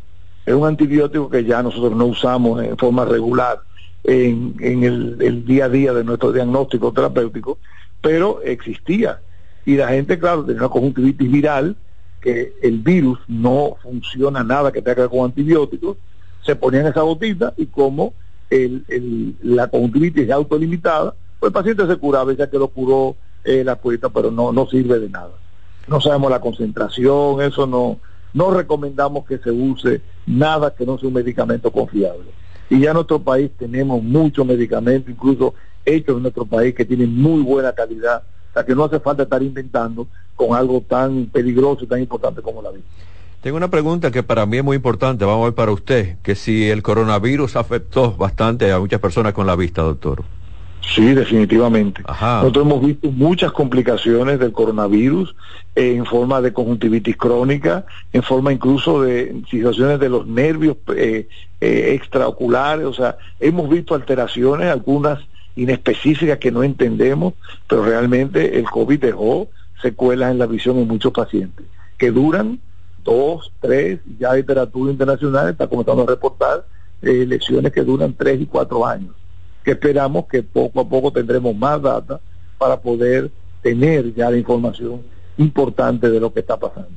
Es 0.46 0.54
un 0.54 0.66
antibiótico 0.66 1.28
que 1.28 1.44
ya 1.44 1.62
nosotros 1.62 1.94
no 1.94 2.06
usamos 2.06 2.62
en 2.62 2.76
forma 2.76 3.04
regular 3.04 3.60
en, 4.04 4.54
el, 4.60 5.44
día 5.44 5.66
a 5.66 5.68
día 5.68 5.92
de 5.92 6.04
nuestro 6.04 6.32
diagnóstico 6.32 6.92
terapéutico, 6.92 7.58
pero 8.00 8.40
existía. 8.42 9.20
Y 9.66 9.76
la 9.76 9.88
gente, 9.88 10.18
claro, 10.18 10.44
tenía 10.44 10.62
una 10.62 10.70
conjuntivitis 10.70 11.30
viral, 11.30 11.76
que 12.20 12.54
el 12.62 12.78
virus 12.78 13.18
no 13.28 13.76
funciona 13.82 14.42
nada 14.42 14.72
que 14.72 14.80
tenga 14.80 14.94
que 14.94 15.00
ver 15.02 15.10
con 15.10 15.24
antibióticos, 15.26 15.96
se 16.44 16.56
ponían 16.56 16.86
esa 16.86 17.02
gotita 17.02 17.52
y 17.56 17.66
como 17.66 18.14
el, 18.50 19.36
la 19.42 19.68
conjuntivitis 19.68 20.30
autolimitada, 20.30 21.14
pues 21.38 21.50
el 21.50 21.54
paciente 21.54 21.86
se 21.86 21.96
curaba, 21.96 22.32
ya 22.32 22.48
que 22.50 22.58
lo 22.58 22.68
curó 22.68 23.16
eh, 23.44 23.62
la 23.64 23.76
puerta, 23.76 24.08
pero 24.08 24.30
no, 24.30 24.52
no 24.52 24.66
sirve 24.66 24.98
de 24.98 25.08
nada. 25.08 25.32
No 25.86 26.00
sabemos 26.00 26.30
la 26.30 26.40
concentración, 26.40 27.40
eso 27.40 27.66
no, 27.66 27.98
no 28.34 28.50
recomendamos 28.50 29.26
que 29.26 29.38
se 29.38 29.50
use 29.50 30.02
nada 30.26 30.74
que 30.74 30.84
no 30.84 30.98
sea 30.98 31.08
un 31.08 31.14
medicamento 31.14 31.70
confiable. 31.70 32.30
Y 32.70 32.80
ya 32.80 32.90
en 32.90 32.94
nuestro 32.94 33.18
país 33.20 33.50
tenemos 33.58 34.02
muchos 34.02 34.44
medicamentos, 34.44 35.10
incluso 35.10 35.54
hechos 35.84 36.16
en 36.16 36.22
nuestro 36.22 36.44
país, 36.44 36.74
que 36.74 36.84
tienen 36.84 37.14
muy 37.14 37.42
buena 37.42 37.72
calidad, 37.72 38.22
o 38.50 38.52
sea 38.52 38.64
que 38.64 38.74
no 38.74 38.84
hace 38.84 39.00
falta 39.00 39.22
estar 39.22 39.42
inventando 39.42 40.06
con 40.36 40.54
algo 40.54 40.82
tan 40.82 41.26
peligroso 41.26 41.84
y 41.84 41.86
tan 41.86 42.00
importante 42.00 42.42
como 42.42 42.60
la 42.60 42.70
vida. 42.70 42.84
Tengo 43.40 43.56
una 43.56 43.70
pregunta 43.70 44.10
que 44.10 44.24
para 44.24 44.46
mí 44.46 44.56
es 44.56 44.64
muy 44.64 44.74
importante, 44.74 45.24
vamos 45.24 45.42
a 45.42 45.44
ver 45.46 45.54
para 45.54 45.70
usted, 45.70 46.16
que 46.24 46.34
si 46.34 46.68
el 46.68 46.82
coronavirus 46.82 47.54
afectó 47.54 48.12
bastante 48.16 48.72
a 48.72 48.80
muchas 48.80 48.98
personas 48.98 49.32
con 49.32 49.46
la 49.46 49.54
vista, 49.54 49.82
doctor. 49.82 50.24
Sí, 50.80 51.14
definitivamente. 51.14 52.02
Nosotros 52.02 52.66
hemos 52.66 52.84
visto 52.84 53.12
muchas 53.12 53.52
complicaciones 53.52 54.40
del 54.40 54.50
coronavirus 54.50 55.36
eh, 55.76 55.94
en 55.94 56.04
forma 56.04 56.40
de 56.40 56.52
conjuntivitis 56.52 57.16
crónica, 57.16 57.84
en 58.12 58.24
forma 58.24 58.52
incluso 58.52 59.02
de 59.02 59.42
situaciones 59.48 60.00
de 60.00 60.08
los 60.08 60.26
nervios 60.26 60.76
eh, 60.96 61.28
eh, 61.60 61.92
extraoculares, 61.94 62.86
o 62.86 62.92
sea, 62.92 63.18
hemos 63.38 63.68
visto 63.68 63.94
alteraciones, 63.94 64.68
algunas 64.68 65.20
inespecíficas 65.54 66.38
que 66.38 66.50
no 66.50 66.64
entendemos, 66.64 67.34
pero 67.68 67.84
realmente 67.84 68.58
el 68.58 68.64
COVID 68.64 68.98
dejó 68.98 69.48
secuelas 69.80 70.32
en 70.32 70.38
la 70.38 70.46
visión 70.46 70.78
en 70.78 70.88
muchos 70.88 71.12
pacientes, 71.12 71.66
que 71.98 72.10
duran 72.10 72.58
dos, 73.04 73.52
tres, 73.60 74.00
ya 74.18 74.34
literatura 74.34 74.92
internacional 74.92 75.50
está 75.50 75.66
comenzando 75.66 76.02
a 76.02 76.06
reportar 76.06 76.64
eh, 77.02 77.22
elecciones 77.22 77.72
que 77.72 77.82
duran 77.82 78.14
tres 78.14 78.40
y 78.40 78.46
cuatro 78.46 78.86
años, 78.86 79.14
que 79.64 79.72
esperamos 79.72 80.26
que 80.26 80.42
poco 80.42 80.80
a 80.80 80.88
poco 80.88 81.12
tendremos 81.12 81.54
más 81.56 81.80
data 81.80 82.20
para 82.58 82.80
poder 82.80 83.30
tener 83.62 84.14
ya 84.14 84.30
la 84.30 84.36
información 84.36 85.02
importante 85.36 86.10
de 86.10 86.20
lo 86.20 86.32
que 86.32 86.40
está 86.40 86.56
pasando. 86.56 86.90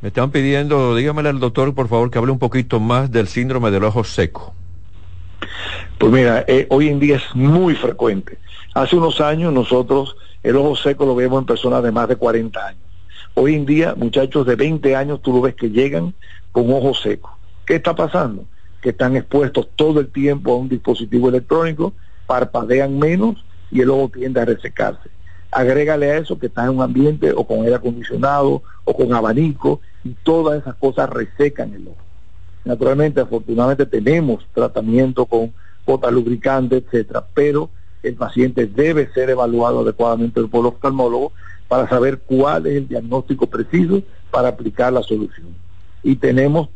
Me 0.00 0.08
están 0.08 0.30
pidiendo, 0.30 0.96
dígamele 0.96 1.28
al 1.28 1.40
doctor, 1.40 1.74
por 1.74 1.88
favor, 1.88 2.10
que 2.10 2.18
hable 2.18 2.32
un 2.32 2.38
poquito 2.38 2.80
más 2.80 3.10
del 3.10 3.28
síndrome 3.28 3.70
del 3.70 3.84
ojo 3.84 4.02
seco. 4.02 4.54
Pues 5.98 6.10
mira, 6.10 6.44
eh, 6.48 6.66
hoy 6.70 6.88
en 6.88 6.98
día 6.98 7.16
es 7.16 7.34
muy 7.34 7.74
frecuente. 7.74 8.38
Hace 8.74 8.96
unos 8.96 9.20
años 9.20 9.52
nosotros 9.52 10.16
el 10.42 10.56
ojo 10.56 10.74
seco 10.76 11.04
lo 11.04 11.14
vemos 11.14 11.40
en 11.40 11.46
personas 11.46 11.82
de 11.82 11.92
más 11.92 12.08
de 12.08 12.16
40 12.16 12.66
años. 12.66 12.82
Hoy 13.34 13.54
en 13.54 13.64
día, 13.64 13.94
muchachos 13.94 14.44
de 14.46 14.56
20 14.56 14.96
años, 14.96 15.22
tú 15.22 15.32
lo 15.32 15.40
ves 15.40 15.54
que 15.54 15.70
llegan 15.70 16.14
con 16.52 16.70
ojo 16.72 16.94
seco. 16.94 17.38
¿Qué 17.64 17.76
está 17.76 17.94
pasando? 17.94 18.44
Que 18.82 18.90
están 18.90 19.16
expuestos 19.16 19.68
todo 19.76 20.00
el 20.00 20.08
tiempo 20.08 20.52
a 20.52 20.56
un 20.56 20.68
dispositivo 20.68 21.28
electrónico, 21.28 21.94
parpadean 22.26 22.98
menos 22.98 23.44
y 23.70 23.80
el 23.80 23.90
ojo 23.90 24.10
tiende 24.12 24.40
a 24.40 24.44
resecarse. 24.44 25.10
Agrégale 25.52 26.10
a 26.10 26.18
eso 26.18 26.38
que 26.38 26.46
están 26.46 26.66
en 26.66 26.76
un 26.76 26.82
ambiente 26.82 27.32
o 27.32 27.46
con 27.46 27.62
aire 27.62 27.76
acondicionado 27.76 28.62
o 28.84 28.96
con 28.96 29.14
abanico 29.14 29.80
y 30.04 30.10
todas 30.22 30.60
esas 30.60 30.74
cosas 30.74 31.08
resecan 31.08 31.72
el 31.72 31.88
ojo. 31.88 31.96
Naturalmente, 32.64 33.20
afortunadamente 33.20 33.86
tenemos 33.86 34.44
tratamiento 34.52 35.24
con 35.26 35.52
gota 35.86 36.10
lubricante, 36.10 36.76
etcétera, 36.76 37.24
pero 37.32 37.70
el 38.02 38.14
paciente 38.14 38.66
debe 38.66 39.12
ser 39.12 39.30
evaluado 39.30 39.80
adecuadamente 39.80 40.42
por 40.44 40.60
el 40.60 40.66
oftalmólogo 40.66 41.32
para 41.68 41.88
saber 41.88 42.18
cuál 42.20 42.66
es 42.66 42.76
el 42.76 42.88
diagnóstico 42.88 43.46
preciso 43.46 44.02
para 44.30 44.48
aplicar 44.48 44.92
la 44.92 45.02
solución. 45.02 45.48
Y 46.02 46.16
tenemos 46.16 46.68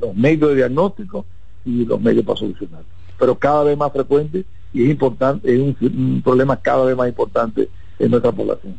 los 0.00 0.14
medios 0.14 0.50
de 0.50 0.56
diagnóstico 0.56 1.24
y 1.64 1.84
los 1.84 2.00
medios 2.00 2.24
para 2.24 2.38
solucionar. 2.38 2.82
Pero 3.18 3.34
cada 3.38 3.64
vez 3.64 3.76
más 3.76 3.92
frecuente 3.92 4.44
y 4.72 4.84
es 4.84 4.90
importante, 4.90 5.52
es 5.52 5.60
un 5.80 6.20
problema 6.22 6.56
cada 6.56 6.84
vez 6.84 6.96
más 6.96 7.08
importante 7.08 7.68
en 7.98 8.10
nuestra 8.10 8.32
población. 8.32 8.76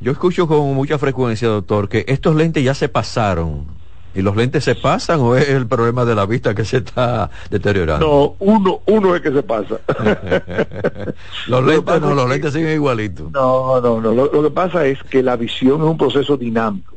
Yo 0.00 0.12
escucho 0.12 0.48
con 0.48 0.74
mucha 0.74 0.98
frecuencia, 0.98 1.48
doctor, 1.48 1.88
que 1.88 2.04
estos 2.08 2.34
lentes 2.34 2.64
ya 2.64 2.74
se 2.74 2.88
pasaron. 2.88 3.66
¿Y 4.14 4.22
los 4.22 4.34
lentes 4.34 4.64
se 4.64 4.74
pasan 4.74 5.20
o 5.20 5.36
es 5.36 5.48
el 5.48 5.66
problema 5.66 6.04
de 6.04 6.16
la 6.16 6.26
vista 6.26 6.54
que 6.54 6.64
se 6.64 6.78
está 6.78 7.30
deteriorando? 7.48 8.06
No, 8.06 8.34
uno, 8.44 8.80
uno 8.86 9.14
es 9.14 9.22
que 9.22 9.30
se 9.30 9.42
pasa. 9.42 9.78
los 11.46 11.64
lentes 11.64 12.00
no, 12.00 12.14
los 12.14 12.28
lentes 12.28 12.52
siguen 12.52 12.72
igualitos. 12.72 13.30
No, 13.30 13.80
no, 13.80 14.00
no. 14.00 14.12
Lo, 14.12 14.42
que 14.42 14.50
pasa 14.50 14.84
es 14.86 15.00
que 15.04 15.22
la 15.22 15.36
visión 15.36 15.80
es 15.80 15.86
un 15.86 15.96
proceso 15.96 16.36
dinámico. 16.36 16.96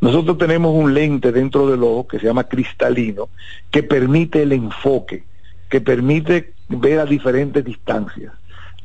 Nosotros 0.00 0.38
tenemos 0.38 0.74
un 0.74 0.92
lente 0.92 1.30
dentro 1.30 1.68
del 1.68 1.84
ojo 1.84 2.08
que 2.08 2.18
se 2.18 2.26
llama 2.26 2.44
cristalino, 2.44 3.28
que 3.70 3.82
permite 3.82 4.42
el 4.42 4.52
enfoque, 4.52 5.22
que 5.68 5.80
permite 5.80 6.54
ver 6.68 6.98
a 6.98 7.04
diferentes 7.04 7.64
distancias. 7.64 8.32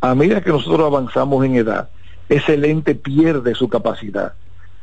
A 0.01 0.13
medida 0.13 0.41
que 0.41 0.51
nosotros 0.51 0.85
avanzamos 0.85 1.43
en 1.45 1.55
edad, 1.55 1.89
ese 2.29 2.57
lente 2.57 2.93
pierde 2.93 3.55
su 3.55 3.69
capacidad. 3.69 4.33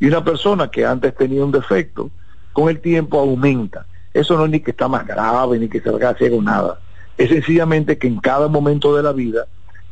Y 0.00 0.06
una 0.06 0.24
persona 0.24 0.68
que 0.68 0.84
antes 0.84 1.14
tenía 1.14 1.44
un 1.44 1.52
defecto, 1.52 2.10
con 2.52 2.68
el 2.68 2.80
tiempo 2.80 3.18
aumenta. 3.18 3.86
Eso 4.12 4.36
no 4.36 4.44
es 4.44 4.50
ni 4.50 4.60
que 4.60 4.72
está 4.72 4.88
más 4.88 5.06
grave, 5.06 5.58
ni 5.58 5.68
que 5.68 5.80
se 5.80 5.88
haga 5.88 6.14
ciego, 6.14 6.42
nada. 6.42 6.78
Es 7.16 7.30
sencillamente 7.30 7.98
que 7.98 8.08
en 8.08 8.20
cada 8.20 8.48
momento 8.48 8.94
de 8.96 9.02
la 9.02 9.12
vida 9.12 9.46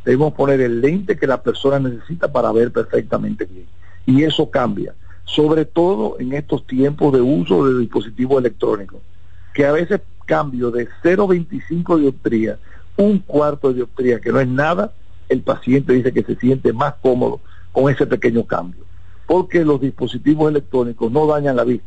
debemos 0.05 0.35
poner 0.35 0.61
el 0.61 0.81
lente 0.81 1.17
que 1.17 1.27
la 1.27 1.43
persona 1.43 1.79
necesita 1.79 2.31
para 2.31 2.53
ver 2.53 2.73
perfectamente 2.73 3.45
bien. 3.45 3.67
Y 4.07 4.25
eso 4.25 4.51
cambia, 4.51 4.95
sobre 5.25 5.65
todo 5.65 6.17
en 6.19 6.33
estos 6.33 6.67
tiempos 6.67 7.13
de 7.13 7.21
uso 7.21 7.67
de 7.67 7.81
dispositivos 7.81 8.39
electrónicos, 8.39 9.01
que 9.55 9.67
a 9.67 9.73
veces 9.73 10.01
cambio 10.27 10.71
de 10.71 10.89
0,25 11.03 11.99
dioptría, 11.99 12.59
un 12.97 13.19
cuarto 13.19 13.69
de 13.69 13.75
dioptría, 13.75 14.21
que 14.21 14.31
no 14.31 14.39
es 14.41 14.47
nada, 14.47 14.93
el 15.29 15.43
paciente 15.43 15.93
dice 15.93 16.13
que 16.13 16.23
se 16.23 16.37
siente 16.37 16.73
más 16.73 16.95
cómodo 17.03 17.41
con 17.73 17.93
ese 17.93 18.07
pequeño 18.07 18.45
cambio. 18.45 18.85
Porque 19.27 19.65
los 19.65 19.81
dispositivos 19.81 20.51
electrónicos 20.51 21.11
no 21.11 21.27
dañan 21.27 21.57
la 21.57 21.65
vista, 21.65 21.87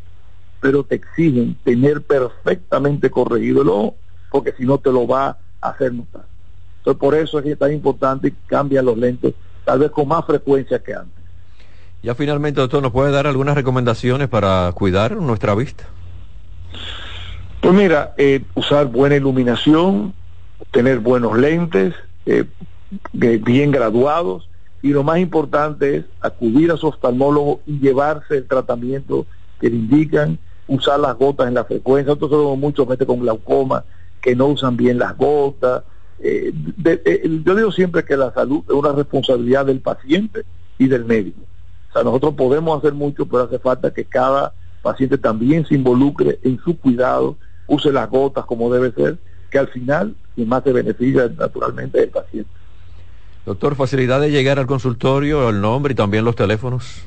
pero 0.63 0.85
te 0.85 0.95
exigen 0.95 1.57
tener 1.65 2.01
perfectamente 2.01 3.11
corregido 3.11 3.63
el 3.63 3.67
ojo, 3.67 3.95
porque 4.31 4.53
si 4.57 4.63
no 4.63 4.77
te 4.77 4.93
lo 4.93 5.05
va 5.05 5.37
a 5.59 5.69
hacer 5.69 5.93
notar. 5.93 6.23
Entonces 6.77 6.99
por 7.01 7.15
eso 7.15 7.37
es 7.37 7.43
que 7.43 7.51
es 7.51 7.59
tan 7.59 7.73
importante 7.73 8.31
que 8.31 8.37
cambian 8.47 8.85
los 8.85 8.97
lentes, 8.97 9.33
tal 9.65 9.79
vez 9.79 9.91
con 9.91 10.07
más 10.07 10.25
frecuencia 10.25 10.79
que 10.79 10.93
antes. 10.93 11.21
Ya 12.01 12.15
finalmente, 12.15 12.61
doctor, 12.61 12.81
¿nos 12.81 12.93
puede 12.93 13.11
dar 13.11 13.27
algunas 13.27 13.55
recomendaciones 13.55 14.29
para 14.29 14.71
cuidar 14.73 15.17
nuestra 15.17 15.53
vista? 15.53 15.83
Pues 17.59 17.73
mira, 17.73 18.13
eh, 18.17 18.45
usar 18.55 18.87
buena 18.87 19.17
iluminación, 19.17 20.13
tener 20.71 20.99
buenos 20.99 21.37
lentes, 21.37 21.93
eh, 22.25 22.45
bien 23.11 23.71
graduados 23.71 24.47
y 24.81 24.89
lo 24.89 25.03
más 25.03 25.19
importante 25.19 25.97
es 25.97 26.05
acudir 26.21 26.71
a 26.71 26.77
su 26.77 26.87
oftalmólogo 26.87 27.59
y 27.65 27.79
llevarse 27.79 28.37
el 28.37 28.47
tratamiento 28.47 29.25
que 29.59 29.69
le 29.69 29.75
indican, 29.75 30.39
usar 30.73 30.99
las 30.99 31.17
gotas 31.17 31.47
en 31.47 31.53
la 31.53 31.65
frecuencia. 31.65 32.07
Nosotros 32.07 32.31
tenemos 32.31 32.57
muchos 32.57 32.87
gente 32.87 33.05
con 33.05 33.19
glaucoma 33.19 33.83
que 34.21 34.35
no 34.35 34.47
usan 34.47 34.75
bien 34.75 34.97
las 34.97 35.15
gotas. 35.17 35.83
Eh, 36.19 36.53
eh, 36.85 37.41
yo 37.45 37.55
digo 37.55 37.71
siempre 37.71 38.03
que 38.03 38.17
la 38.17 38.33
salud 38.33 38.63
es 38.67 38.73
una 38.73 38.91
responsabilidad 38.91 39.65
del 39.65 39.79
paciente 39.79 40.43
y 40.77 40.87
del 40.87 41.05
médico. 41.05 41.41
O 41.89 41.93
sea, 41.93 42.03
nosotros 42.03 42.33
podemos 42.35 42.77
hacer 42.77 42.93
mucho, 42.93 43.25
pero 43.25 43.43
hace 43.43 43.59
falta 43.59 43.93
que 43.93 44.05
cada 44.05 44.53
paciente 44.81 45.17
también 45.17 45.65
se 45.65 45.75
involucre 45.75 46.39
en 46.43 46.59
su 46.59 46.77
cuidado, 46.77 47.37
use 47.67 47.91
las 47.91 48.09
gotas 48.09 48.45
como 48.45 48.73
debe 48.73 48.91
ser, 48.91 49.17
que 49.49 49.59
al 49.59 49.67
final 49.67 50.15
quien 50.35 50.49
más 50.49 50.63
se 50.63 50.73
beneficia 50.73 51.29
naturalmente 51.37 51.99
es 51.99 52.05
el 52.05 52.09
paciente. 52.09 52.49
Doctor, 53.45 53.75
facilidad 53.75 54.21
de 54.21 54.31
llegar 54.31 54.57
al 54.57 54.67
consultorio, 54.67 55.49
el 55.49 55.61
nombre 55.61 55.93
y 55.93 55.95
también 55.95 56.25
los 56.25 56.35
teléfonos. 56.35 57.03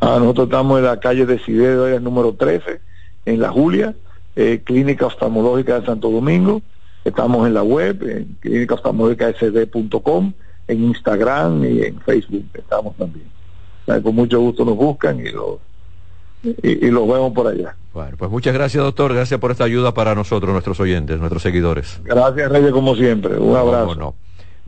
Ah, 0.00 0.18
nosotros 0.20 0.46
estamos 0.46 0.78
en 0.78 0.84
la 0.84 1.00
calle 1.00 1.26
de 1.26 1.40
el 1.96 2.04
número 2.04 2.32
13, 2.34 2.80
en 3.26 3.40
La 3.40 3.50
Julia, 3.50 3.94
eh, 4.36 4.60
Clínica 4.64 5.06
Oftalmológica 5.06 5.80
de 5.80 5.86
Santo 5.86 6.10
Domingo. 6.10 6.62
Estamos 7.04 7.46
en 7.46 7.54
la 7.54 7.62
web, 7.62 8.02
en 8.02 8.36
clínicaoftalmológicasd.com, 8.40 10.32
en 10.68 10.84
Instagram 10.84 11.64
y 11.64 11.82
en 11.82 12.00
Facebook 12.00 12.44
estamos 12.54 12.96
también. 12.96 13.26
con 14.02 14.14
mucho 14.14 14.38
gusto 14.40 14.64
nos 14.64 14.76
buscan 14.76 15.18
y 15.18 15.30
los, 15.30 15.56
y, 16.42 16.90
los 16.90 17.08
vemos 17.08 17.32
por 17.32 17.48
allá. 17.48 17.74
Bueno, 17.92 18.16
pues 18.16 18.30
muchas 18.30 18.54
gracias, 18.54 18.84
doctor. 18.84 19.14
Gracias 19.14 19.40
por 19.40 19.50
esta 19.50 19.64
ayuda 19.64 19.92
para 19.94 20.14
nosotros, 20.14 20.52
nuestros 20.52 20.78
oyentes, 20.78 21.18
nuestros 21.18 21.42
seguidores. 21.42 22.00
Gracias, 22.04 22.52
Reyes, 22.52 22.70
como 22.70 22.94
siempre. 22.94 23.36
Un 23.38 23.56
abrazo. 23.56 24.14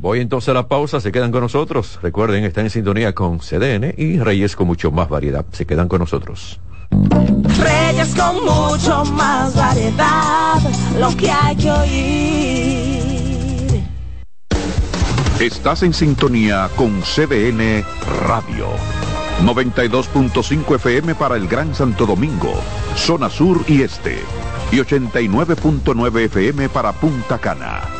Voy 0.00 0.20
entonces 0.20 0.48
a 0.48 0.54
la 0.54 0.66
pausa, 0.66 0.98
se 0.98 1.12
quedan 1.12 1.30
con 1.30 1.42
nosotros. 1.42 1.98
Recuerden, 2.02 2.44
están 2.44 2.64
en 2.64 2.70
sintonía 2.70 3.14
con 3.14 3.38
CDN 3.38 3.92
y 3.98 4.18
Reyes 4.18 4.56
con 4.56 4.66
mucho 4.66 4.90
más 4.90 5.10
variedad. 5.10 5.44
Se 5.52 5.66
quedan 5.66 5.88
con 5.88 5.98
nosotros. 5.98 6.58
Reyes 6.90 8.14
con 8.14 8.36
mucho 8.36 9.04
más 9.12 9.54
variedad, 9.54 10.58
lo 10.98 11.14
que 11.14 11.30
hay 11.30 11.54
que 11.54 11.70
oír. 11.70 13.10
Estás 15.38 15.82
en 15.82 15.92
sintonía 15.92 16.70
con 16.76 17.02
CDN 17.02 17.84
Radio. 18.26 18.68
92.5 19.44 20.76
FM 20.76 21.14
para 21.14 21.36
el 21.36 21.46
Gran 21.46 21.74
Santo 21.74 22.06
Domingo, 22.06 22.54
zona 22.96 23.28
sur 23.28 23.62
y 23.68 23.82
este. 23.82 24.18
Y 24.72 24.76
89.9 24.76 26.20
FM 26.20 26.70
para 26.70 26.92
Punta 26.92 27.36
Cana 27.36 27.99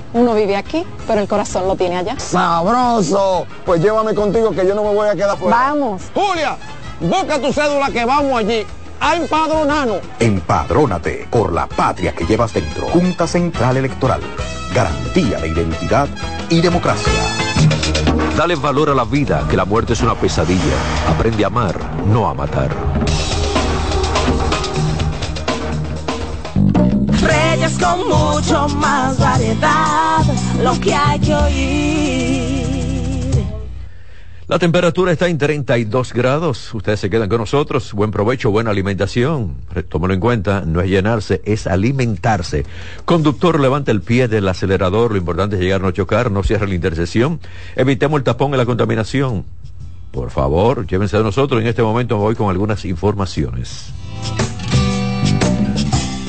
uno 0.13 0.33
vive 0.33 0.55
aquí, 0.55 0.85
pero 1.07 1.21
el 1.21 1.27
corazón 1.27 1.67
lo 1.67 1.75
tiene 1.75 1.97
allá. 1.97 2.19
¡Sabroso! 2.19 3.45
Pues 3.65 3.81
llévame 3.81 4.13
contigo 4.13 4.51
que 4.51 4.65
yo 4.65 4.75
no 4.75 4.83
me 4.83 4.93
voy 4.93 5.07
a 5.07 5.15
quedar 5.15 5.37
fuera. 5.37 5.55
Vamos. 5.55 6.03
Julia, 6.13 6.57
busca 6.99 7.39
tu 7.39 7.53
cédula 7.53 7.89
que 7.91 8.05
vamos 8.05 8.39
allí 8.39 8.65
a 8.99 9.15
empadronarnos. 9.15 9.99
Empadrónate 10.19 11.27
por 11.29 11.51
la 11.53 11.67
patria 11.67 12.13
que 12.13 12.25
llevas 12.25 12.53
dentro. 12.53 12.87
Junta 12.89 13.27
Central 13.27 13.77
Electoral. 13.77 14.21
Garantía 14.73 15.39
de 15.39 15.49
identidad 15.49 16.07
y 16.49 16.61
democracia. 16.61 17.11
Dale 18.37 18.55
valor 18.55 18.89
a 18.89 18.93
la 18.93 19.03
vida, 19.03 19.45
que 19.49 19.57
la 19.57 19.65
muerte 19.65 19.93
es 19.93 20.01
una 20.01 20.15
pesadilla. 20.15 20.61
Aprende 21.09 21.43
a 21.43 21.47
amar, 21.47 21.75
no 22.05 22.27
a 22.27 22.33
matar. 22.33 22.69
Con 27.51 28.07
mucho 28.07 28.67
más 28.77 29.19
variedad, 29.19 30.23
lo 30.63 30.79
que 30.79 30.93
hay 30.93 31.19
que 31.19 31.35
oír. 31.35 32.61
La 34.47 34.57
temperatura 34.57 35.11
está 35.11 35.27
en 35.27 35.37
32 35.37 36.13
grados. 36.13 36.73
Ustedes 36.73 37.01
se 37.01 37.09
quedan 37.09 37.27
con 37.27 37.39
nosotros. 37.39 37.93
Buen 37.93 38.11
provecho, 38.11 38.51
buena 38.51 38.71
alimentación. 38.71 39.55
Tómalo 39.89 40.13
en 40.13 40.19
cuenta, 40.21 40.63
no 40.65 40.79
es 40.79 40.89
llenarse, 40.89 41.41
es 41.43 41.67
alimentarse. 41.67 42.65
Conductor, 43.03 43.59
levanta 43.59 43.91
el 43.91 44.01
pie 44.01 44.27
del 44.27 44.47
acelerador. 44.47 45.11
Lo 45.11 45.17
importante 45.17 45.57
es 45.57 45.61
llegar, 45.61 45.81
no 45.81 45.91
chocar, 45.91 46.31
no 46.31 46.43
cierre 46.43 46.67
la 46.67 46.75
intersección. 46.75 47.41
Evitemos 47.75 48.17
el 48.17 48.23
tapón 48.23 48.53
y 48.53 48.57
la 48.57 48.65
contaminación. 48.65 49.43
Por 50.11 50.31
favor, 50.31 50.87
llévense 50.87 51.17
de 51.17 51.23
nosotros. 51.23 51.61
En 51.61 51.67
este 51.67 51.83
momento 51.83 52.17
voy 52.17 52.35
con 52.35 52.49
algunas 52.49 52.85
informaciones. 52.85 53.93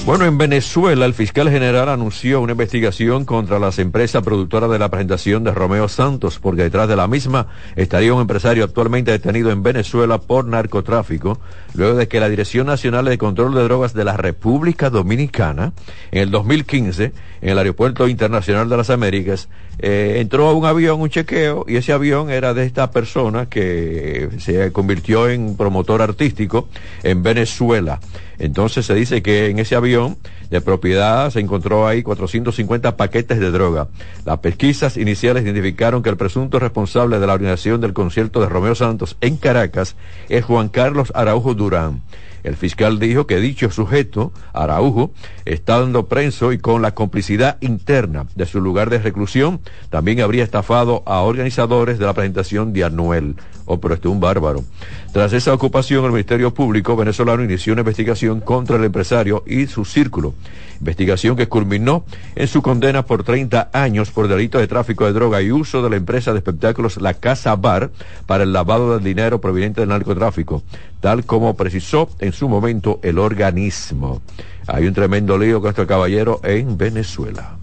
Bueno, 0.05 0.25
en 0.25 0.37
Venezuela 0.37 1.07
el 1.07 1.15
fiscal 1.15 1.49
general 1.49 1.89
anunció 1.89 2.41
una 2.41 2.53
investigación 2.53 3.25
contra 3.25 3.61
las 3.61 3.79
empresas 3.79 4.25
productoras 4.25 4.69
de 4.69 4.81
la 4.81 4.91
presentación 4.91 5.45
de 5.45 5.53
Romeo 5.53 5.87
Santos, 5.87 6.41
porque 6.41 6.65
detrás 6.65 6.89
de 6.89 6.97
la 6.97 7.07
misma 7.07 7.47
estaría 7.77 8.13
un 8.13 8.21
empresario 8.21 8.65
actualmente 8.65 9.13
detenido 9.13 9.53
en 9.53 9.63
Venezuela 9.63 10.19
por 10.19 10.45
narcotráfico, 10.47 11.39
luego 11.75 11.95
de 11.95 12.09
que 12.09 12.19
la 12.19 12.29
Dirección 12.29 12.67
Nacional 12.67 13.05
de 13.05 13.17
Control 13.17 13.55
de 13.55 13.63
Drogas 13.63 13.95
de 13.95 14.05
la 14.05 14.17
República 14.17 14.91
Dominicana, 14.91 15.73
en 16.11 16.23
el 16.23 16.31
2015, 16.33 17.13
en 17.41 17.49
el 17.49 17.59
Aeropuerto 17.59 18.09
Internacional 18.09 18.69
de 18.69 18.77
las 18.77 18.91
Américas, 18.91 19.49
eh, 19.79 20.17
entró 20.19 20.49
a 20.49 20.53
un 20.53 20.67
avión, 20.67 21.01
un 21.01 21.11
chequeo, 21.11 21.65
y 21.69 21.77
ese 21.77 21.93
avión 21.93 22.29
era 22.29 22.55
de 22.55 22.65
esta 22.65 22.91
persona 22.91 23.47
que 23.47 24.31
se 24.39 24.73
convirtió 24.73 25.29
en 25.29 25.57
promotor 25.57 26.03
artístico 26.03 26.69
en 27.05 27.23
Venezuela. 27.23 28.01
Entonces 28.43 28.87
se 28.87 28.95
dice 28.97 29.23
que 29.23 29.51
en 29.51 29.61
ese 29.61 29.77
avión 29.77 30.17
de 30.51 30.61
propiedad 30.61 31.31
se 31.31 31.39
encontró 31.39 31.87
ahí 31.87 32.03
450 32.03 32.97
paquetes 32.97 33.39
de 33.39 33.53
droga. 33.53 33.87
Las 34.25 34.41
pesquisas 34.41 34.97
iniciales 34.97 35.45
identificaron 35.45 36.03
que 36.03 36.11
el 36.11 36.17
presunto 36.17 36.59
responsable 36.59 37.21
de 37.21 37.27
la 37.29 37.35
organización 37.35 37.81
del 37.81 37.93
concierto 37.93 38.41
de 38.41 38.49
Romeo 38.49 38.75
Santos 38.75 39.17
en 39.21 39.37
Caracas 39.37 39.95
es 40.29 40.45
Juan 40.45 40.71
Carlos 40.71 41.13
Araujo 41.15 41.55
Durán. 41.55 42.03
El 42.43 42.57
fiscal 42.57 42.99
dijo 42.99 43.29
que 43.29 43.39
dicho 43.39 43.71
sujeto, 43.71 44.33
Araujo, 44.53 45.13
está 45.45 45.79
dando 45.79 46.07
preso 46.07 46.53
y 46.53 46.59
con 46.59 46.83
la 46.83 46.93
complicidad 46.93 47.59
interna 47.61 48.27
de 48.35 48.47
su 48.47 48.61
lugar 48.61 48.91
de 48.91 48.99
reclusión, 48.99 49.61
también 49.91 50.21
habría 50.21 50.43
estafado 50.43 51.05
a 51.07 51.21
organizadores 51.21 52.01
de 52.01 52.07
la 52.07 52.15
presentación 52.15 52.73
de 52.73 52.83
Anuel. 52.83 53.37
Oh, 53.67 53.81
pero 53.81 53.95
este 53.95 54.09
es 54.09 54.13
un 54.13 54.19
bárbaro. 54.19 54.65
Tras 55.13 55.35
esa 55.35 55.53
ocupación, 55.53 56.07
el 56.07 56.11
Ministerio 56.11 56.55
Público 56.55 56.97
venezolano 56.97 57.45
inició 57.45 57.75
una 57.75 57.83
investigación 57.83 58.41
contra 58.41 58.77
el 58.77 58.85
empresario 58.85 59.45
y 59.47 59.67
su 59.67 59.85
círculo. 59.85 60.33
Investigación 60.81 61.37
que 61.37 61.49
culminó 61.49 62.07
en 62.35 62.49
su 62.49 62.63
condena 62.63 63.05
por 63.05 63.23
30 63.23 63.69
años 63.75 64.11
por 64.11 64.27
delito 64.27 64.59
de 64.59 64.67
tráfico 64.67 65.05
de 65.05 65.13
droga 65.13 65.43
y 65.43 65.53
uso 65.53 65.83
de 65.83 65.91
la 65.91 65.97
empresa 65.97 66.33
de 66.33 66.39
espectáculos 66.39 66.99
La 66.99 67.13
Casa 67.13 67.55
Bar 67.57 67.91
para 68.25 68.45
el 68.45 68.55
lavado 68.55 68.95
del 68.95 69.05
dinero 69.05 69.39
proveniente 69.39 69.83
del 69.83 69.91
narcotráfico, 69.91 70.63
tal 71.01 71.27
como 71.27 71.57
precisó 71.57 72.09
en 72.19 72.33
su 72.33 72.49
momento 72.49 72.99
el 73.03 73.19
organismo. 73.19 74.23
Hay 74.67 74.87
un 74.87 74.95
tremendo 74.95 75.37
lío 75.37 75.61
con 75.61 75.69
este 75.69 75.87
caballero 75.87 76.41
en 76.43 76.79
Venezuela. 76.79 77.59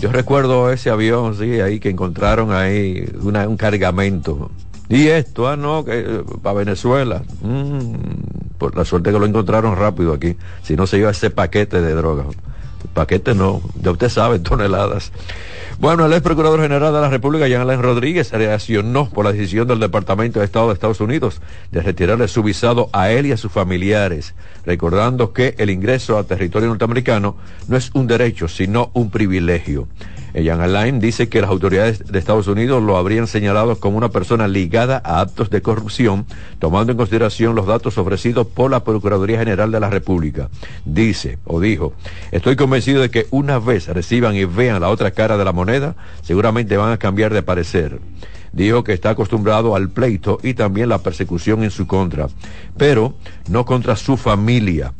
Yo 0.00 0.12
recuerdo 0.12 0.70
ese 0.72 0.88
avión, 0.88 1.36
sí, 1.36 1.60
ahí 1.60 1.78
que 1.78 1.90
encontraron 1.90 2.52
ahí 2.52 3.06
un 3.22 3.56
cargamento. 3.58 4.50
Y 4.88 5.08
esto, 5.08 5.48
ah, 5.48 5.56
no, 5.56 5.84
que 5.84 5.98
eh, 5.98 6.22
para 6.42 6.58
Venezuela. 6.58 7.22
Mm, 7.42 7.94
por 8.58 8.76
la 8.76 8.84
suerte 8.84 9.12
que 9.12 9.18
lo 9.18 9.26
encontraron 9.26 9.76
rápido 9.76 10.12
aquí. 10.12 10.36
Si 10.62 10.76
no 10.76 10.86
se 10.86 10.98
iba 10.98 11.10
ese 11.10 11.30
paquete 11.30 11.80
de 11.80 11.94
drogas. 11.94 12.26
Paquete 12.94 13.34
no, 13.34 13.60
ya 13.82 13.90
usted 13.90 14.08
sabe, 14.08 14.38
toneladas. 14.40 15.12
Bueno, 15.78 16.06
el 16.06 16.12
ex 16.14 16.22
procurador 16.22 16.62
general 16.62 16.94
de 16.94 17.00
la 17.02 17.10
República, 17.10 17.48
Jean 17.48 17.60
Alain 17.60 17.82
Rodríguez, 17.82 18.32
reaccionó 18.32 19.10
por 19.10 19.26
la 19.26 19.32
decisión 19.32 19.68
del 19.68 19.78
Departamento 19.78 20.38
de 20.38 20.46
Estado 20.46 20.68
de 20.68 20.72
Estados 20.72 21.02
Unidos 21.02 21.42
de 21.70 21.82
retirarle 21.82 22.28
su 22.28 22.42
visado 22.42 22.88
a 22.94 23.10
él 23.10 23.26
y 23.26 23.32
a 23.32 23.36
sus 23.36 23.52
familiares, 23.52 24.34
recordando 24.64 25.34
que 25.34 25.54
el 25.58 25.68
ingreso 25.68 26.16
a 26.16 26.24
territorio 26.24 26.68
norteamericano 26.68 27.36
no 27.68 27.76
es 27.76 27.90
un 27.92 28.06
derecho, 28.06 28.48
sino 28.48 28.90
un 28.94 29.10
privilegio. 29.10 29.86
Jean 30.42 30.60
Alain 30.60 31.00
dice 31.00 31.28
que 31.28 31.40
las 31.40 31.50
autoridades 31.50 32.06
de 32.06 32.18
Estados 32.18 32.46
Unidos 32.46 32.82
lo 32.82 32.96
habrían 32.96 33.26
señalado 33.26 33.78
como 33.80 33.96
una 33.96 34.10
persona 34.10 34.48
ligada 34.48 35.00
a 35.04 35.20
actos 35.20 35.50
de 35.50 35.62
corrupción, 35.62 36.26
tomando 36.58 36.92
en 36.92 36.98
consideración 36.98 37.54
los 37.54 37.66
datos 37.66 37.96
ofrecidos 37.98 38.46
por 38.46 38.70
la 38.70 38.84
Procuraduría 38.84 39.38
General 39.38 39.72
de 39.72 39.80
la 39.80 39.90
República. 39.90 40.50
Dice 40.84 41.38
o 41.44 41.60
dijo, 41.60 41.94
estoy 42.32 42.56
convencido 42.56 43.00
de 43.00 43.10
que 43.10 43.26
una 43.30 43.58
vez 43.58 43.88
reciban 43.88 44.34
y 44.36 44.44
vean 44.44 44.80
la 44.80 44.90
otra 44.90 45.10
cara 45.10 45.38
de 45.38 45.44
la 45.44 45.52
moneda, 45.52 45.96
seguramente 46.22 46.76
van 46.76 46.92
a 46.92 46.98
cambiar 46.98 47.32
de 47.32 47.42
parecer 47.42 48.00
dijo 48.56 48.84
que 48.84 48.94
está 48.94 49.10
acostumbrado 49.10 49.76
al 49.76 49.90
pleito 49.90 50.38
y 50.42 50.54
también 50.54 50.88
la 50.88 50.98
persecución 50.98 51.62
en 51.62 51.70
su 51.70 51.86
contra, 51.86 52.28
pero 52.76 53.14
no 53.48 53.66
contra 53.66 53.96
su 53.96 54.16
familia. 54.16 54.94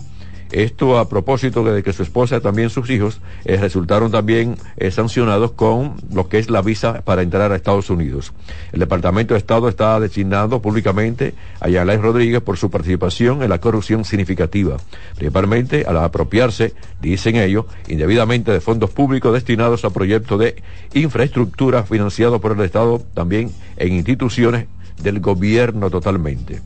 Esto 0.53 0.99
a 0.99 1.09
propósito 1.09 1.65
de 1.65 1.83
que 1.83 1.93
su 1.93 2.03
esposa 2.03 2.41
también 2.41 2.71
sus 2.71 2.89
hijos 2.91 3.21
eh, 3.45 3.57
resultaron 3.57 4.11
también 4.11 4.57
eh, 4.77 4.91
sancionados 4.91 5.53
con 5.53 5.97
lo 6.13 6.29
que 6.29 6.39
es 6.39 6.51
la 6.51 6.63
visa 6.63 7.03
para 7.03 7.23
entrar 7.23 7.51
a 7.51 7.57
Estados 7.57 7.91
Unidos. 7.91 8.33
El 8.73 8.81
Departamento 8.81 9.35
de 9.35 9.39
Estado 9.39 9.69
está 9.69 9.99
designando 9.99 10.63
públicamente 10.63 11.35
a 11.61 11.69
Yalay 11.69 11.97
Rodríguez 11.97 12.43
por 12.43 12.57
su 12.57 12.71
participación 12.71 13.43
en 13.43 13.51
la 13.51 13.61
corrupción 13.61 14.05
significativa, 14.05 14.77
principalmente 15.17 15.85
al 15.87 15.99
apropiarse, 15.99 16.75
dicen 17.01 17.37
ellos, 17.37 17.67
indebidamente 17.89 18.53
de 18.53 18.61
fondos 18.61 18.91
públicos 18.91 19.33
destinados 19.33 19.85
a 19.85 19.91
proyectos 19.91 20.39
de 20.39 20.63
infraestructura 20.95 21.83
financiados 21.83 22.41
por 22.41 22.53
el 22.53 22.61
Estado 22.61 23.03
también 23.15 23.51
en 23.77 23.93
instituciones 23.93 24.67
del 25.03 25.21
gobierno 25.21 25.91
totalmente. 25.91 26.61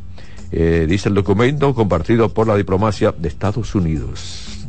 Eh, 0.53 0.87
dice 0.89 1.09
el 1.09 1.15
documento 1.15 1.75
compartido 1.75 2.29
por 2.29 2.47
la 2.47 2.57
diplomacia 2.57 3.15
de 3.17 3.29
Estados 3.29 3.75
Unidos. 3.75 4.67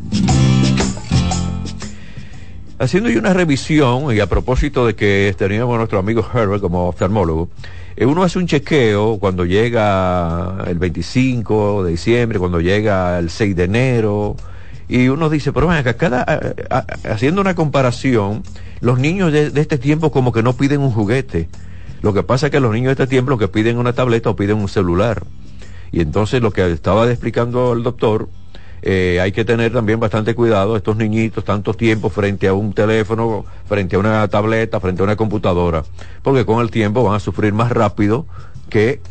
Haciendo 2.77 3.09
una 3.09 3.33
revisión, 3.33 4.15
y 4.15 4.19
a 4.19 4.27
propósito 4.27 4.85
de 4.85 4.95
que 4.95 5.35
teníamos 5.37 5.75
a 5.75 5.77
nuestro 5.77 5.99
amigo 5.99 6.25
Herbert 6.33 6.61
como 6.61 6.87
oftalmólogo, 6.87 7.49
eh, 7.95 8.05
uno 8.05 8.23
hace 8.23 8.39
un 8.39 8.47
chequeo 8.47 9.17
cuando 9.19 9.45
llega 9.45 10.63
el 10.67 10.79
25 10.79 11.83
de 11.83 11.91
diciembre, 11.91 12.39
cuando 12.39 12.59
llega 12.59 13.19
el 13.19 13.29
6 13.29 13.55
de 13.55 13.63
enero, 13.63 14.35
y 14.87 15.07
uno 15.07 15.29
dice, 15.29 15.53
pero 15.53 15.67
venga, 15.67 15.93
cada, 15.93 16.25
haciendo 17.03 17.41
una 17.41 17.55
comparación, 17.55 18.43
los 18.81 18.99
niños 18.99 19.31
de, 19.31 19.49
de, 19.49 19.61
este 19.61 19.77
tiempo 19.77 20.11
como 20.11 20.31
que 20.31 20.43
no 20.43 20.53
piden 20.53 20.81
un 20.81 20.91
juguete. 20.91 21.49
Lo 22.01 22.13
que 22.13 22.23
pasa 22.23 22.47
es 22.47 22.51
que 22.51 22.59
los 22.59 22.73
niños 22.73 22.87
de 22.87 23.03
este 23.03 23.07
tiempo 23.07 23.29
lo 23.29 23.37
que 23.37 23.47
piden 23.47 23.77
una 23.77 23.93
tableta 23.93 24.31
o 24.31 24.35
piden 24.35 24.57
un 24.57 24.67
celular. 24.67 25.23
Y 25.91 26.01
entonces 26.01 26.41
lo 26.41 26.51
que 26.51 26.71
estaba 26.71 27.09
explicando 27.09 27.73
el 27.73 27.83
doctor, 27.83 28.29
eh, 28.81 29.19
hay 29.21 29.31
que 29.31 29.45
tener 29.45 29.73
también 29.73 29.99
bastante 29.99 30.33
cuidado 30.33 30.75
estos 30.75 30.95
niñitos 30.95 31.43
tanto 31.43 31.73
tiempo 31.73 32.09
frente 32.09 32.47
a 32.47 32.53
un 32.53 32.73
teléfono, 32.73 33.45
frente 33.67 33.95
a 33.95 33.99
una 33.99 34.27
tableta, 34.27 34.79
frente 34.79 35.01
a 35.01 35.05
una 35.05 35.15
computadora, 35.15 35.83
porque 36.23 36.45
con 36.45 36.61
el 36.61 36.71
tiempo 36.71 37.03
van 37.03 37.15
a 37.15 37.19
sufrir 37.19 37.53
más 37.53 37.71
rápido 37.71 38.25
que 38.69 39.01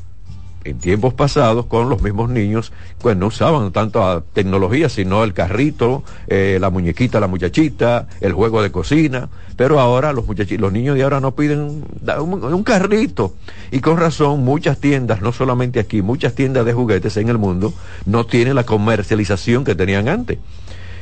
en 0.64 0.78
tiempos 0.78 1.14
pasados 1.14 1.66
con 1.66 1.88
los 1.88 2.02
mismos 2.02 2.30
niños, 2.30 2.72
pues 2.98 3.16
no 3.16 3.28
usaban 3.28 3.72
tanta 3.72 4.22
tecnología, 4.32 4.88
sino 4.88 5.24
el 5.24 5.32
carrito, 5.32 6.02
eh, 6.28 6.58
la 6.60 6.70
muñequita, 6.70 7.20
la 7.20 7.26
muchachita, 7.26 8.08
el 8.20 8.32
juego 8.32 8.62
de 8.62 8.70
cocina, 8.70 9.28
pero 9.56 9.80
ahora 9.80 10.12
los 10.12 10.24
los 10.26 10.72
niños 10.72 10.96
de 10.96 11.02
ahora 11.02 11.20
no 11.20 11.34
piden 11.34 11.60
un, 11.60 12.44
un, 12.44 12.62
carrito. 12.62 13.34
Y 13.70 13.80
con 13.80 13.96
razón, 13.96 14.44
muchas 14.44 14.78
tiendas, 14.78 15.22
no 15.22 15.32
solamente 15.32 15.80
aquí, 15.80 16.02
muchas 16.02 16.34
tiendas 16.34 16.64
de 16.64 16.72
juguetes 16.72 17.16
en 17.16 17.28
el 17.28 17.38
mundo 17.38 17.72
no 18.06 18.24
tienen 18.26 18.54
la 18.54 18.64
comercialización 18.64 19.64
que 19.64 19.74
tenían 19.74 20.08
antes. 20.08 20.38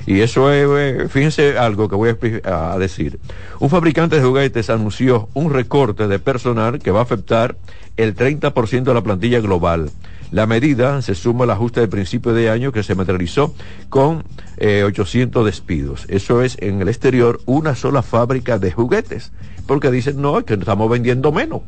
Y 0.08 0.22
eso 0.22 0.50
es, 0.50 0.66
eh, 0.66 1.06
fíjense 1.10 1.58
algo 1.58 1.86
que 1.86 1.94
voy 1.94 2.16
a, 2.42 2.78
decir. 2.78 3.20
Un 3.60 3.68
fabricante 3.68 4.16
de 4.16 4.22
juguetes 4.22 4.70
anunció 4.70 5.28
un 5.34 5.52
recorte 5.52 6.08
de 6.08 6.18
personal 6.18 6.78
que 6.78 6.90
va 6.90 7.00
a 7.00 7.02
afectar 7.02 7.56
el 7.98 8.16
30% 8.16 8.84
de 8.84 8.94
la 8.94 9.02
plantilla 9.02 9.40
global. 9.40 9.90
La 10.30 10.46
medida 10.46 11.02
se 11.02 11.14
suma 11.14 11.44
al 11.44 11.50
ajuste 11.50 11.80
de 11.80 11.88
principio 11.88 12.32
de 12.32 12.48
año 12.48 12.72
que 12.72 12.82
se 12.82 12.94
materializó 12.94 13.54
con 13.90 14.24
800 14.58 15.42
eh, 15.42 15.44
despidos. 15.44 16.06
Eso 16.08 16.40
es 16.40 16.56
en 16.62 16.80
el 16.80 16.88
exterior 16.88 17.42
una 17.44 17.74
sola 17.74 18.00
fábrica 18.00 18.58
de 18.58 18.72
juguetes, 18.72 19.30
porque 19.66 19.90
dicen, 19.90 20.22
no, 20.22 20.38
es 20.38 20.44
que 20.46 20.54
estamos 20.54 20.88
vendiendo 20.88 21.32
menos. 21.32 21.60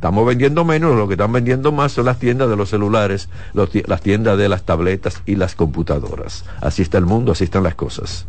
Estamos 0.00 0.26
vendiendo 0.26 0.64
menos, 0.64 0.96
lo 0.96 1.06
que 1.08 1.12
están 1.12 1.30
vendiendo 1.30 1.72
más 1.72 1.92
son 1.92 2.06
las 2.06 2.18
tiendas 2.18 2.48
de 2.48 2.56
los 2.56 2.70
celulares, 2.70 3.28
las 3.52 4.00
tiendas 4.00 4.38
de 4.38 4.48
las 4.48 4.62
tabletas 4.62 5.20
y 5.26 5.36
las 5.36 5.54
computadoras. 5.54 6.46
Así 6.62 6.80
está 6.80 6.96
el 6.96 7.04
mundo, 7.04 7.32
así 7.32 7.44
están 7.44 7.64
las 7.64 7.74
cosas. 7.74 8.26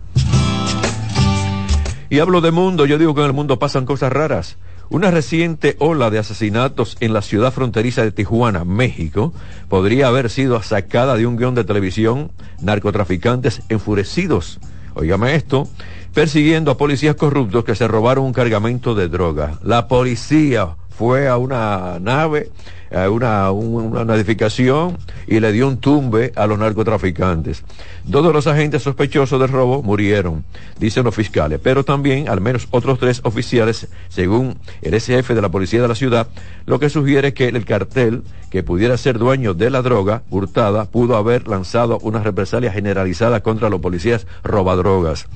Y 2.09 2.19
hablo 2.19 2.41
de 2.41 2.51
mundo, 2.51 2.85
yo 2.85 2.97
digo 2.97 3.15
que 3.15 3.21
en 3.21 3.27
el 3.27 3.33
mundo 3.33 3.57
pasan 3.57 3.85
cosas 3.85 4.11
raras. 4.11 4.57
Una 4.89 5.11
reciente 5.11 5.77
ola 5.79 6.09
de 6.09 6.19
asesinatos 6.19 6.97
en 6.99 7.13
la 7.13 7.21
ciudad 7.21 7.53
fronteriza 7.53 8.03
de 8.03 8.11
Tijuana, 8.11 8.65
México, 8.65 9.33
podría 9.69 10.07
haber 10.07 10.29
sido 10.29 10.61
sacada 10.61 11.15
de 11.15 11.25
un 11.25 11.37
guion 11.37 11.55
de 11.55 11.63
televisión, 11.63 12.33
narcotraficantes 12.59 13.61
enfurecidos. 13.69 14.59
Óigame 14.93 15.35
esto, 15.35 15.69
persiguiendo 16.13 16.69
a 16.69 16.77
policías 16.77 17.15
corruptos 17.15 17.63
que 17.63 17.75
se 17.75 17.87
robaron 17.87 18.25
un 18.25 18.33
cargamento 18.33 18.93
de 18.93 19.07
droga. 19.07 19.57
La 19.63 19.87
policía 19.87 20.75
fue 21.01 21.27
a 21.27 21.35
una 21.39 21.97
nave, 21.99 22.51
a 22.93 23.09
una, 23.09 23.51
una, 23.51 24.15
edificación 24.15 24.97
y 25.27 25.39
le 25.39 25.51
dio 25.51 25.67
un 25.67 25.77
tumbe 25.77 26.31
a 26.35 26.47
los 26.47 26.59
narcotraficantes. 26.59 27.63
Todos 28.09 28.33
los 28.33 28.47
agentes 28.47 28.83
sospechosos 28.83 29.39
del 29.39 29.49
robo 29.49 29.81
murieron, 29.81 30.43
dicen 30.79 31.03
los 31.03 31.15
fiscales, 31.15 31.59
pero 31.63 31.83
también 31.83 32.29
al 32.29 32.41
menos 32.41 32.67
otros 32.71 32.99
tres 32.99 33.21
oficiales, 33.23 33.87
según 34.09 34.57
el 34.81 34.93
SF 34.93 35.33
de 35.33 35.41
la 35.41 35.49
policía 35.49 35.81
de 35.81 35.87
la 35.87 35.95
ciudad, 35.95 36.27
lo 36.65 36.79
que 36.79 36.89
sugiere 36.89 37.33
que 37.33 37.47
el 37.47 37.65
cartel 37.65 38.23
que 38.49 38.63
pudiera 38.63 38.97
ser 38.97 39.17
dueño 39.17 39.53
de 39.53 39.69
la 39.69 39.81
droga 39.81 40.23
hurtada 40.29 40.85
pudo 40.85 41.15
haber 41.15 41.47
lanzado 41.47 41.99
una 41.99 42.21
represalia 42.21 42.71
generalizada 42.71 43.41
contra 43.41 43.69
los 43.69 43.79
policías 43.79 44.27
robadrogas. 44.43 45.27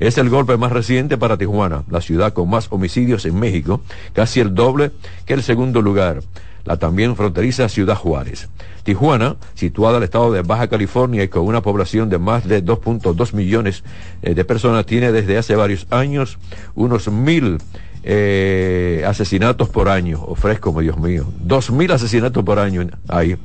Es 0.00 0.18
el 0.18 0.28
golpe 0.28 0.56
más 0.56 0.72
reciente 0.72 1.16
para 1.16 1.36
Tijuana, 1.36 1.84
la 1.88 2.00
ciudad 2.00 2.32
con 2.32 2.50
más 2.50 2.66
homicidios 2.70 3.24
en 3.26 3.38
México, 3.38 3.80
casi 4.12 4.40
el 4.40 4.54
doble 4.54 4.90
que 5.24 5.34
el 5.34 5.42
segundo 5.42 5.82
lugar, 5.82 6.22
la 6.64 6.78
también 6.78 7.16
fronteriza 7.16 7.68
Ciudad 7.68 7.96
Juárez. 7.96 8.48
Tijuana, 8.82 9.36
situada 9.54 9.96
al 9.96 10.02
estado 10.02 10.32
de 10.32 10.42
Baja 10.42 10.68
California 10.68 11.22
y 11.22 11.28
con 11.28 11.46
una 11.46 11.62
población 11.62 12.10
de 12.10 12.18
más 12.18 12.46
de 12.46 12.62
2.2 12.62 13.32
millones 13.32 13.82
eh, 14.22 14.34
de 14.34 14.44
personas, 14.44 14.86
tiene 14.86 15.12
desde 15.12 15.38
hace 15.38 15.56
varios 15.56 15.86
años 15.90 16.38
unos 16.74 17.10
mil 17.10 17.58
eh, 18.02 19.02
asesinatos 19.06 19.68
por 19.70 19.88
año. 19.88 20.22
Ofrezco, 20.22 20.78
Dios 20.80 20.98
mío, 20.98 21.26
dos 21.40 21.70
mil 21.70 21.90
asesinatos 21.92 22.44
por 22.44 22.58
año 22.58 22.86
ahí. 23.08 23.36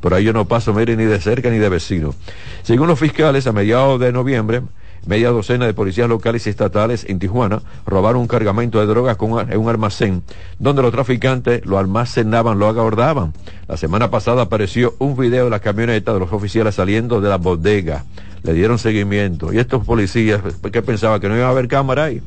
Por 0.00 0.14
ahí 0.14 0.24
yo 0.24 0.32
no 0.32 0.46
paso, 0.46 0.72
mire, 0.72 0.96
ni 0.96 1.04
de 1.04 1.20
cerca 1.20 1.50
ni 1.50 1.58
de 1.58 1.68
vecino. 1.68 2.14
Según 2.62 2.86
los 2.88 2.98
fiscales, 2.98 3.46
a 3.46 3.52
mediados 3.52 3.98
de 4.00 4.12
noviembre, 4.12 4.62
media 5.06 5.30
docena 5.30 5.66
de 5.66 5.74
policías 5.74 6.08
locales 6.08 6.46
y 6.46 6.50
estatales 6.50 7.04
en 7.08 7.18
Tijuana 7.18 7.62
robaron 7.86 8.20
un 8.20 8.28
cargamento 8.28 8.80
de 8.80 8.86
drogas 8.86 9.16
con 9.16 9.50
en 9.50 9.58
un 9.58 9.68
almacén 9.68 10.22
donde 10.58 10.82
los 10.82 10.92
traficantes 10.92 11.64
lo 11.64 11.78
almacenaban, 11.78 12.58
lo 12.58 12.68
aguardaban. 12.68 13.32
La 13.66 13.76
semana 13.76 14.10
pasada 14.10 14.42
apareció 14.42 14.94
un 14.98 15.16
video 15.16 15.44
de 15.44 15.50
la 15.50 15.60
camioneta 15.60 16.12
de 16.12 16.20
los 16.20 16.32
oficiales 16.32 16.74
saliendo 16.74 17.20
de 17.20 17.28
la 17.28 17.36
bodega. 17.36 18.04
Le 18.42 18.52
dieron 18.52 18.78
seguimiento. 18.78 19.52
Y 19.52 19.58
estos 19.58 19.84
policías, 19.84 20.40
¿qué 20.72 20.82
pensaban? 20.82 21.20
¿Que 21.20 21.28
no 21.28 21.36
iba 21.36 21.46
a 21.46 21.50
haber 21.50 21.68
cámara 21.68 22.04
ahí? 22.04 22.22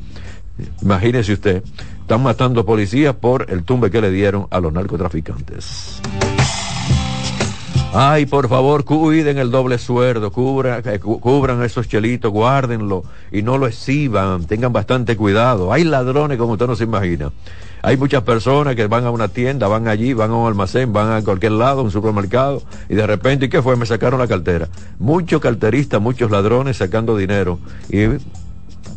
Imagínese 0.81 1.33
usted, 1.33 1.63
están 2.01 2.23
matando 2.23 2.65
policías 2.65 3.15
por 3.15 3.47
el 3.49 3.63
tumbe 3.63 3.89
que 3.89 4.01
le 4.01 4.11
dieron 4.11 4.47
a 4.51 4.59
los 4.59 4.73
narcotraficantes. 4.73 6.01
Ay, 7.93 8.25
por 8.25 8.47
favor, 8.47 8.85
cuiden 8.85 9.37
el 9.37 9.51
doble 9.51 9.77
suerdo, 9.77 10.31
cubran, 10.31 10.81
eh, 10.85 10.97
cubran 10.97 11.61
esos 11.61 11.89
chelitos, 11.89 12.31
guárdenlo 12.31 13.03
y 13.33 13.41
no 13.41 13.57
lo 13.57 13.67
exhiban, 13.67 14.45
tengan 14.45 14.71
bastante 14.71 15.17
cuidado. 15.17 15.73
Hay 15.73 15.83
ladrones 15.83 16.37
como 16.37 16.53
usted 16.53 16.67
no 16.67 16.75
se 16.77 16.85
imagina. 16.85 17.33
Hay 17.81 17.97
muchas 17.97 18.23
personas 18.23 18.75
que 18.77 18.87
van 18.87 19.05
a 19.05 19.11
una 19.11 19.27
tienda, 19.27 19.67
van 19.67 19.89
allí, 19.89 20.13
van 20.13 20.31
a 20.31 20.35
un 20.35 20.47
almacén, 20.47 20.93
van 20.93 21.11
a 21.11 21.21
cualquier 21.21 21.51
lado, 21.51 21.83
un 21.83 21.91
supermercado, 21.91 22.61
y 22.87 22.95
de 22.95 23.05
repente, 23.05 23.47
¿y 23.47 23.49
qué 23.49 23.61
fue? 23.61 23.75
Me 23.75 23.85
sacaron 23.85 24.21
la 24.21 24.27
cartera. 24.27 24.69
Muchos 24.97 25.41
carteristas, 25.41 25.99
muchos 25.99 26.31
ladrones 26.31 26.77
sacando 26.77 27.17
dinero. 27.17 27.59
Y 27.89 28.03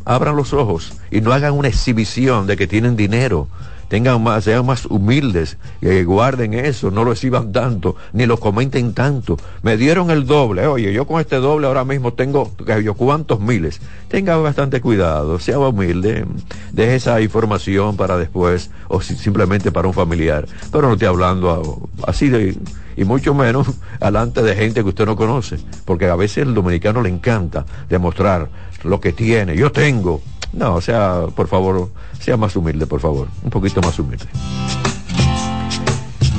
abran 0.05 0.37
los 0.37 0.53
ojos 0.53 0.93
y 1.11 1.21
no 1.21 1.33
hagan 1.33 1.55
una 1.55 1.67
exhibición 1.67 2.47
de 2.47 2.57
que 2.57 2.69
tienen 2.69 2.95
dinero 2.95 3.49
tengan 3.89 4.23
más, 4.23 4.45
sean 4.45 4.67
más 4.67 4.87
humildes, 4.87 5.57
guarden 6.05 6.55
eso, 6.55 6.91
no 6.91 7.05
lo 7.05 7.13
exhiban 7.13 7.53
tanto, 7.53 7.97
ni 8.13 8.27
lo 8.27 8.39
comenten 8.39 8.95
tanto. 8.95 9.37
Me 9.63 9.77
dieron 9.77 10.11
el 10.11 10.27
doble, 10.27 10.67
oye, 10.67 10.93
yo 10.93 11.07
con 11.07 11.21
este 11.21 11.37
doble 11.37 11.67
ahora 11.67 11.85
mismo 11.85 12.13
tengo, 12.13 12.51
yo 12.83 12.95
cuántos 12.95 13.41
miles. 13.41 13.81
Tenga 14.09 14.37
bastante 14.37 14.81
cuidado, 14.81 15.39
sea 15.39 15.59
humilde, 15.59 16.25
deje 16.73 16.97
esa 16.97 17.21
información 17.21 17.97
para 17.97 18.17
después, 18.17 18.71
o 18.89 19.01
simplemente 19.01 19.73
para 19.73 19.89
un 19.89 19.95
familiar. 19.95 20.47
Pero 20.71 20.89
no 20.89 20.95
estoy 20.95 21.09
hablando 21.09 21.89
así 22.07 22.29
de 22.29 22.57
y 22.97 23.05
mucho 23.05 23.35
menos 23.35 23.69
alante 24.01 24.43
de 24.43 24.55
gente 24.55 24.83
que 24.83 24.89
usted 24.89 25.07
no 25.07 25.17
conoce, 25.17 25.59
porque 25.85 26.07
a 26.07 26.17
veces 26.17 26.47
el 26.47 26.55
dominicano 26.55 27.03
le 27.03 27.09
encanta 27.09 27.65
demostrar 27.89 28.49
lo 28.85 29.01
que 29.01 29.13
tiene. 29.13 29.57
Yo 29.57 29.73
tengo, 29.73 30.21
no, 30.55 30.75
o 30.77 30.81
sea, 30.81 31.27
por 31.35 31.49
favor, 31.49 31.91
sea 32.19 32.37
más 32.37 32.55
humilde, 32.57 32.87
por 32.87 33.01
favor. 33.01 33.29
Un 33.43 33.51
poquito 33.51 33.81
más 33.81 33.99
humilde. 33.99 34.27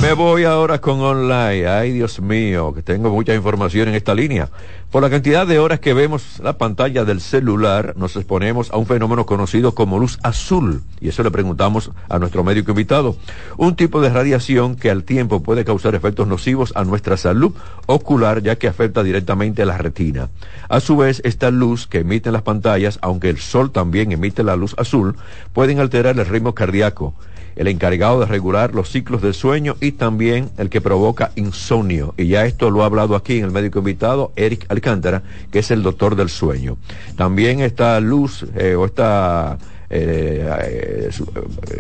Me 0.06 0.14
voy 0.14 0.43
ahora 0.43 0.80
con 0.82 1.01
online. 1.01 1.68
Ay, 1.68 1.91
Dios 1.91 2.22
mío, 2.22 2.76
que 2.76 2.84
tengo 2.84 3.10
mucha 3.10 3.34
información 3.34 3.89
en 3.89 3.95
esta 3.95 4.14
línea. 4.14 4.49
Por 4.91 5.01
la 5.01 5.10
cantidad 5.10 5.47
de 5.47 5.58
horas 5.58 5.80
que 5.80 5.95
vemos 5.95 6.39
la 6.43 6.60
pantalla 6.60 7.06
del 7.06 7.20
celular, 7.20 7.95
nos 7.97 8.16
exponemos 8.16 8.70
a 8.72 8.78
un 8.78 8.86
fenómeno 8.86 9.26
conocido 9.26 9.74
como 9.74 9.97
luz 9.97 10.20
azul. 10.22 10.84
Y 11.01 11.10
eso 11.10 11.24
le 11.24 11.32
preguntamos 11.32 11.89
a 12.08 12.20
nuestro 12.20 12.43
médico 12.43 12.70
invitado. 12.70 13.18
Un 13.58 13.76
tipo 13.76 13.99
de 13.99 14.10
radiación 14.10 14.76
que 14.76 14.91
al 14.91 15.06
tiempo 15.06 15.41
puede 15.41 15.66
causar 15.66 15.95
efectos 15.95 16.28
nocivos 16.28 16.72
a 16.76 16.84
nuestra 16.84 17.18
salud 17.18 17.56
ocular, 17.88 18.43
ya 18.43 18.58
que 18.58 18.68
afecta 18.68 19.01
directamente 19.01 19.64
a 19.64 19.66
la 19.66 19.80
retina. 19.80 20.30
A 20.70 20.82
su 20.82 20.97
vez, 20.97 21.20
esta 21.26 21.49
luz 21.49 21.88
que 21.88 22.01
emiten 22.01 22.34
las 22.34 22.43
pantallas, 22.43 22.99
aunque 23.01 23.30
el 23.30 23.39
sol 23.39 23.72
también 23.72 24.12
emite 24.12 24.43
la 24.43 24.56
luz 24.56 24.76
azul, 24.78 25.16
pueden 25.51 25.80
alterar 25.80 26.20
el 26.20 26.28
ritmo 26.28 26.53
cardíaco 26.53 27.16
el 27.56 27.68
encargado 27.68 28.20
de 28.20 28.26
regular 28.26 28.74
los 28.74 28.89
ciclos 28.89 29.22
del 29.22 29.34
sueño 29.34 29.76
y 29.82 29.93
también 29.93 30.49
el 30.58 30.70
que 30.70 30.82
provoca 30.82 31.32
insomnio. 31.36 32.14
Y 32.18 32.28
ya 32.28 32.45
esto 32.45 32.70
lo 32.70 32.84
ha 32.84 32.86
hablado 32.86 33.16
aquí 33.16 33.38
en 33.38 33.45
el 33.45 33.51
médico 33.51 33.80
invitado, 33.80 34.32
Eric 34.36 34.66
Alcántara, 34.70 35.24
que 35.51 35.60
es 35.60 35.72
el 35.72 35.84
doctor 35.84 36.16
del 36.16 36.30
sueño. 36.30 36.78
También 37.16 37.62
esta 37.62 37.99
luz 37.99 38.45
eh, 38.56 38.76
o 38.76 38.86
esta... 38.86 39.58
Eh, 39.88 40.49
eh, 40.64 41.10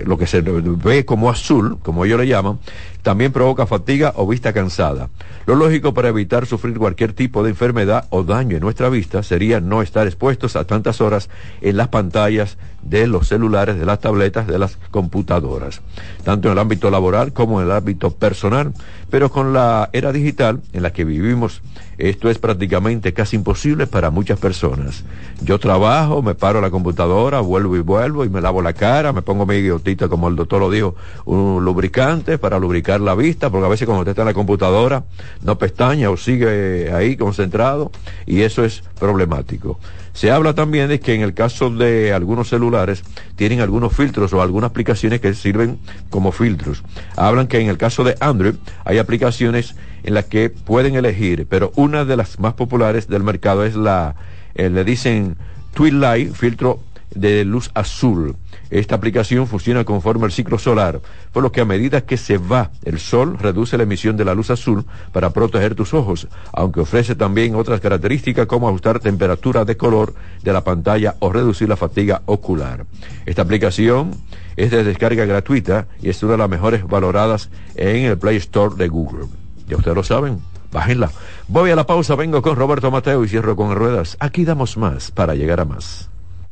lo 0.05 0.15
que 0.15 0.27
se 0.27 0.41
ve 0.41 1.05
como 1.05 1.27
azul, 1.27 1.79
como 1.81 2.05
ellos 2.05 2.19
le 2.19 2.27
llaman, 2.27 2.59
también 3.05 3.31
provoca 3.31 3.67
fatiga 3.67 4.13
o 4.15 4.25
vista 4.25 4.51
cansada. 4.51 5.09
Lo 5.45 5.53
lógico 5.53 5.93
para 5.93 6.09
evitar 6.09 6.47
sufrir 6.47 6.75
cualquier 6.79 7.13
tipo 7.13 7.43
de 7.43 7.51
enfermedad 7.51 8.07
o 8.09 8.23
daño 8.23 8.57
en 8.57 8.63
nuestra 8.63 8.89
vista 8.89 9.21
sería 9.21 9.61
no 9.61 9.83
estar 9.83 10.07
expuestos 10.07 10.55
a 10.55 10.65
tantas 10.65 11.01
horas 11.01 11.29
en 11.61 11.77
las 11.77 11.89
pantallas 11.89 12.57
de 12.81 13.05
los 13.05 13.27
celulares, 13.27 13.77
de 13.77 13.85
las 13.85 13.99
tabletas, 13.99 14.47
de 14.47 14.57
las 14.57 14.77
computadoras, 14.89 15.81
tanto 16.23 16.47
en 16.47 16.53
el 16.53 16.59
ámbito 16.59 16.89
laboral 16.89 17.31
como 17.31 17.61
en 17.61 17.67
el 17.67 17.73
ámbito 17.73 18.09
personal. 18.09 18.73
Pero 19.11 19.29
con 19.29 19.53
la 19.53 19.89
era 19.93 20.11
digital 20.11 20.61
en 20.73 20.81
la 20.81 20.91
que 20.91 21.05
vivimos, 21.05 21.61
esto 21.97 22.29
es 22.29 22.39
prácticamente 22.39 23.13
casi 23.13 23.35
imposible 23.35 23.87
para 23.87 24.09
muchas 24.09 24.39
personas. 24.39 25.03
Yo 25.41 25.59
trabajo, 25.59 26.21
me 26.21 26.35
paro 26.35 26.59
la 26.59 26.71
computadora, 26.71 27.39
vuelvo 27.39 27.75
y 27.75 27.81
vuelvo 27.81 28.25
y 28.25 28.29
me 28.29 28.41
lavo 28.41 28.61
la 28.61 28.73
cara, 28.73 29.13
me 29.13 29.21
pongo 29.21 29.45
mi 29.45 29.61
guiotita, 29.61 30.09
como 30.09 30.27
el 30.27 30.35
doctor 30.35 30.59
lo 30.59 30.69
dijo, 30.69 30.95
un 31.25 31.63
lubricante 31.63 32.37
para 32.37 32.59
lubricar 32.59 32.94
la 33.01 33.15
vista, 33.15 33.49
porque 33.49 33.65
a 33.65 33.69
veces 33.69 33.85
cuando 33.85 34.01
usted 34.01 34.11
está 34.11 34.21
en 34.21 34.27
la 34.27 34.33
computadora 34.33 35.03
no 35.41 35.57
pestaña 35.57 36.09
o 36.09 36.17
sigue 36.17 36.91
ahí 36.93 37.15
concentrado 37.17 37.91
y 38.25 38.41
eso 38.41 38.63
es 38.63 38.83
problemático. 38.99 39.79
Se 40.13 40.31
habla 40.31 40.53
también 40.53 40.87
de 40.87 40.99
que 41.01 41.13
en 41.13 41.21
el 41.21 41.33
caso 41.33 41.69
de 41.69 42.13
algunos 42.13 42.47
celulares 42.47 43.03
tienen 43.35 43.59
algunos 43.59 43.93
filtros 43.93 44.31
o 44.31 44.41
algunas 44.41 44.69
aplicaciones 44.69 45.19
que 45.19 45.33
sirven 45.33 45.77
como 46.09 46.31
filtros. 46.31 46.83
Hablan 47.17 47.47
que 47.47 47.59
en 47.59 47.67
el 47.67 47.77
caso 47.77 48.03
de 48.05 48.15
Android 48.21 48.55
hay 48.85 48.97
aplicaciones 48.97 49.75
en 50.03 50.13
las 50.13 50.25
que 50.25 50.49
pueden 50.49 50.95
elegir, 50.95 51.47
pero 51.49 51.71
una 51.75 52.05
de 52.05 52.15
las 52.15 52.39
más 52.39 52.53
populares 52.53 53.07
del 53.07 53.23
mercado 53.23 53.65
es 53.65 53.75
la, 53.75 54.15
eh, 54.53 54.69
le 54.69 54.85
dicen 54.85 55.35
Twilight, 55.73 56.33
filtro 56.33 56.79
de 57.15 57.43
luz 57.45 57.71
azul. 57.73 58.35
Esta 58.69 58.95
aplicación 58.95 59.47
funciona 59.47 59.83
conforme 59.83 60.25
al 60.25 60.31
ciclo 60.31 60.59
solar, 60.59 61.01
por 61.31 61.43
lo 61.43 61.51
que 61.51 61.61
a 61.61 61.65
medida 61.65 62.01
que 62.01 62.17
se 62.17 62.37
va 62.37 62.71
el 62.83 62.99
sol, 62.99 63.37
reduce 63.39 63.77
la 63.77 63.83
emisión 63.83 64.17
de 64.17 64.25
la 64.25 64.35
luz 64.35 64.49
azul 64.49 64.85
para 65.11 65.31
proteger 65.31 65.75
tus 65.75 65.93
ojos, 65.93 66.27
aunque 66.51 66.81
ofrece 66.81 67.15
también 67.15 67.55
otras 67.55 67.79
características 67.79 68.45
como 68.47 68.67
ajustar 68.67 68.99
temperatura 68.99 69.65
de 69.65 69.77
color 69.77 70.13
de 70.43 70.53
la 70.53 70.63
pantalla 70.63 71.15
o 71.19 71.31
reducir 71.31 71.69
la 71.69 71.77
fatiga 71.77 72.21
ocular. 72.25 72.85
Esta 73.25 73.41
aplicación 73.41 74.11
es 74.55 74.71
de 74.71 74.83
descarga 74.83 75.25
gratuita 75.25 75.87
y 76.01 76.09
es 76.09 76.21
una 76.23 76.33
de 76.33 76.37
las 76.39 76.49
mejores 76.49 76.85
valoradas 76.87 77.49
en 77.75 78.05
el 78.05 78.17
Play 78.17 78.37
Store 78.37 78.75
de 78.75 78.87
Google. 78.87 79.25
Ya 79.67 79.77
ustedes 79.77 79.95
lo 79.95 80.03
saben, 80.03 80.39
bájenla. 80.71 81.11
Voy 81.47 81.71
a 81.71 81.75
la 81.75 81.85
pausa, 81.85 82.15
vengo 82.15 82.41
con 82.41 82.55
Roberto 82.55 82.91
Mateo 82.91 83.23
y 83.23 83.27
cierro 83.27 83.55
con 83.55 83.75
ruedas. 83.75 84.17
Aquí 84.19 84.45
damos 84.45 84.77
más 84.77 85.11
para 85.11 85.35
llegar 85.35 85.59
a 85.59 85.65
más. 85.65 86.09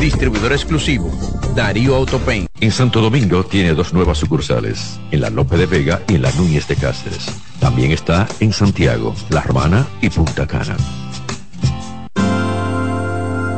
Distribuidor 0.00 0.52
exclusivo, 0.52 1.10
Darío 1.54 1.96
Autopain. 1.96 2.46
En 2.60 2.70
Santo 2.70 3.00
Domingo 3.00 3.44
tiene 3.44 3.72
dos 3.72 3.94
nuevas 3.94 4.18
sucursales, 4.18 5.00
en 5.10 5.22
la 5.22 5.30
Lope 5.30 5.56
de 5.56 5.66
Vega 5.66 6.02
y 6.06 6.16
en 6.16 6.22
la 6.22 6.30
Núñez 6.32 6.68
de 6.68 6.76
Cáceres. 6.76 7.26
También 7.60 7.92
está 7.92 8.28
en 8.40 8.52
Santiago, 8.52 9.14
La 9.30 9.40
Romana 9.40 9.86
y 10.02 10.10
Punta 10.10 10.46
Cana. 10.46 10.76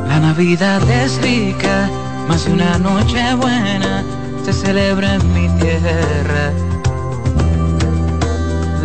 La 0.07 0.19
Navidad 0.19 0.81
es 0.89 1.21
rica, 1.21 1.89
más 2.27 2.45
de 2.45 2.53
una 2.53 2.77
noche 2.77 3.35
buena 3.35 4.03
se 4.45 4.53
celebra 4.53 5.15
en 5.15 5.33
mi 5.33 5.47
tierra. 5.59 6.53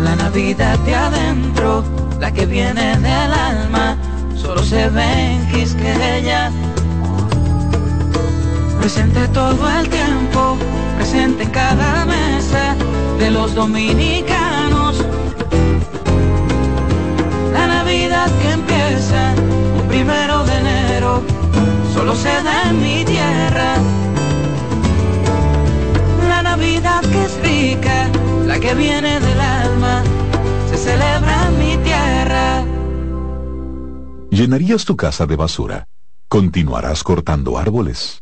La 0.03 0.15
Navidad 0.15 0.77
de 0.79 0.95
adentro, 0.95 1.83
la 2.19 2.31
que 2.31 2.45
viene 2.45 2.97
del 2.97 3.31
alma, 3.31 3.97
solo 4.35 4.61
se 4.61 4.89
ve 4.89 5.31
en 5.31 5.47
Quisqueya 5.51 6.51
presente 8.85 9.27
todo 9.29 9.67
el 9.79 9.89
tiempo, 9.89 10.59
presente 10.95 11.41
en 11.41 11.49
cada 11.49 12.05
mesa 12.05 12.75
de 13.17 13.31
los 13.31 13.55
dominicanos. 13.55 15.03
La 17.51 17.65
Navidad 17.65 18.29
que 18.39 18.51
empieza 18.51 19.33
un 19.75 19.87
primero 19.87 20.43
de 20.43 20.55
enero, 20.59 21.23
solo 21.95 22.13
se 22.13 22.29
da 22.43 22.69
en 22.69 22.79
mi 22.79 23.03
tierra. 23.05 23.73
La 26.27 26.43
Navidad 26.43 27.01
que 27.01 27.23
es 27.23 27.41
rica, 27.41 28.07
la 28.45 28.59
que 28.59 28.75
viene 28.75 29.19
del 29.19 29.41
alma, 29.41 30.03
se 30.69 30.77
celebra 30.77 31.47
en 31.47 31.57
mi 31.57 31.77
tierra. 31.77 32.63
¿Llenarías 34.29 34.85
tu 34.85 34.95
casa 34.95 35.25
de 35.25 35.35
basura? 35.35 35.87
¿Continuarás 36.27 37.03
cortando 37.03 37.57
árboles? 37.57 38.21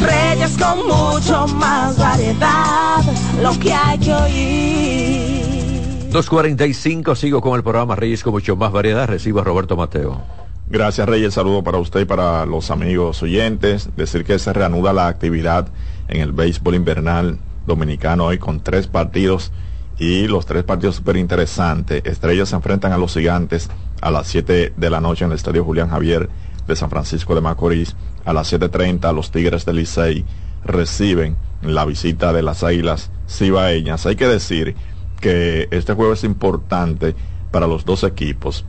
Reyes 0.00 0.56
con 0.56 0.86
mucho 0.86 1.46
más 1.48 1.98
variedad, 1.98 3.02
lo 3.42 3.58
que 3.58 3.72
hay 3.72 3.98
que 3.98 4.14
oír. 4.14 6.10
2.45, 6.10 7.14
sigo 7.14 7.40
con 7.40 7.54
el 7.54 7.62
programa 7.62 7.94
Reyes 7.94 8.22
con 8.22 8.32
mucho 8.32 8.56
más 8.56 8.72
variedad. 8.72 9.06
Recibo 9.08 9.40
a 9.40 9.44
Roberto 9.44 9.76
Mateo. 9.76 10.20
Gracias 10.68 11.08
Reyes, 11.08 11.34
saludo 11.34 11.64
para 11.64 11.78
usted 11.78 12.00
y 12.00 12.04
para 12.04 12.46
los 12.46 12.70
amigos 12.70 13.22
oyentes. 13.22 13.90
Decir 13.96 14.24
que 14.24 14.38
se 14.38 14.52
reanuda 14.52 14.92
la 14.92 15.08
actividad 15.08 15.68
en 16.08 16.20
el 16.20 16.32
béisbol 16.32 16.74
invernal 16.74 17.38
dominicano 17.66 18.26
hoy 18.26 18.38
con 18.38 18.60
tres 18.60 18.86
partidos 18.86 19.52
y 19.98 20.26
los 20.26 20.46
tres 20.46 20.64
partidos 20.64 20.96
súper 20.96 21.16
interesantes. 21.16 22.02
Estrellas 22.04 22.48
se 22.48 22.56
enfrentan 22.56 22.92
a 22.92 22.98
los 22.98 23.14
gigantes 23.14 23.68
a 24.00 24.10
las 24.10 24.26
7 24.28 24.72
de 24.76 24.90
la 24.90 25.00
noche 25.00 25.24
en 25.24 25.30
el 25.30 25.36
Estadio 25.36 25.64
Julián 25.64 25.90
Javier 25.90 26.28
de 26.70 26.76
San 26.76 26.90
Francisco 26.90 27.34
de 27.34 27.40
Macorís. 27.40 27.96
A 28.24 28.32
las 28.32 28.52
7.30 28.52 29.14
los 29.14 29.30
Tigres 29.30 29.66
del 29.66 29.76
Licey 29.76 30.24
reciben 30.64 31.36
la 31.62 31.84
visita 31.84 32.32
de 32.32 32.42
las 32.42 32.64
Águilas 32.64 33.10
Cibaeñas. 33.28 34.06
Hay 34.06 34.16
que 34.16 34.26
decir 34.26 34.74
que 35.20 35.68
este 35.70 35.92
juego 35.92 36.12
es 36.12 36.24
importante 36.24 37.14
para 37.50 37.66
los 37.66 37.84
dos 37.84 38.04
equipos, 38.04 38.64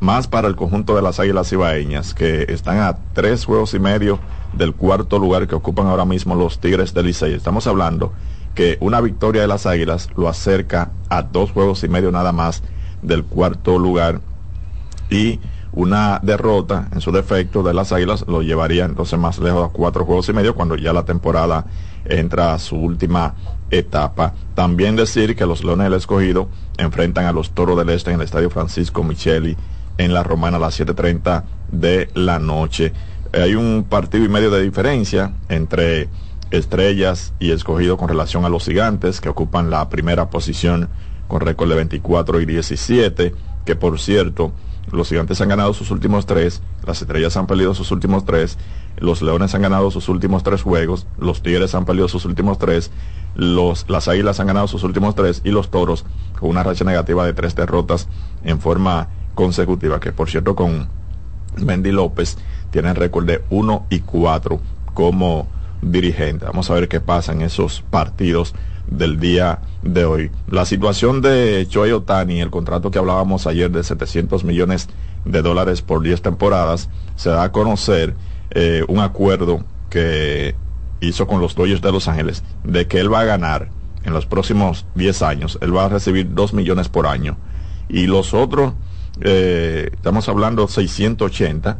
más 0.00 0.28
para 0.28 0.48
el 0.48 0.56
conjunto 0.56 0.96
de 0.96 1.02
las 1.02 1.20
Águilas 1.20 1.50
Cibaeñas, 1.50 2.14
que 2.14 2.46
están 2.48 2.78
a 2.78 2.98
tres 3.12 3.44
juegos 3.44 3.74
y 3.74 3.78
medio 3.78 4.18
del 4.52 4.74
cuarto 4.74 5.18
lugar 5.18 5.46
que 5.46 5.54
ocupan 5.54 5.86
ahora 5.86 6.04
mismo 6.04 6.34
los 6.34 6.60
Tigres 6.60 6.94
del 6.94 7.06
Licey. 7.06 7.34
Estamos 7.34 7.66
hablando 7.66 8.12
que 8.54 8.78
una 8.80 9.00
victoria 9.00 9.42
de 9.42 9.48
las 9.48 9.66
Águilas 9.66 10.08
lo 10.16 10.28
acerca 10.28 10.90
a 11.08 11.22
dos 11.22 11.52
juegos 11.52 11.84
y 11.84 11.88
medio 11.88 12.10
nada 12.10 12.32
más 12.32 12.62
del 13.02 13.24
cuarto 13.24 13.78
lugar 13.78 14.20
y 15.10 15.38
una 15.78 16.18
derrota 16.24 16.88
en 16.92 17.00
su 17.00 17.12
defecto 17.12 17.62
de 17.62 17.72
las 17.72 17.92
Águilas 17.92 18.24
lo 18.26 18.42
llevaría 18.42 18.84
entonces 18.84 19.16
más 19.16 19.38
lejos 19.38 19.70
a 19.70 19.72
cuatro 19.72 20.04
juegos 20.04 20.28
y 20.28 20.32
medio 20.32 20.56
cuando 20.56 20.74
ya 20.74 20.92
la 20.92 21.04
temporada 21.04 21.66
entra 22.04 22.52
a 22.52 22.58
su 22.58 22.74
última 22.74 23.36
etapa. 23.70 24.34
También 24.56 24.96
decir 24.96 25.36
que 25.36 25.46
los 25.46 25.62
Leones 25.62 25.84
del 25.84 25.94
Escogido 25.94 26.48
enfrentan 26.78 27.26
a 27.26 27.32
los 27.32 27.52
Toros 27.52 27.78
del 27.78 27.90
Este 27.90 28.10
en 28.10 28.16
el 28.16 28.24
Estadio 28.24 28.50
Francisco 28.50 29.04
Micheli 29.04 29.56
en 29.98 30.12
la 30.12 30.24
Romana 30.24 30.56
a 30.56 30.60
las 30.60 30.80
7.30 30.80 31.44
de 31.70 32.10
la 32.14 32.40
noche. 32.40 32.92
Hay 33.32 33.54
un 33.54 33.86
partido 33.88 34.24
y 34.24 34.28
medio 34.28 34.50
de 34.50 34.64
diferencia 34.64 35.30
entre 35.48 36.08
Estrellas 36.50 37.34
y 37.38 37.52
Escogido 37.52 37.96
con 37.96 38.08
relación 38.08 38.44
a 38.44 38.48
los 38.48 38.64
Gigantes 38.64 39.20
que 39.20 39.28
ocupan 39.28 39.70
la 39.70 39.88
primera 39.88 40.28
posición 40.28 40.88
con 41.28 41.40
récord 41.40 41.68
de 41.68 41.76
24 41.76 42.40
y 42.40 42.46
17 42.46 43.32
que 43.64 43.76
por 43.76 44.00
cierto, 44.00 44.52
los 44.92 45.08
gigantes 45.08 45.40
han 45.40 45.48
ganado 45.48 45.74
sus 45.74 45.90
últimos 45.90 46.26
tres, 46.26 46.62
las 46.86 47.00
estrellas 47.02 47.36
han 47.36 47.46
perdido 47.46 47.74
sus 47.74 47.90
últimos 47.90 48.24
tres, 48.24 48.58
los 48.98 49.22
leones 49.22 49.54
han 49.54 49.62
ganado 49.62 49.90
sus 49.90 50.08
últimos 50.08 50.42
tres 50.42 50.62
juegos, 50.62 51.06
los 51.18 51.42
tigres 51.42 51.74
han 51.74 51.84
perdido 51.84 52.08
sus 52.08 52.24
últimos 52.24 52.58
tres, 52.58 52.90
los, 53.34 53.88
las 53.88 54.08
águilas 54.08 54.40
han 54.40 54.46
ganado 54.46 54.66
sus 54.66 54.82
últimos 54.82 55.14
tres 55.14 55.40
y 55.44 55.50
los 55.50 55.70
toros 55.70 56.04
con 56.38 56.50
una 56.50 56.62
racha 56.62 56.84
negativa 56.84 57.24
de 57.24 57.34
tres 57.34 57.54
derrotas 57.54 58.08
en 58.44 58.60
forma 58.60 59.08
consecutiva, 59.34 60.00
que 60.00 60.12
por 60.12 60.28
cierto 60.28 60.54
con 60.56 60.88
Mendy 61.56 61.92
López 61.92 62.38
tienen 62.70 62.94
récord 62.94 63.26
de 63.26 63.44
1 63.50 63.86
y 63.90 64.00
4 64.00 64.60
como 64.94 65.48
dirigente. 65.82 66.46
Vamos 66.46 66.70
a 66.70 66.74
ver 66.74 66.88
qué 66.88 67.00
pasa 67.00 67.32
en 67.32 67.42
esos 67.42 67.82
partidos 67.90 68.54
del 68.86 69.20
día 69.20 69.60
de 69.82 70.04
hoy. 70.04 70.30
La 70.48 70.64
situación 70.64 71.20
de 71.20 71.66
Choi 71.68 71.92
Otani, 71.92 72.40
el 72.40 72.50
contrato 72.50 72.90
que 72.90 72.98
hablábamos 72.98 73.46
ayer 73.46 73.70
de 73.70 73.82
700 73.82 74.44
millones 74.44 74.88
de 75.24 75.42
dólares 75.42 75.82
por 75.82 76.02
10 76.02 76.22
temporadas, 76.22 76.88
se 77.16 77.30
da 77.30 77.42
a 77.42 77.52
conocer 77.52 78.14
eh, 78.50 78.84
un 78.88 79.00
acuerdo 79.00 79.64
que 79.90 80.54
hizo 81.00 81.26
con 81.26 81.40
los 81.40 81.54
Dodgers 81.54 81.82
de 81.82 81.92
Los 81.92 82.08
Ángeles 82.08 82.42
de 82.64 82.86
que 82.86 82.98
él 82.98 83.12
va 83.12 83.20
a 83.20 83.24
ganar 83.24 83.70
en 84.04 84.12
los 84.12 84.26
próximos 84.26 84.86
10 84.94 85.22
años, 85.22 85.58
él 85.60 85.76
va 85.76 85.84
a 85.84 85.88
recibir 85.88 86.34
2 86.34 86.54
millones 86.54 86.88
por 86.88 87.06
año. 87.06 87.36
Y 87.88 88.06
los 88.06 88.34
otros, 88.34 88.74
eh, 89.20 89.90
estamos 89.92 90.28
hablando 90.28 90.68
680, 90.68 91.78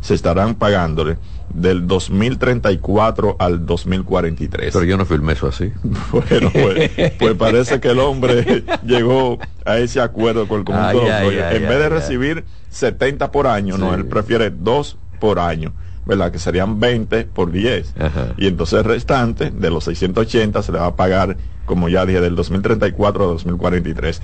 se 0.00 0.14
estarán 0.14 0.54
pagándole 0.54 1.18
del 1.52 1.86
2034 1.86 3.36
al 3.38 3.66
2043. 3.66 4.72
Pero 4.72 4.84
yo 4.84 4.96
no 4.96 5.04
firmé 5.04 5.32
eso 5.32 5.48
así. 5.48 5.72
Bueno, 6.12 6.50
pues, 6.52 7.12
pues, 7.18 7.34
parece 7.34 7.80
que 7.80 7.88
el 7.88 7.98
hombre 7.98 8.64
llegó 8.84 9.38
a 9.64 9.78
ese 9.78 10.00
acuerdo 10.00 10.48
con 10.48 10.60
el 10.60 10.64
conjunto. 10.64 11.06
en 11.08 11.62
vez 11.62 11.78
de 11.78 11.88
recibir 11.88 12.44
70 12.70 13.30
por 13.30 13.46
año, 13.46 13.78
no, 13.78 13.94
él 13.94 14.06
prefiere 14.06 14.50
2 14.50 14.98
por 15.18 15.38
año. 15.38 15.72
¿verdad? 16.06 16.32
Que 16.32 16.38
serían 16.38 16.80
20 16.80 17.24
por 17.24 17.52
10. 17.52 17.94
Y 18.36 18.46
entonces 18.46 18.78
el 18.78 18.84
restante 18.84 19.50
de 19.50 19.70
los 19.70 19.84
680 19.84 20.62
se 20.62 20.72
le 20.72 20.78
va 20.78 20.86
a 20.86 20.96
pagar, 20.96 21.36
como 21.66 21.88
ya 21.88 22.04
dije, 22.06 22.20
del 22.20 22.34
2034 22.34 23.22
a 23.22 23.26
2043. 23.28 24.20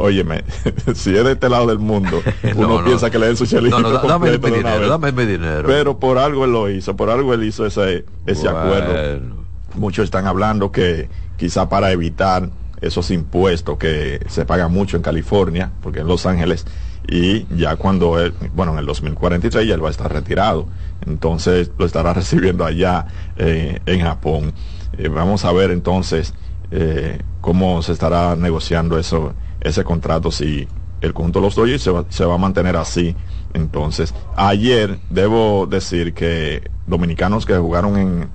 Óyeme, 0.00 0.44
si 0.94 1.16
es 1.16 1.24
de 1.24 1.32
este 1.32 1.48
lado 1.48 1.66
del 1.66 1.80
mundo, 1.80 2.22
uno 2.54 2.84
piensa 2.84 3.10
que 3.10 3.18
le 3.18 3.26
den 3.26 3.36
su 3.36 3.46
chelito. 3.46 3.80
No, 3.80 3.90
dame 3.90 4.38
mi 4.38 4.50
dinero, 4.50 4.88
dame 4.88 5.10
mi 5.10 5.26
dinero. 5.26 5.66
Pero 5.66 5.98
por 5.98 6.18
algo 6.18 6.44
él 6.44 6.52
lo 6.52 6.70
hizo, 6.70 6.94
por 6.94 7.10
algo 7.10 7.34
él 7.34 7.42
hizo 7.42 7.66
ese, 7.66 8.04
ese 8.24 8.48
acuerdo. 8.48 9.20
Muchos 9.74 10.04
están 10.04 10.28
hablando 10.28 10.70
que 10.70 11.08
quizá 11.36 11.68
para 11.68 11.90
evitar 11.90 12.48
esos 12.80 13.10
impuestos 13.10 13.76
que 13.76 14.24
se 14.28 14.44
pagan 14.44 14.72
mucho 14.72 14.96
en 14.96 15.02
California, 15.02 15.72
porque 15.82 16.00
en 16.00 16.06
Los 16.06 16.26
Ángeles, 16.26 16.64
y 17.08 17.46
ya 17.56 17.74
cuando 17.74 18.20
él, 18.20 18.34
bueno, 18.54 18.74
en 18.74 18.78
el 18.78 18.86
2043 18.86 19.66
ya 19.66 19.74
él 19.74 19.82
va 19.82 19.88
a 19.88 19.90
estar 19.90 20.12
retirado, 20.12 20.68
entonces 21.06 21.72
lo 21.76 21.86
estará 21.86 22.12
recibiendo 22.14 22.64
allá 22.64 23.06
eh, 23.36 23.80
en 23.84 24.00
Japón. 24.02 24.52
Eh, 24.96 25.08
vamos 25.08 25.44
a 25.44 25.50
ver 25.50 25.72
entonces 25.72 26.34
eh, 26.70 27.18
cómo 27.40 27.82
se 27.82 27.92
estará 27.92 28.36
negociando 28.36 28.96
eso 28.96 29.34
ese 29.60 29.84
contrato 29.84 30.30
si 30.30 30.68
el 31.00 31.14
conjunto 31.14 31.40
de 31.40 31.46
los 31.46 31.54
Dodgers 31.54 31.82
se 31.82 31.90
va, 31.90 32.04
se 32.08 32.24
va 32.24 32.34
a 32.34 32.38
mantener 32.38 32.76
así. 32.76 33.14
Entonces, 33.54 34.14
ayer 34.36 34.98
debo 35.10 35.66
decir 35.66 36.12
que 36.12 36.70
dominicanos 36.86 37.46
que 37.46 37.56
jugaron 37.56 37.96
en 37.96 38.28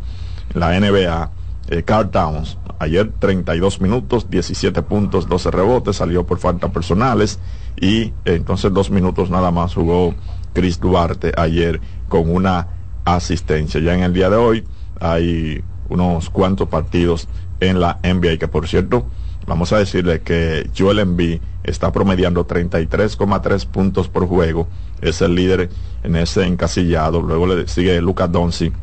la 0.53 0.79
NBA, 0.79 1.31
eh, 1.69 1.83
Carl 1.83 2.09
Towns, 2.09 2.57
ayer 2.79 3.11
32 3.19 3.81
minutos, 3.81 4.29
17 4.29 4.81
puntos, 4.83 5.27
12 5.27 5.51
rebotes, 5.51 5.97
salió 5.97 6.25
por 6.25 6.39
falta 6.39 6.71
personales 6.71 7.39
y 7.79 8.13
entonces 8.25 8.71
dos 8.73 8.91
minutos 8.91 9.29
nada 9.29 9.51
más 9.51 9.73
jugó 9.73 10.13
Chris 10.53 10.79
Duarte 10.79 11.31
ayer 11.35 11.81
con 12.09 12.29
una 12.29 12.67
asistencia. 13.05 13.81
Ya 13.81 13.93
en 13.93 14.03
el 14.03 14.13
día 14.13 14.29
de 14.29 14.35
hoy 14.35 14.63
hay 14.99 15.63
unos 15.89 16.29
cuantos 16.29 16.67
partidos 16.69 17.27
en 17.59 17.79
la 17.79 17.99
NBA 18.03 18.37
que 18.37 18.47
por 18.47 18.67
cierto 18.67 19.07
vamos 19.45 19.73
a 19.73 19.77
decirle 19.77 20.21
que 20.21 20.69
Joel 20.77 20.99
Embiid 20.99 21.39
está 21.63 21.91
promediando 21.91 22.45
33,3 22.47 23.65
puntos 23.67 24.07
por 24.07 24.27
juego, 24.27 24.67
es 25.01 25.21
el 25.21 25.35
líder 25.35 25.69
en 26.03 26.15
ese 26.15 26.45
encasillado, 26.45 27.21
luego 27.21 27.47
le 27.47 27.67
sigue 27.67 28.01
Lucas 28.01 28.31
Doncic 28.31 28.73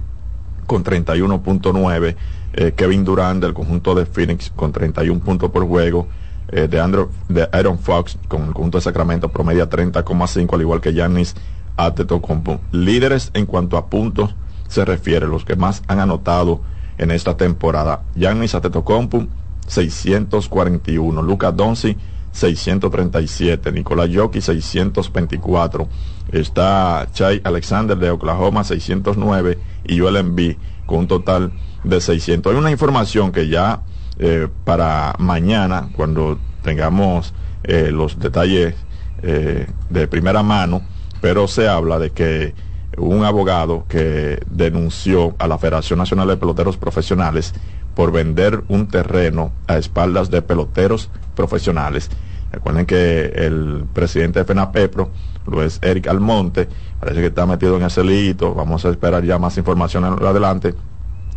con 0.66 0.84
31.9, 0.84 2.16
eh, 2.52 2.72
Kevin 2.76 3.04
Durant 3.04 3.42
del 3.42 3.54
conjunto 3.54 3.94
de 3.94 4.06
Phoenix 4.06 4.52
con 4.54 4.72
31 4.72 5.20
puntos 5.20 5.50
por 5.50 5.66
juego, 5.66 6.06
eh, 6.52 6.66
de, 6.68 6.80
Andrew, 6.80 7.08
de 7.28 7.48
Aaron 7.52 7.78
Fox 7.78 8.18
con 8.26 8.42
el 8.42 8.52
conjunto 8.52 8.78
de 8.78 8.82
Sacramento 8.82 9.28
promedia 9.28 9.68
30,5 9.68 10.54
al 10.54 10.60
igual 10.60 10.80
que 10.80 10.92
Giannis 10.92 11.36
Antetokounmpo. 11.76 12.60
Líderes 12.72 13.30
en 13.34 13.46
cuanto 13.46 13.76
a 13.76 13.86
puntos 13.86 14.34
se 14.68 14.84
refiere, 14.84 15.26
los 15.26 15.44
que 15.44 15.56
más 15.56 15.82
han 15.86 16.00
anotado 16.00 16.60
en 16.98 17.10
esta 17.12 17.36
temporada. 17.36 18.02
Giannis 18.16 18.54
Antetokounmpo 18.54 19.26
641, 19.70 21.22
Lucas 21.22 21.56
Donzi 21.56 21.96
637, 22.32 23.72
Nicolás 23.72 24.08
Yoki 24.08 24.40
624, 24.40 25.88
está 26.32 27.06
Chai 27.12 27.40
Alexander 27.44 27.96
de 27.96 28.10
Oklahoma 28.10 28.64
609 28.64 29.58
y 29.84 29.98
Joel 29.98 30.16
Embiid 30.16 30.56
con 30.86 30.98
un 30.98 31.08
total 31.08 31.52
de 31.84 32.00
600. 32.00 32.52
Hay 32.52 32.58
una 32.58 32.70
información 32.70 33.32
que 33.32 33.48
ya 33.48 33.82
eh, 34.18 34.48
para 34.64 35.14
mañana, 35.18 35.88
cuando 35.94 36.38
tengamos 36.62 37.32
eh, 37.62 37.90
los 37.92 38.18
detalles 38.18 38.74
eh, 39.22 39.66
de 39.88 40.08
primera 40.08 40.42
mano, 40.42 40.82
pero 41.20 41.46
se 41.46 41.68
habla 41.68 41.98
de 41.98 42.10
que 42.10 42.54
un 42.96 43.24
abogado 43.24 43.84
que 43.88 44.40
denunció 44.50 45.34
a 45.38 45.46
la 45.46 45.58
Federación 45.58 45.98
Nacional 45.98 46.28
de 46.28 46.36
Peloteros 46.36 46.76
Profesionales 46.76 47.54
por 47.94 48.12
vender 48.12 48.62
un 48.68 48.88
terreno 48.88 49.52
a 49.66 49.76
espaldas 49.76 50.30
de 50.30 50.42
peloteros 50.42 51.10
profesionales. 51.34 52.10
Recuerden 52.52 52.86
que 52.86 53.26
el 53.26 53.84
presidente 53.92 54.40
de 54.40 54.44
FENAPEPRO, 54.44 55.10
Luis 55.46 55.78
Eric 55.82 56.08
Almonte, 56.08 56.68
parece 56.98 57.20
que 57.20 57.26
está 57.26 57.46
metido 57.46 57.76
en 57.76 57.84
ese 57.84 58.02
lito. 58.02 58.54
Vamos 58.54 58.84
a 58.84 58.90
esperar 58.90 59.24
ya 59.24 59.38
más 59.38 59.56
información 59.56 60.04
adelante 60.04 60.74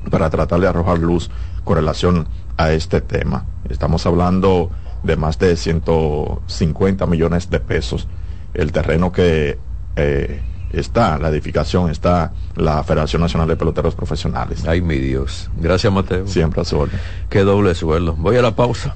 para 0.09 0.29
tratar 0.29 0.59
de 0.59 0.67
arrojar 0.67 0.99
luz 0.99 1.29
con 1.63 1.75
relación 1.75 2.27
a 2.57 2.71
este 2.71 3.01
tema. 3.01 3.45
Estamos 3.69 4.05
hablando 4.05 4.71
de 5.03 5.15
más 5.17 5.37
de 5.37 5.55
150 5.55 7.05
millones 7.05 7.49
de 7.49 7.59
pesos. 7.59 8.07
El 8.53 8.71
terreno 8.71 9.11
que 9.11 9.57
eh, 9.95 10.41
está 10.73 11.17
la 11.19 11.29
edificación, 11.29 11.89
está 11.89 12.33
la 12.55 12.83
Federación 12.83 13.21
Nacional 13.21 13.47
de 13.47 13.55
Peloteros 13.55 13.95
Profesionales. 13.95 14.65
Ay, 14.67 14.81
mi 14.81 14.97
Dios. 14.97 15.49
Gracias, 15.57 15.93
Mateo. 15.93 16.27
Siempre 16.27 16.61
a 16.61 16.65
su 16.65 16.77
orden. 16.77 16.99
Qué 17.29 17.43
doble 17.43 17.75
sueldo. 17.75 18.15
Voy 18.17 18.35
a 18.37 18.41
la 18.41 18.55
pausa. 18.55 18.95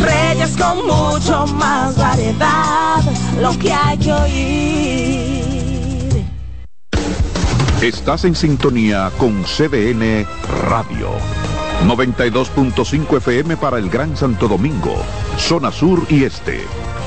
Reyes 0.00 0.56
con 0.56 0.86
mucho 0.86 1.46
más 1.54 1.96
variedad, 1.96 3.02
lo 3.40 3.58
que 3.58 3.72
hay 3.72 3.98
que 3.98 4.12
oír. 4.12 5.44
Estás 7.82 8.24
en 8.24 8.34
sintonía 8.34 9.10
con 9.18 9.44
CDN 9.44 10.26
Radio. 10.68 11.10
92.5 11.84 13.16
FM 13.18 13.56
para 13.58 13.78
el 13.78 13.90
Gran 13.90 14.16
Santo 14.16 14.48
Domingo, 14.48 14.94
zona 15.36 15.70
sur 15.70 16.06
y 16.08 16.24
este 16.24 16.64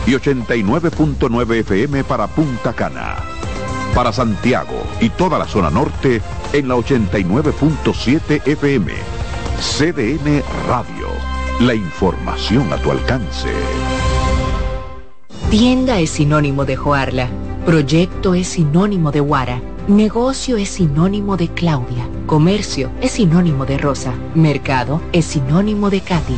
y 0.08 0.12
89.9 0.14 1.60
FM 1.60 2.03
para 2.05 2.28
Punta 2.28 2.74
Cana. 2.74 3.18
Para 3.93 4.14
Santiago 4.14 4.82
y 5.01 5.10
toda 5.10 5.38
la 5.38 5.45
zona 5.45 5.70
norte 5.70 6.22
en 6.53 6.68
la 6.70 6.76
89.7 6.76 8.41
FM. 8.47 8.93
CDN 9.60 10.43
Radio. 10.68 11.08
La 11.60 11.76
información 11.76 12.72
a 12.72 12.78
tu 12.78 12.91
alcance. 12.91 13.49
Tienda 15.49 15.99
es 15.99 16.12
sinónimo 16.12 16.64
de 16.64 16.78
Joarla. 16.78 17.28
Proyecto 17.66 18.34
es 18.34 18.47
sinónimo 18.47 19.12
de 19.12 19.20
Guara. 19.20 19.62
Negocio 19.88 20.58
es 20.58 20.70
sinónimo 20.70 21.36
de 21.36 21.49
Claudia. 21.49 22.08
Comercio 22.28 22.91
es 23.01 23.12
sinónimo 23.12 23.66
de 23.66 23.78
Rosa. 23.78 24.14
Mercado 24.36 25.01
es 25.12 25.26
sinónimo 25.26 25.89
de 25.89 26.01
Katy. 26.01 26.38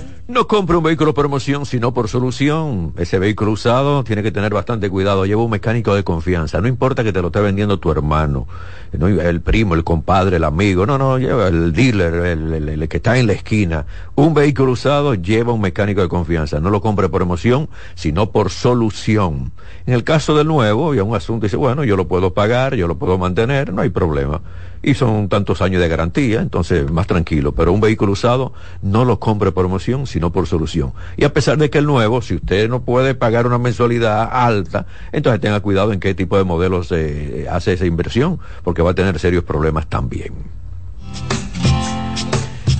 No 0.31 0.47
compre 0.47 0.77
un 0.77 0.83
vehículo 0.83 1.13
por 1.13 1.25
emoción, 1.25 1.65
sino 1.65 1.93
por 1.93 2.07
solución. 2.07 2.93
Ese 2.95 3.19
vehículo 3.19 3.51
usado 3.51 4.05
tiene 4.05 4.23
que 4.23 4.31
tener 4.31 4.53
bastante 4.53 4.89
cuidado. 4.89 5.25
Lleva 5.25 5.43
un 5.43 5.51
mecánico 5.51 5.93
de 5.93 6.05
confianza. 6.05 6.61
No 6.61 6.69
importa 6.69 7.03
que 7.03 7.11
te 7.11 7.21
lo 7.21 7.27
esté 7.27 7.41
vendiendo 7.41 7.79
tu 7.79 7.91
hermano, 7.91 8.47
no, 8.93 9.07
el 9.09 9.41
primo, 9.41 9.75
el 9.75 9.83
compadre, 9.83 10.37
el 10.37 10.45
amigo. 10.45 10.85
No, 10.85 10.97
no, 10.97 11.17
lleva 11.19 11.49
el 11.49 11.73
dealer, 11.73 12.13
el, 12.13 12.53
el- 12.69 12.87
que 12.87 12.95
está 12.95 13.17
en 13.17 13.27
la 13.27 13.33
esquina. 13.33 13.85
Un 14.15 14.33
vehículo 14.33 14.71
usado 14.71 15.15
lleva 15.15 15.51
un 15.51 15.59
mecánico 15.59 15.99
de 16.01 16.07
confianza. 16.07 16.61
No 16.61 16.69
lo 16.69 16.79
compre 16.79 17.09
por 17.09 17.21
emoción, 17.21 17.67
sino 17.95 18.31
por 18.31 18.51
solución. 18.51 19.51
En 19.85 19.93
el 19.95 20.05
caso 20.05 20.33
del 20.37 20.47
nuevo, 20.47 20.95
y 20.95 20.99
un 21.01 21.13
asunto 21.13 21.45
dice, 21.45 21.57
bueno, 21.57 21.83
yo 21.83 21.97
lo 21.97 22.07
puedo 22.07 22.33
pagar, 22.33 22.75
yo 22.75 22.87
lo 22.87 22.95
puedo 22.97 23.17
mantener, 23.17 23.73
no 23.73 23.81
hay 23.81 23.89
problema. 23.89 24.39
Y 24.83 24.95
son 24.95 25.29
tantos 25.29 25.61
años 25.61 25.81
de 25.81 25.87
garantía, 25.87 26.41
entonces 26.41 26.89
más 26.91 27.07
tranquilo. 27.07 27.51
Pero 27.51 27.71
un 27.71 27.81
vehículo 27.81 28.13
usado 28.13 28.53
no 28.81 29.05
lo 29.05 29.19
compre 29.19 29.51
por 29.51 29.65
emoción, 29.65 30.07
sino 30.07 30.31
por 30.31 30.47
solución. 30.47 30.93
Y 31.17 31.23
a 31.23 31.33
pesar 31.33 31.57
de 31.57 31.69
que 31.69 31.77
el 31.77 31.85
nuevo, 31.85 32.21
si 32.21 32.35
usted 32.35 32.69
no 32.69 32.81
puede 32.81 33.13
pagar 33.13 33.45
una 33.45 33.57
mensualidad 33.57 34.29
alta, 34.31 34.87
entonces 35.11 35.39
tenga 35.41 35.59
cuidado 35.59 35.93
en 35.93 35.99
qué 35.99 36.13
tipo 36.15 36.37
de 36.37 36.43
modelos 36.43 36.91
eh, 36.91 37.47
hace 37.49 37.73
esa 37.73 37.85
inversión, 37.85 38.39
porque 38.63 38.81
va 38.81 38.91
a 38.91 38.95
tener 38.95 39.19
serios 39.19 39.43
problemas 39.43 39.87
también. 39.87 40.33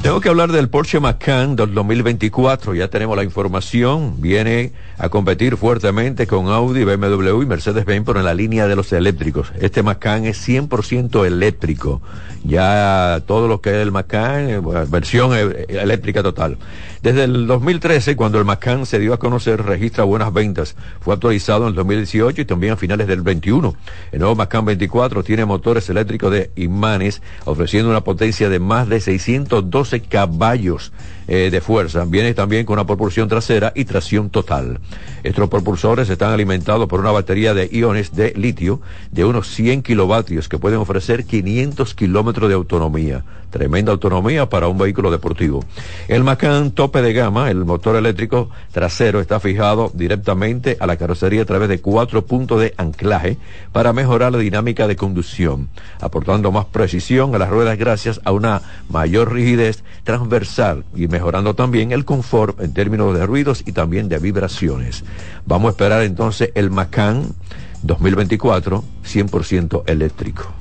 Tengo 0.02 0.20
que 0.20 0.30
hablar 0.30 0.52
del 0.52 0.68
Porsche 0.68 1.00
Macan 1.00 1.56
del 1.56 1.76
2024. 1.76 2.74
Ya 2.74 2.88
tenemos 2.88 3.16
la 3.16 3.24
información. 3.24 4.16
Viene 4.20 4.72
a 4.98 5.10
competir 5.10 5.58
fuertemente 5.58 6.26
con 6.26 6.48
Audi, 6.48 6.84
BMW 6.84 7.44
y 7.44 7.46
Mercedes-Benz, 7.46 8.04
pero 8.08 8.18
en 8.18 8.26
la 8.26 8.34
línea 8.34 8.66
de 8.66 8.76
los 8.76 8.92
eléctricos. 8.94 9.52
Este 9.60 9.84
Macan 9.84 10.26
es 10.26 10.48
100% 10.48 11.24
eléctrico. 11.28 12.02
Ya 12.44 13.22
todo 13.28 13.48
lo 13.48 13.62
que 13.62 13.70
es 13.70 13.76
el 13.76 13.92
Macan, 13.92 14.50
eh, 14.50 14.62
versión 14.90 15.34
eh, 15.36 15.68
eléctrica 15.70 16.24
total. 16.24 16.58
Desde 17.02 17.24
el 17.24 17.48
2013, 17.48 18.16
cuando 18.16 18.38
el 18.38 18.46
Macan 18.46 18.86
se 18.86 19.00
dio 19.00 19.16
a 19.16 19.18
conocer, 19.18 19.64
registra 19.64 20.04
buenas 20.04 20.32
ventas. 20.32 20.76
Fue 21.00 21.16
actualizado 21.16 21.64
en 21.64 21.70
el 21.70 21.76
2018 21.76 22.42
y 22.42 22.46
también 22.46 22.74
a 22.74 22.78
finales 22.78 23.08
del 23.08 23.24
21. 23.24 23.76
El 24.12 24.20
nuevo 24.20 24.36
Macan 24.36 24.66
24 24.66 25.24
tiene 25.24 25.46
motores 25.46 25.90
eléctricos 25.90 26.32
de 26.32 26.52
imanes, 26.56 27.24
ofreciendo 27.46 27.90
una 27.90 28.04
potencia 28.04 28.50
de 28.50 28.60
más 28.60 28.88
de 28.88 29.00
612 29.00 30.02
caballos 30.02 30.92
eh, 31.34 31.50
de 31.50 31.62
fuerza. 31.62 32.04
Viene 32.06 32.34
también 32.34 32.66
con 32.66 32.74
una 32.74 32.86
propulsión 32.86 33.30
trasera 33.30 33.72
y 33.74 33.86
tracción 33.86 34.30
total. 34.30 34.82
Estos 35.24 35.48
propulsores 35.48 36.10
están 36.10 36.34
alimentados 36.34 36.90
por 36.90 37.00
una 37.00 37.12
batería 37.12 37.54
de 37.54 37.70
iones 37.72 38.14
de 38.14 38.34
litio 38.36 38.82
de 39.12 39.24
unos 39.24 39.48
100 39.48 39.82
kilovatios 39.82 40.50
que 40.50 40.58
pueden 40.60 40.80
ofrecer 40.80 41.24
500 41.24 41.96
kilómetros 41.96 42.50
de 42.50 42.56
autonomía. 42.56 43.24
Tremenda 43.50 43.92
autonomía 43.92 44.48
para 44.48 44.68
un 44.68 44.78
vehículo 44.78 45.12
deportivo. 45.12 45.64
El 46.08 46.24
Macan 46.24 46.72
tope 46.72 47.02
de 47.02 47.12
gama, 47.12 47.52
el 47.52 47.66
motor 47.66 47.98
eléctrico 47.98 48.50
trasero 48.72 49.20
está 49.20 49.42
fijado 49.42 49.92
directamente 49.94 50.78
a 50.80 50.88
la 50.88 50.96
carrocería 50.96 51.42
a 51.42 51.46
través 51.46 51.68
de 51.68 51.82
cuatro 51.82 52.26
puntos 52.26 52.62
de 52.62 52.74
anclaje 52.78 53.38
para 53.74 53.92
mejorar 53.92 54.32
la 54.32 54.38
dinámica 54.38 54.88
de 54.88 54.96
conducción, 54.96 55.68
aportando 56.00 56.52
más 56.54 56.66
precisión 56.66 57.36
a 57.36 57.40
las 57.40 57.50
ruedas 57.50 57.78
gracias 57.78 58.22
a 58.24 58.32
una 58.32 58.62
mayor 58.90 59.34
rigidez 59.34 59.84
transversal 60.06 60.86
y 60.96 61.08
mejorando 61.22 61.54
también 61.54 61.92
el 61.92 62.04
confort 62.04 62.60
en 62.62 62.74
términos 62.74 63.14
de 63.14 63.28
ruidos 63.28 63.62
y 63.68 63.74
también 63.74 64.10
de 64.10 64.18
vibraciones. 64.18 65.04
Vamos 65.46 65.68
a 65.68 65.72
esperar 65.74 66.02
entonces 66.02 66.50
el 66.56 66.72
Macan 66.72 67.36
2024 67.84 68.84
100% 69.06 69.84
eléctrico. 69.86 70.52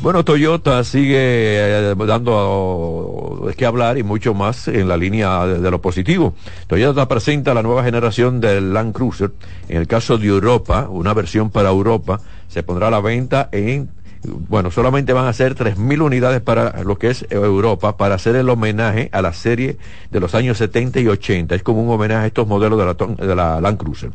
Bueno, 0.00 0.24
Toyota 0.24 0.84
sigue 0.84 1.16
eh, 1.18 1.94
dando 2.06 3.42
de 3.48 3.54
qué 3.54 3.66
hablar 3.66 3.98
y 3.98 4.04
mucho 4.04 4.32
más 4.32 4.68
en 4.68 4.86
la 4.86 4.96
línea 4.96 5.44
de 5.44 5.68
lo 5.68 5.80
positivo. 5.80 6.34
Toyota 6.68 7.08
presenta 7.08 7.52
la 7.52 7.64
nueva 7.64 7.82
generación 7.82 8.40
del 8.40 8.72
Land 8.72 8.94
Cruiser. 8.94 9.32
En 9.68 9.78
el 9.78 9.88
caso 9.88 10.18
de 10.18 10.28
Europa, 10.28 10.86
una 10.88 11.14
versión 11.14 11.50
para 11.50 11.70
Europa, 11.70 12.20
se 12.46 12.62
pondrá 12.62 12.86
a 12.86 12.90
la 12.92 13.00
venta 13.00 13.48
en 13.50 13.90
bueno, 14.24 14.70
solamente 14.70 15.12
van 15.12 15.26
a 15.26 15.32
ser 15.32 15.54
3.000 15.54 16.02
unidades 16.02 16.40
para 16.40 16.82
lo 16.82 16.98
que 16.98 17.08
es 17.08 17.26
Europa, 17.30 17.96
para 17.96 18.16
hacer 18.16 18.36
el 18.36 18.48
homenaje 18.48 19.08
a 19.12 19.22
la 19.22 19.32
serie 19.32 19.76
de 20.10 20.20
los 20.20 20.34
años 20.34 20.58
70 20.58 21.00
y 21.00 21.08
80. 21.08 21.54
Es 21.54 21.62
como 21.62 21.82
un 21.82 21.90
homenaje 21.90 22.24
a 22.24 22.26
estos 22.26 22.46
modelos 22.46 22.78
de 22.78 22.84
la, 22.84 23.26
de 23.26 23.36
la 23.36 23.60
Land 23.60 23.78
Cruiser. 23.78 24.10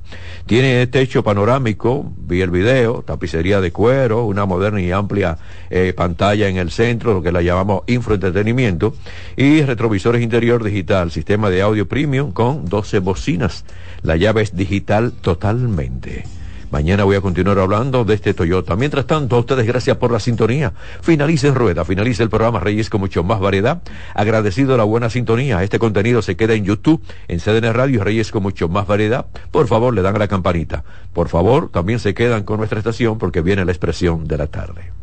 Tiene 0.46 0.86
techo 0.88 1.24
panorámico, 1.24 2.12
vi 2.18 2.42
el 2.42 2.52
video, 2.52 3.04
tapicería 3.04 3.62
de 3.62 3.72
cuero, 3.72 4.26
una 4.26 4.46
moderna 4.46 4.82
y 4.82 4.92
amplia 4.92 5.38
eh, 5.70 5.94
pantalla 5.96 6.48
en 6.48 6.58
el 6.58 6.72
centro, 6.72 7.14
lo 7.14 7.22
que 7.22 7.32
la 7.32 7.42
llamamos 7.42 7.84
infoentretenimiento, 7.88 8.96
y 9.38 9.62
retrovisores 9.62 10.22
interior 10.22 10.64
digital, 10.64 11.12
sistema 11.12 11.50
de 11.50 11.62
audio 11.62 11.88
premium 11.88 12.32
con 12.32 12.66
12 12.66 13.00
bocinas. 13.00 13.66
La 14.02 14.18
llave 14.18 14.42
es 14.42 14.56
digital 14.56 15.14
totalmente. 15.14 16.26
Mañana 16.74 17.04
voy 17.04 17.16
a 17.16 17.22
continuar 17.22 17.60
hablando 17.60 18.04
de 18.04 18.16
este 18.16 18.34
Toyota. 18.34 18.76
Mientras 18.76 19.06
tanto, 19.06 19.36
a 19.36 19.40
ustedes 19.42 19.68
gracias 19.68 19.96
por 19.98 20.12
la 20.12 20.20
sintonía. 20.20 20.74
Finalice 21.02 21.52
rueda, 21.52 21.86
finalice 21.86 22.24
el 22.24 22.32
programa 22.32 22.60
Reyes 22.60 22.90
con 22.90 23.00
mucho 23.00 23.24
más 23.24 23.40
variedad. 23.40 23.84
Agradecido 24.16 24.76
la 24.76 24.84
buena 24.84 25.12
sintonía. 25.12 25.62
Este 25.62 25.78
contenido 25.78 26.24
se 26.24 26.36
queda 26.36 26.56
en 26.56 26.66
YouTube, 26.66 27.00
en 27.28 27.40
CDN 27.40 27.74
Radio 27.74 28.04
Reyes 28.04 28.32
con 28.32 28.42
mucho 28.42 28.70
más 28.70 28.88
variedad. 28.88 29.28
Por 29.52 29.68
favor, 29.68 29.94
le 29.94 30.02
dan 30.02 30.16
a 30.16 30.20
la 30.20 30.28
campanita. 30.28 30.84
Por 31.14 31.30
favor, 31.30 31.70
también 31.70 32.00
se 32.00 32.16
quedan 32.16 32.42
con 32.42 32.58
nuestra 32.58 32.80
estación 32.80 33.20
porque 33.20 33.42
viene 33.42 33.66
la 33.66 33.72
expresión 33.72 34.26
de 34.26 34.38
la 34.40 34.48
tarde. 34.48 35.03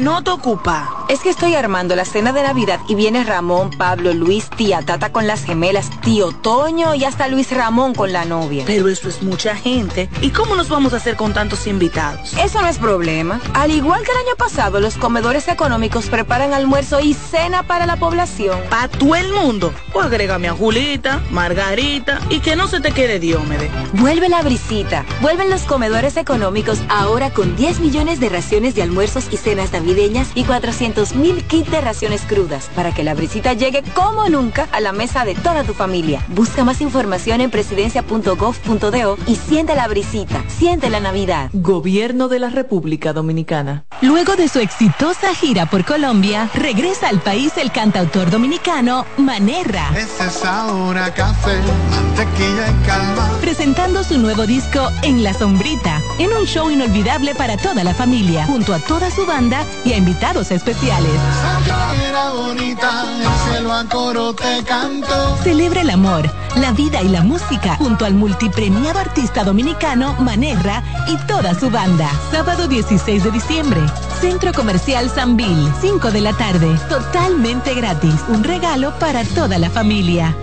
Tucán. 0.00 0.24
Te 0.24 0.30
ocupa. 0.30 0.97
Es 1.08 1.20
que 1.20 1.30
estoy 1.30 1.54
armando 1.54 1.96
la 1.96 2.04
cena 2.04 2.34
de 2.34 2.42
Navidad 2.42 2.80
y 2.86 2.94
viene 2.94 3.24
Ramón, 3.24 3.70
Pablo, 3.70 4.12
Luis, 4.12 4.50
tía 4.50 4.82
Tata 4.82 5.10
con 5.10 5.26
las 5.26 5.42
gemelas, 5.42 5.88
tío 6.02 6.32
Toño 6.32 6.94
y 6.94 7.04
hasta 7.04 7.28
Luis 7.28 7.50
Ramón 7.50 7.94
con 7.94 8.12
la 8.12 8.26
novia. 8.26 8.64
Pero 8.66 8.88
eso 8.88 9.08
es 9.08 9.22
mucha 9.22 9.56
gente. 9.56 10.10
¿Y 10.20 10.30
cómo 10.30 10.54
nos 10.54 10.68
vamos 10.68 10.92
a 10.92 10.98
hacer 10.98 11.16
con 11.16 11.32
tantos 11.32 11.66
invitados? 11.66 12.34
Eso 12.34 12.60
no 12.60 12.68
es 12.68 12.76
problema. 12.76 13.40
Al 13.54 13.70
igual 13.70 14.04
que 14.04 14.12
el 14.12 14.18
año 14.18 14.36
pasado, 14.36 14.80
los 14.80 14.98
comedores 14.98 15.48
económicos 15.48 16.10
preparan 16.10 16.52
almuerzo 16.52 17.00
y 17.00 17.14
cena 17.14 17.62
para 17.62 17.86
la 17.86 17.96
población. 17.96 18.60
¿Para 18.68 18.88
todo 18.88 19.14
el 19.14 19.32
mundo? 19.32 19.72
O 19.94 20.02
agrégame 20.02 20.48
a 20.48 20.52
Julita, 20.52 21.22
Margarita 21.30 22.20
y 22.28 22.40
que 22.40 22.54
no 22.54 22.68
se 22.68 22.80
te 22.80 22.92
quede 22.92 23.18
Diómede. 23.18 23.70
Vuelve 23.94 24.28
la 24.28 24.42
brisita. 24.42 25.06
Vuelven 25.22 25.48
los 25.48 25.62
comedores 25.62 26.18
económicos 26.18 26.80
ahora 26.90 27.30
con 27.30 27.56
10 27.56 27.80
millones 27.80 28.20
de 28.20 28.28
raciones 28.28 28.74
de 28.74 28.82
almuerzos 28.82 29.28
y 29.30 29.38
cenas 29.38 29.72
navideñas 29.72 30.28
y 30.34 30.44
400 30.44 30.97
mil 31.14 31.44
kits 31.44 31.70
de 31.70 31.80
raciones 31.80 32.22
crudas 32.22 32.68
para 32.74 32.92
que 32.92 33.04
la 33.04 33.14
brisita 33.14 33.52
llegue 33.52 33.84
como 33.94 34.28
nunca 34.28 34.68
a 34.72 34.80
la 34.80 34.92
mesa 34.92 35.24
de 35.24 35.36
toda 35.36 35.62
tu 35.62 35.72
familia. 35.72 36.24
Busca 36.28 36.64
más 36.64 36.80
información 36.80 37.40
en 37.40 37.50
presidencia.gov.do 37.50 39.18
y 39.26 39.36
siente 39.36 39.76
la 39.76 39.86
brisita. 39.86 40.42
Siente 40.48 40.90
la 40.90 40.98
Navidad. 40.98 41.50
Gobierno 41.52 42.26
de 42.26 42.40
la 42.40 42.50
República 42.50 43.12
Dominicana. 43.12 43.84
Luego 44.00 44.34
de 44.34 44.48
su 44.48 44.58
exitosa 44.58 45.34
gira 45.34 45.66
por 45.66 45.84
Colombia, 45.84 46.50
regresa 46.54 47.08
al 47.08 47.20
país 47.20 47.52
el 47.58 47.70
cantautor 47.70 48.30
dominicano 48.30 49.06
Manerra. 49.18 49.90
Es 49.96 50.20
esa 50.20 50.72
hora 50.74 51.14
café, 51.14 51.60
mantequilla 51.90 52.70
y 52.70 52.86
calma. 52.86 53.38
Presentando 53.40 54.02
su 54.02 54.18
nuevo 54.18 54.46
disco 54.46 54.90
En 55.02 55.22
la 55.22 55.32
Sombrita, 55.32 56.00
en 56.18 56.32
un 56.32 56.44
show 56.44 56.70
inolvidable 56.70 57.36
para 57.36 57.56
toda 57.56 57.84
la 57.84 57.94
familia, 57.94 58.46
junto 58.46 58.74
a 58.74 58.80
toda 58.80 59.12
su 59.12 59.26
banda 59.26 59.64
y 59.84 59.92
a 59.92 59.96
invitados 59.96 60.50
especiales. 60.50 60.87
Era 60.90 62.30
bonita, 62.30 63.04
el 63.20 63.52
cielo 63.52 63.72
a 63.74 63.84
coro 63.84 64.32
te 64.32 64.64
canto. 64.64 65.36
Celebra 65.42 65.82
el 65.82 65.90
amor, 65.90 66.30
la 66.56 66.72
vida 66.72 67.02
y 67.02 67.08
la 67.08 67.20
música 67.20 67.76
junto 67.76 68.06
al 68.06 68.14
multipremiado 68.14 68.98
artista 68.98 69.44
dominicano 69.44 70.14
Manerra 70.20 70.82
y 71.06 71.16
toda 71.26 71.54
su 71.54 71.68
banda. 71.68 72.10
Sábado 72.30 72.66
16 72.68 73.22
de 73.22 73.30
diciembre. 73.30 73.80
Centro 74.18 74.54
Comercial 74.54 75.10
Sanvil, 75.10 75.70
5 75.82 76.10
de 76.10 76.20
la 76.22 76.32
tarde. 76.32 76.74
Totalmente 76.88 77.74
gratis. 77.74 78.14
Un 78.28 78.42
regalo 78.42 78.98
para 78.98 79.24
toda 79.24 79.58
la 79.58 79.68
familia. 79.68 80.34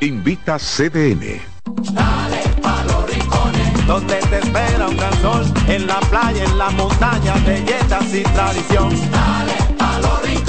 Invita 0.00 0.58
CDN. 0.58 1.40
Dale 1.92 2.42
pa' 2.60 2.82
los 2.84 3.08
rincones, 3.08 3.86
donde 3.86 4.16
te 4.16 4.38
espera 4.40 4.88
un 4.88 4.96
gran 4.96 5.22
sol, 5.22 5.44
en 5.68 5.86
la 5.86 6.00
playa, 6.00 6.42
en 6.42 6.58
la 6.58 6.70
montaña, 6.70 7.34
belletas 7.46 8.12
y 8.12 8.22
tradición. 8.24 8.90
Dale 9.12 9.65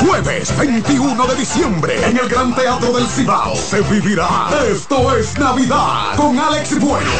Jueves 0.00 0.56
21 0.56 1.26
de 1.26 1.34
diciembre 1.34 2.06
en 2.06 2.16
el 2.18 2.28
Gran 2.28 2.54
Teatro 2.54 2.92
del 2.92 3.06
Cibao 3.06 3.54
se 3.56 3.80
vivirá 3.82 4.28
Esto 4.70 5.16
es 5.16 5.38
Navidad 5.38 6.14
con 6.16 6.38
Alex 6.38 6.78
Bueno, 6.78 7.10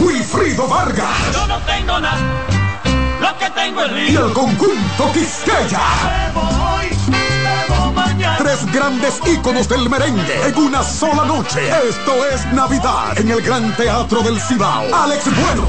Wilfrido 0.00 0.66
Vargas. 0.66 1.32
Yo 1.32 1.46
no 1.46 1.58
tengo 1.60 2.00
nada, 2.00 2.18
lo 3.20 3.38
que 3.38 3.50
tengo 3.50 3.84
es 3.84 4.10
y 4.10 4.16
el 4.16 4.32
conjunto 4.32 5.12
Quisqueya. 5.12 5.80
Tres 8.38 8.72
grandes 8.72 9.20
íconos 9.26 9.68
del 9.68 9.88
merengue 9.88 10.46
en 10.46 10.56
una 10.56 10.82
sola 10.82 11.24
noche. 11.24 11.60
Esto 11.88 12.26
es 12.26 12.44
Navidad 12.52 13.18
en 13.18 13.30
el 13.30 13.42
Gran 13.42 13.74
Teatro 13.76 14.22
del 14.22 14.40
Cibao. 14.40 14.84
Alex 14.94 15.24
Bueno, 15.24 15.68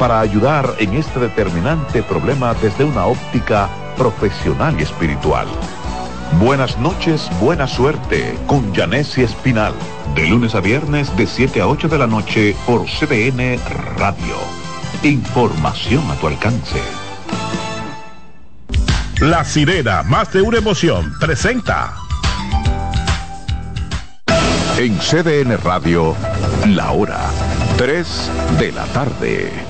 para 0.00 0.20
ayudar 0.20 0.76
en 0.78 0.94
este 0.94 1.20
determinante 1.20 2.02
problema 2.02 2.54
desde 2.54 2.84
una 2.84 3.04
óptica 3.04 3.68
profesional 3.98 4.74
y 4.78 4.82
espiritual. 4.82 5.46
Buenas 6.40 6.78
noches, 6.78 7.28
buena 7.38 7.66
suerte 7.66 8.34
con 8.46 8.74
Janessi 8.74 9.22
Espinal. 9.22 9.74
De 10.14 10.26
lunes 10.26 10.54
a 10.54 10.60
viernes 10.60 11.14
de 11.18 11.26
7 11.26 11.60
a 11.60 11.68
8 11.68 11.88
de 11.88 11.98
la 11.98 12.06
noche 12.06 12.56
por 12.64 12.86
CDN 12.86 13.58
Radio. 13.98 14.36
Información 15.02 16.10
a 16.10 16.14
tu 16.14 16.28
alcance. 16.28 16.80
La 19.20 19.44
sirena, 19.44 20.02
más 20.02 20.32
de 20.32 20.40
una 20.40 20.56
emoción, 20.56 21.12
presenta. 21.20 21.94
En 24.78 24.96
CDN 24.96 25.58
Radio, 25.62 26.16
la 26.68 26.90
hora 26.92 27.20
3 27.76 28.30
de 28.58 28.72
la 28.72 28.86
tarde. 28.86 29.69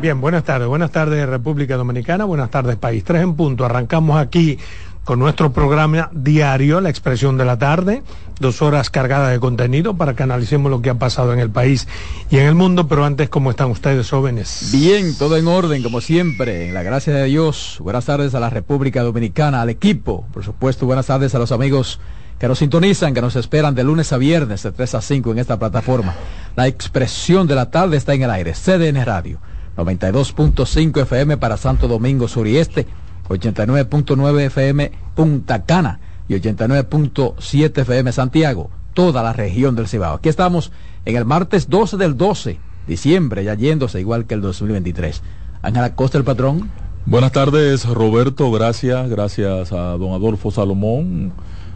Bien, 0.00 0.18
buenas 0.18 0.44
tardes. 0.44 0.66
Buenas 0.66 0.92
tardes 0.92 1.28
República 1.28 1.76
Dominicana, 1.76 2.24
buenas 2.24 2.50
tardes 2.50 2.76
país. 2.76 3.04
Tres 3.04 3.22
en 3.22 3.34
punto. 3.34 3.66
Arrancamos 3.66 4.18
aquí 4.18 4.58
con 5.04 5.18
nuestro 5.18 5.52
programa 5.52 6.08
diario, 6.12 6.80
La 6.80 6.88
Expresión 6.88 7.36
de 7.36 7.44
la 7.44 7.58
Tarde. 7.58 8.02
Dos 8.38 8.62
horas 8.62 8.88
cargadas 8.88 9.30
de 9.30 9.38
contenido 9.38 9.98
para 9.98 10.14
que 10.14 10.22
analicemos 10.22 10.70
lo 10.70 10.80
que 10.80 10.88
ha 10.88 10.94
pasado 10.94 11.34
en 11.34 11.38
el 11.38 11.50
país 11.50 11.86
y 12.30 12.38
en 12.38 12.46
el 12.46 12.54
mundo. 12.54 12.88
Pero 12.88 13.04
antes, 13.04 13.28
¿cómo 13.28 13.50
están 13.50 13.70
ustedes, 13.70 14.08
jóvenes? 14.08 14.70
Bien, 14.72 15.14
todo 15.18 15.36
en 15.36 15.46
orden, 15.46 15.82
como 15.82 16.00
siempre. 16.00 16.68
En 16.68 16.72
la 16.72 16.82
gracia 16.82 17.12
de 17.12 17.26
Dios. 17.26 17.76
Buenas 17.80 18.06
tardes 18.06 18.34
a 18.34 18.40
la 18.40 18.48
República 18.48 19.02
Dominicana, 19.02 19.60
al 19.60 19.68
equipo. 19.68 20.24
Por 20.32 20.42
supuesto, 20.42 20.86
buenas 20.86 21.08
tardes 21.08 21.34
a 21.34 21.38
los 21.38 21.52
amigos 21.52 22.00
que 22.38 22.48
nos 22.48 22.58
sintonizan, 22.58 23.12
que 23.12 23.20
nos 23.20 23.36
esperan 23.36 23.74
de 23.74 23.84
lunes 23.84 24.14
a 24.14 24.16
viernes 24.16 24.62
de 24.62 24.72
3 24.72 24.94
a 24.94 25.02
5 25.02 25.32
en 25.32 25.38
esta 25.40 25.58
plataforma. 25.58 26.14
La 26.56 26.66
expresión 26.66 27.46
de 27.46 27.54
la 27.54 27.70
tarde 27.70 27.98
está 27.98 28.14
en 28.14 28.22
el 28.22 28.30
aire. 28.30 28.54
CDN 28.54 29.04
Radio, 29.04 29.40
92.5 29.76 31.02
FM 31.02 31.36
para 31.36 31.56
Santo 31.56 31.88
Domingo 31.88 32.28
Sur 32.28 32.46
y 32.46 32.56
Este, 32.56 32.86
89.9 33.28 34.40
FM 34.46 34.92
Punta 35.14 35.64
Cana 35.64 36.00
y 36.28 36.34
89.7 36.34 37.78
FM 37.78 38.12
Santiago, 38.12 38.70
toda 38.94 39.22
la 39.22 39.32
región 39.32 39.76
del 39.76 39.88
Cibao. 39.88 40.16
Aquí 40.16 40.28
estamos 40.28 40.72
en 41.04 41.16
el 41.16 41.24
martes 41.24 41.68
12 41.68 41.96
del 41.96 42.16
12, 42.16 42.58
diciembre, 42.86 43.44
ya 43.44 43.54
yéndose 43.54 44.00
igual 44.00 44.26
que 44.26 44.34
el 44.34 44.40
2023. 44.40 45.22
Ángela 45.62 45.94
Costa, 45.94 46.18
el 46.18 46.24
patrón. 46.24 46.70
Buenas 47.06 47.32
tardes, 47.32 47.86
Roberto. 47.86 48.50
Gracias, 48.50 49.08
gracias 49.08 49.72
a 49.72 49.96
don 49.96 50.12
Adolfo 50.12 50.50
Salomón. 50.50 51.32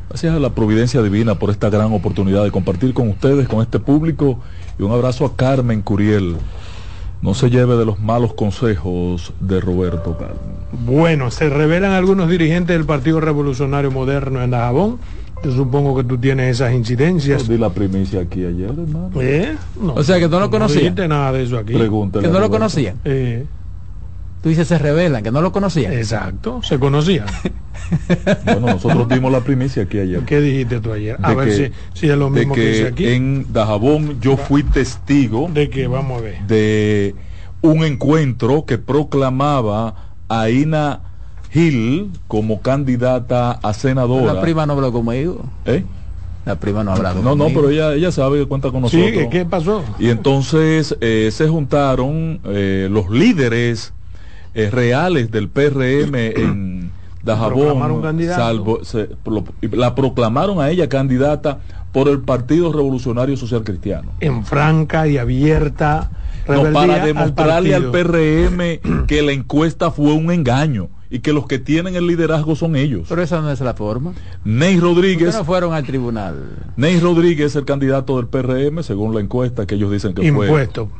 Gracias 0.08 0.34
a 0.34 0.38
la 0.38 0.50
providencia 0.50 1.02
divina 1.02 1.36
por 1.36 1.50
esta 1.50 1.70
gran 1.70 1.92
oportunidad 1.92 2.44
de 2.44 2.50
compartir 2.50 2.94
con 2.94 3.08
ustedes, 3.08 3.48
con 3.48 3.62
este 3.62 3.78
público. 3.78 4.38
Y 4.78 4.82
un 4.82 4.92
abrazo 4.92 5.24
a 5.24 5.34
Carmen 5.34 5.82
Curiel. 5.82 6.36
No 7.24 7.32
se 7.32 7.48
lleve 7.48 7.74
de 7.76 7.86
los 7.86 7.98
malos 8.00 8.34
consejos 8.34 9.32
de 9.40 9.58
Roberto 9.58 10.14
Carmen. 10.18 10.58
Bueno, 10.84 11.30
se 11.30 11.48
revelan 11.48 11.92
algunos 11.92 12.28
dirigentes 12.28 12.76
del 12.76 12.84
Partido 12.84 13.18
Revolucionario 13.18 13.90
Moderno 13.90 14.42
en 14.42 14.50
Dajabón. 14.50 14.98
Yo 15.42 15.50
supongo 15.52 15.96
que 15.96 16.04
tú 16.04 16.18
tienes 16.18 16.56
esas 16.56 16.74
incidencias. 16.74 17.46
Yo 17.46 17.54
di 17.54 17.58
la 17.58 17.70
primicia 17.70 18.20
aquí 18.20 18.44
ayer, 18.44 18.68
hermano. 18.68 19.10
¿Eh? 19.22 19.56
No, 19.80 19.94
O 19.94 20.02
sea, 20.02 20.18
que 20.18 20.28
tú 20.28 20.38
no 20.38 20.50
conocías. 20.50 20.82
dijiste 20.82 21.08
nada 21.08 21.32
de 21.32 21.44
eso 21.44 21.56
aquí. 21.56 21.72
Pregúntale 21.72 22.26
Que 22.26 22.30
no 22.32 22.40
lo 22.40 22.50
conocían. 22.50 22.96
Eh, 23.06 23.46
Tú 24.44 24.50
dices 24.50 24.68
se 24.68 24.76
revelan, 24.76 25.22
que 25.22 25.30
no 25.30 25.40
lo 25.40 25.52
conocían. 25.52 25.94
exacto, 25.94 26.60
se 26.62 26.78
conocían. 26.78 27.24
Bueno, 28.44 28.66
nosotros 28.68 29.08
dimos 29.08 29.32
la 29.32 29.40
primicia 29.40 29.84
aquí 29.84 29.98
ayer. 29.98 30.20
¿Qué 30.20 30.40
dijiste 30.40 30.80
tú 30.80 30.92
ayer? 30.92 31.16
A 31.22 31.30
De 31.30 31.34
ver 31.34 31.48
que- 31.48 31.54
si, 31.94 32.00
si 32.00 32.08
es 32.10 32.16
lo 32.18 32.26
de 32.30 32.40
mismo 32.40 32.54
que, 32.54 32.60
que 32.60 32.68
dice 32.68 32.86
aquí. 32.88 33.06
en 33.08 33.46
Dajabón 33.54 34.20
yo 34.20 34.36
fui 34.36 34.62
testigo 34.62 35.48
De 35.52 35.70
que 35.70 35.86
vamos 35.86 36.18
a 36.18 36.22
ver. 36.22 36.42
de 36.46 37.14
un 37.62 37.84
encuentro 37.84 38.66
que 38.66 38.76
proclamaba 38.78 39.94
a 40.28 40.50
Ina 40.50 41.00
Gil 41.50 42.10
como 42.28 42.60
candidata 42.60 43.52
a 43.52 43.72
senadora. 43.72 44.34
La 44.34 44.40
prima 44.42 44.66
no 44.66 44.74
habló 44.74 44.92
conmigo. 44.92 45.42
¿Eh? 45.64 45.84
La 46.44 46.56
prima 46.56 46.84
no 46.84 46.90
ha 46.90 46.94
hablado 46.96 47.22
No, 47.22 47.34
no, 47.34 47.46
pero 47.46 47.70
ella, 47.70 47.94
ella 47.94 48.12
sabe 48.12 48.40
que 48.40 48.46
cuenta 48.46 48.70
con 48.70 48.82
nosotros. 48.82 49.08
Sí, 49.10 49.28
¿qué 49.30 49.46
pasó? 49.46 49.82
Y 49.98 50.10
entonces 50.10 50.94
eh, 51.00 51.30
se 51.32 51.48
juntaron 51.48 52.40
eh, 52.44 52.88
los 52.90 53.08
líderes 53.08 53.93
eh, 54.54 54.70
reales 54.70 55.30
del 55.30 55.48
PRM 55.48 56.14
en 56.14 56.90
Dajabón, 57.22 58.18
salvo, 58.34 58.84
se- 58.84 59.08
pro- 59.22 59.44
la 59.72 59.94
proclamaron 59.94 60.60
a 60.60 60.70
ella 60.70 60.88
candidata 60.88 61.60
por 61.92 62.08
el 62.08 62.20
Partido 62.20 62.72
Revolucionario 62.72 63.36
Social 63.36 63.64
Cristiano. 63.64 64.10
En 64.20 64.44
franca 64.44 65.06
y 65.08 65.16
abierta 65.16 66.10
No, 66.48 66.70
para 66.72 67.04
demostrarle 67.04 67.74
al. 67.74 67.90
PRM 67.90 69.06
que 69.06 69.22
la 69.22 69.32
encuesta 69.32 69.90
fue 69.90 70.12
un 70.12 70.30
engaño 70.30 70.88
y 71.08 71.20
que 71.20 71.32
los 71.32 71.46
que 71.46 71.58
tienen 71.60 71.94
el 71.94 72.06
liderazgo 72.08 72.56
son 72.56 72.74
ellos. 72.76 73.06
Pero 73.08 73.22
esa 73.22 73.40
no 73.40 73.50
es 73.50 73.60
la 73.60 73.72
forma. 73.74 74.12
Ney 74.44 74.74
¿Por 74.74 74.82
qué 74.82 74.94
Rodríguez, 74.94 75.34
no 75.34 75.44
fueron 75.44 75.72
al 75.72 75.84
tribunal? 75.84 76.34
Ney 76.76 76.98
Rodríguez 77.00 77.46
es 77.52 77.56
el 77.56 77.64
candidato 77.64 78.16
del 78.16 78.26
PRM 78.26 78.82
según 78.82 79.14
la 79.14 79.20
encuesta 79.20 79.64
que 79.64 79.76
ellos 79.76 79.90
dicen 79.92 80.12
que 80.12 80.20
fue 80.32 80.46
Impuesto. 80.46 80.90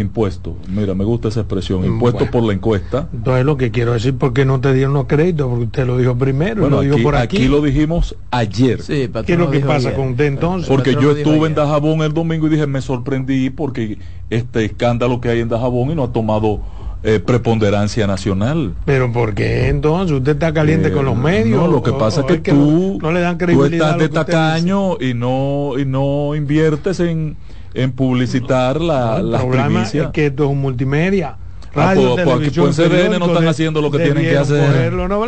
Impuesto. 0.00 0.56
Mira, 0.68 0.94
me 0.94 1.04
gusta 1.04 1.28
esa 1.28 1.40
expresión, 1.40 1.84
impuesto 1.84 2.18
Bueno. 2.20 2.30
por 2.32 2.42
la 2.44 2.52
encuesta. 2.52 3.08
Entonces 3.12 3.44
lo 3.44 3.56
que 3.56 3.70
quiero 3.70 3.92
decir, 3.92 4.14
porque 4.16 4.44
no 4.44 4.60
te 4.60 4.72
dieron 4.72 4.94
los 4.94 5.06
créditos? 5.06 5.48
Porque 5.48 5.64
usted 5.64 5.86
lo 5.86 5.98
dijo 5.98 6.16
primero, 6.16 6.60
Bueno, 6.62 6.76
lo 6.76 6.82
dijo 6.82 6.94
aquí, 6.94 7.02
por 7.02 7.16
aquí. 7.16 7.36
aquí 7.38 7.48
lo 7.48 7.60
dijimos 7.60 8.14
ayer. 8.30 8.82
Sí, 8.82 9.08
¿Qué 9.26 9.32
es 9.32 9.38
lo 9.38 9.50
que 9.50 9.60
pasa 9.60 9.88
ayer. 9.88 9.94
con 9.94 10.08
usted 10.10 10.24
entonces? 10.26 10.68
Porque 10.68 10.92
yo 10.94 11.10
estuve 11.12 11.48
en. 11.48 11.56
Dajabón 11.56 12.02
el 12.02 12.12
domingo 12.12 12.46
y 12.46 12.50
dije, 12.50 12.66
me 12.66 12.80
sorprendí 12.82 13.48
porque 13.50 13.98
este 14.30 14.64
escándalo 14.66 15.20
que 15.20 15.30
hay 15.30 15.40
en 15.40 15.48
Dajabón 15.48 15.90
y 15.90 15.94
no 15.94 16.04
ha 16.04 16.12
tomado 16.12 16.60
eh, 17.02 17.20
preponderancia 17.20 18.06
nacional. 18.06 18.74
Pero 18.84 19.12
¿por 19.12 19.34
qué 19.34 19.68
entonces? 19.68 20.16
¿Usted 20.18 20.32
está 20.32 20.52
caliente 20.52 20.88
Eh, 20.88 20.92
con 20.92 21.04
los 21.04 21.16
medios? 21.16 21.60
No, 21.60 21.68
lo 21.68 21.82
que 21.82 21.90
¿O- 21.90 21.98
pasa 21.98 22.20
o 22.22 22.28
es 22.28 22.40
que, 22.40 22.50
tú, 22.50 22.98
no, 23.00 23.08
no 23.08 23.12
le 23.12 23.20
dan 23.20 23.38
tú 23.38 23.64
estás 23.64 23.98
de 23.98 24.08
tacaño 24.08 24.96
y 25.00 25.14
no, 25.14 25.72
y 25.78 25.84
no 25.84 26.34
inviertes 26.34 27.00
en, 27.00 27.36
en 27.82 27.92
publicitar 27.92 28.80
la? 28.80 29.18
El 29.18 29.30
las 29.30 29.44
primicias. 29.44 30.06
es 30.06 30.12
que 30.12 30.26
esto 30.26 30.44
es 30.44 30.50
un 30.50 30.60
multimedia. 30.60 31.36
Ah, 31.74 31.94
Radio, 31.94 32.14
pues, 32.14 32.24
porque 32.26 32.50
televisión, 32.50 32.66
por 32.66 32.74
CDN 32.74 33.18
no 33.18 33.26
están 33.26 33.48
haciendo 33.48 33.82
lo 33.82 33.90
que 33.90 33.98
tienen 33.98 34.24
que 34.24 34.36
hacer. 34.36 34.92
¿no? 34.94 35.26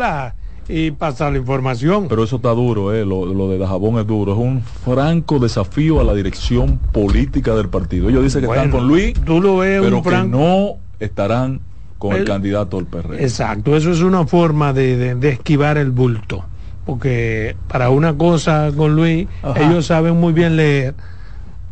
Y 0.71 0.91
pasar 0.91 1.33
la 1.33 1.39
información. 1.39 2.09
Pero 2.09 2.25
eso 2.25 2.37
está 2.37 2.51
duro, 2.51 2.93
eh, 2.95 3.05
lo, 3.07 3.25
lo 3.25 3.49
de 3.49 3.57
Dajabón 3.59 3.99
es 3.99 4.07
duro. 4.07 4.33
Es 4.33 4.39
un 4.39 4.63
franco 4.63 5.39
desafío 5.39 6.01
a 6.01 6.05
la 6.05 6.13
dirección 6.15 6.79
política 6.93 7.55
del 7.55 7.69
partido. 7.71 8.09
Ellos 8.11 8.23
dicen 8.23 8.43
que 8.43 8.49
están 8.49 8.71
con 8.71 8.87
Luis, 8.87 9.15
tú 9.25 9.41
lo 9.41 9.59
ves 9.59 9.81
pero 9.83 9.97
un 9.99 10.03
que 10.03 10.09
franco- 10.11 10.39
no 10.39 10.75
estarán 11.01 11.61
con 11.99 12.13
el, 12.13 12.19
El- 12.19 12.25
candidato 12.27 12.77
del 12.77 12.87
PRM. 12.87 13.15
Exacto, 13.19 13.77
eso 13.77 13.91
es 13.91 14.01
una 14.03 14.27
forma 14.27 14.73
de, 14.75 14.97
de- 14.97 15.15
de 15.15 15.29
esquivar 15.31 15.79
el 15.79 15.91
bulto. 15.91 16.45
Porque 16.85 17.57
para 17.67 17.89
una 17.91 18.17
cosa 18.17 18.71
con 18.77 18.95
Luis, 18.95 19.27
Ajá. 19.43 19.61
ellos 19.63 19.87
saben 19.87 20.17
muy 20.19 20.33
bien 20.35 20.57
leer. 20.57 20.95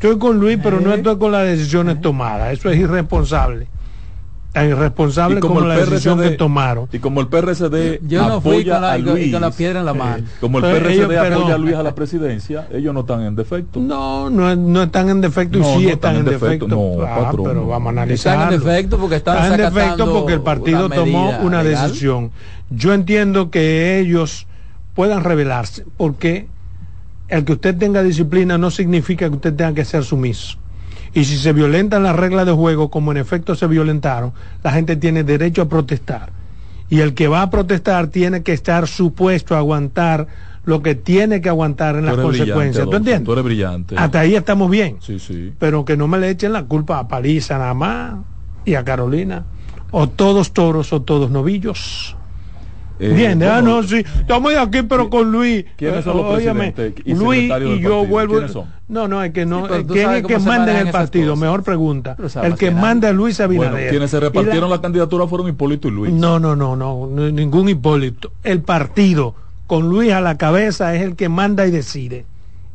Estoy 0.01 0.19
con 0.19 0.39
Luis, 0.39 0.59
pero 0.63 0.79
Eh. 0.79 0.83
no 0.85 0.93
estoy 0.95 1.17
con 1.19 1.33
las 1.33 1.45
decisiones 1.45 2.01
tomadas. 2.01 2.53
Eso 2.53 2.71
es 2.71 2.79
irresponsable. 2.79 3.67
Tan 4.53 4.71
irresponsable 4.71 5.39
como, 5.41 5.61
la 5.61 5.77
decisión 5.77 6.19
que 6.19 6.31
tomaron. 6.31 6.89
y 6.91 6.99
como 6.99 7.21
el 7.21 7.29
PRCD 7.29 8.01
Yo 8.09 8.27
no 8.27 8.41
fui 8.41 8.53
apoya 8.61 8.73
con 8.73 8.83
la, 8.83 8.93
a 8.93 8.99
Luis, 8.99 9.31
con 9.33 9.41
la 9.43 9.51
piedra 9.51 9.81
en 9.81 9.85
la 9.87 9.93
mano. 9.93 10.25
como 10.41 10.59
el 10.59 10.65
Pero 10.65 10.77
PRCD 10.79 10.93
ellos, 10.95 11.05
apoya 11.05 11.23
perdón. 11.23 11.53
a 11.53 11.59
Luis 11.59 11.75
a 11.75 11.83
la 11.83 11.95
presidencia, 11.95 12.67
ellos 12.73 12.95
no 12.95 13.01
están 13.01 13.21
en 13.23 13.37
defecto. 13.37 13.81
No, 13.81 14.31
no, 14.31 14.57
no 14.57 14.83
están 14.83 15.11
en 15.11 15.21
defecto 15.21 15.59
y 15.59 15.61
No, 15.61 15.77
sí 15.77 15.83
no 15.85 15.89
están 15.91 16.17
en 16.17 16.25
defecto. 16.25 16.69
No, 16.69 17.03
Ah, 17.05 17.25
patrón, 17.25 17.45
pero 17.49 17.55
no. 17.61 17.67
vamos 17.67 17.89
a 17.99 18.05
Están 18.05 18.35
analizar. 18.39 18.53
en 18.55 18.61
defecto 18.61 18.97
porque 18.99 19.17
están 19.17 19.37
Están 19.37 19.53
en 19.53 19.57
defecto 19.59 19.75
desacatando 19.79 20.13
porque 20.19 20.33
el 20.33 20.41
partido 20.41 20.87
una 20.87 20.95
tomó 20.97 21.25
medida 21.27 21.41
una 21.43 21.63
legal. 21.63 21.89
decisión. 21.89 22.31
Yo 22.71 22.95
entiendo 22.95 23.51
que 23.51 23.99
ellos 23.99 24.47
puedan 24.95 25.23
rebelarse, 25.23 25.85
porque 25.99 26.47
el 27.29 27.45
que 27.45 27.53
usted 27.53 27.77
tenga 27.77 28.03
disciplina 28.03 28.59
no 28.59 28.71
significa 28.71 29.29
que 29.29 29.35
usted 29.35 29.55
tenga 29.55 29.75
que 29.75 29.85
ser 29.85 30.05
sumiso. 30.05 30.59
Y 31.15 31.25
si 31.25 31.39
se 31.39 31.53
violentan 31.53 32.03
las 32.03 32.15
reglas 32.15 32.47
de 32.47 32.53
juego, 32.53 32.91
como 32.91 33.11
en 33.11 33.17
efecto 33.17 33.55
se 33.55 33.67
violentaron, 33.67 34.33
la 34.63 34.73
gente 34.73 34.97
tiene 34.97 35.25
derecho 35.25 35.63
a 35.63 35.69
protestar. 35.69 36.31
Y 36.89 37.01
el 37.01 37.15
que 37.15 37.27
va 37.27 37.43
a 37.43 37.51
protestar 37.51 38.09
tiene 38.09 38.43
que 38.43 38.53
estar 38.53 38.87
supuesto 38.87 39.55
a 39.55 39.59
aguantar 39.59 40.29
lo 40.67 40.83
que 40.83 40.95
tiene 40.95 41.41
que 41.41 41.49
aguantar 41.49 41.97
en 41.97 42.03
Tú 42.03 42.07
las 42.09 42.17
consecuencias. 42.17 42.85
¿Tú 42.85 42.97
entiendes? 42.97 43.25
Tú 43.25 43.33
eres 43.33 43.45
brillante. 43.45 43.97
Hasta 43.97 44.21
ahí 44.21 44.35
estamos 44.35 44.71
bien. 44.71 44.99
Sí, 45.01 45.19
sí. 45.19 45.53
Pero 45.59 45.85
que 45.85 45.97
no 45.97 46.07
me 46.07 46.19
le 46.19 46.29
echen 46.29 46.53
la 46.53 46.65
culpa 46.65 46.99
a 46.99 47.09
Paliza 47.09 47.57
nada 47.59 47.75
más 47.75 48.15
y 48.65 48.75
a 48.75 48.85
Carolina. 48.85 49.45
O 49.93 50.09
todos 50.09 50.53
toros 50.53 50.93
o 50.93 51.03
todos 51.03 51.31
novillos. 51.31 52.17
Eh, 52.99 53.13
Bien, 53.13 53.43
ah, 53.43 53.61
bueno, 53.61 53.83
no, 53.83 53.89
sí. 53.89 53.97
Estamos 54.21 54.55
aquí, 54.57 54.83
pero 54.83 55.11
con 55.11 55.31
Luis. 55.31 55.65
¿Quiénes 55.77 56.03
son 56.05 56.17
Eh, 56.19 56.23
los 56.23 56.33
óyeme, 56.37 56.73
presidentes 56.73 57.07
y 57.07 57.15
Luis 57.15 57.43
y 57.43 57.49
yo 57.49 57.55
partido? 57.59 58.07
vuelvo. 58.07 58.33
¿Quiénes 58.35 58.53
son? 58.53 58.65
No, 58.89 59.07
no, 59.09 59.23
es 59.23 59.33
que 59.33 59.45
no. 59.45 59.67
Sí, 59.67 59.73
eh, 59.75 59.85
¿Quién 59.87 60.11
es 60.13 60.17
que 60.23 60.35
cómo 60.35 60.39
se 60.45 60.49
manda 60.49 60.81
en 60.81 60.87
el 60.87 60.93
partido? 60.93 61.31
cosas. 61.35 61.41
Mejor 61.43 61.63
pregunta. 61.63 62.17
El 62.43 62.53
que 62.55 62.67
que 62.67 62.71
manda 62.71 63.11
es 63.11 63.15
Luis 63.15 63.39
Abinader. 63.41 63.71
Bueno, 63.73 63.91
quienes 63.91 64.11
se 64.11 64.17
Y 64.17 64.21
la- 64.21 64.27
repartieron 64.29 64.71
la... 64.71 64.81
candidatura 64.81 65.27
fueron 65.27 65.49
Hipólito 65.49 65.89
y 65.89 65.91
Luis. 65.91 66.13
no, 66.13 66.39
no, 66.39 66.57
no, 66.57 66.75
no, 66.77 67.07
no, 67.07 67.31
ningún 67.31 67.69
Hipólito. 67.69 68.33
El 68.45 68.63
partido, 68.63 69.35
con 69.67 69.89
Luis 69.91 70.13
a 70.13 70.21
la 70.23 70.39
cabeza, 70.39 70.95
es 70.95 71.03
el 71.03 71.17
que 71.17 71.29
manda 71.29 71.67
y 71.67 71.71
decide. 71.71 72.25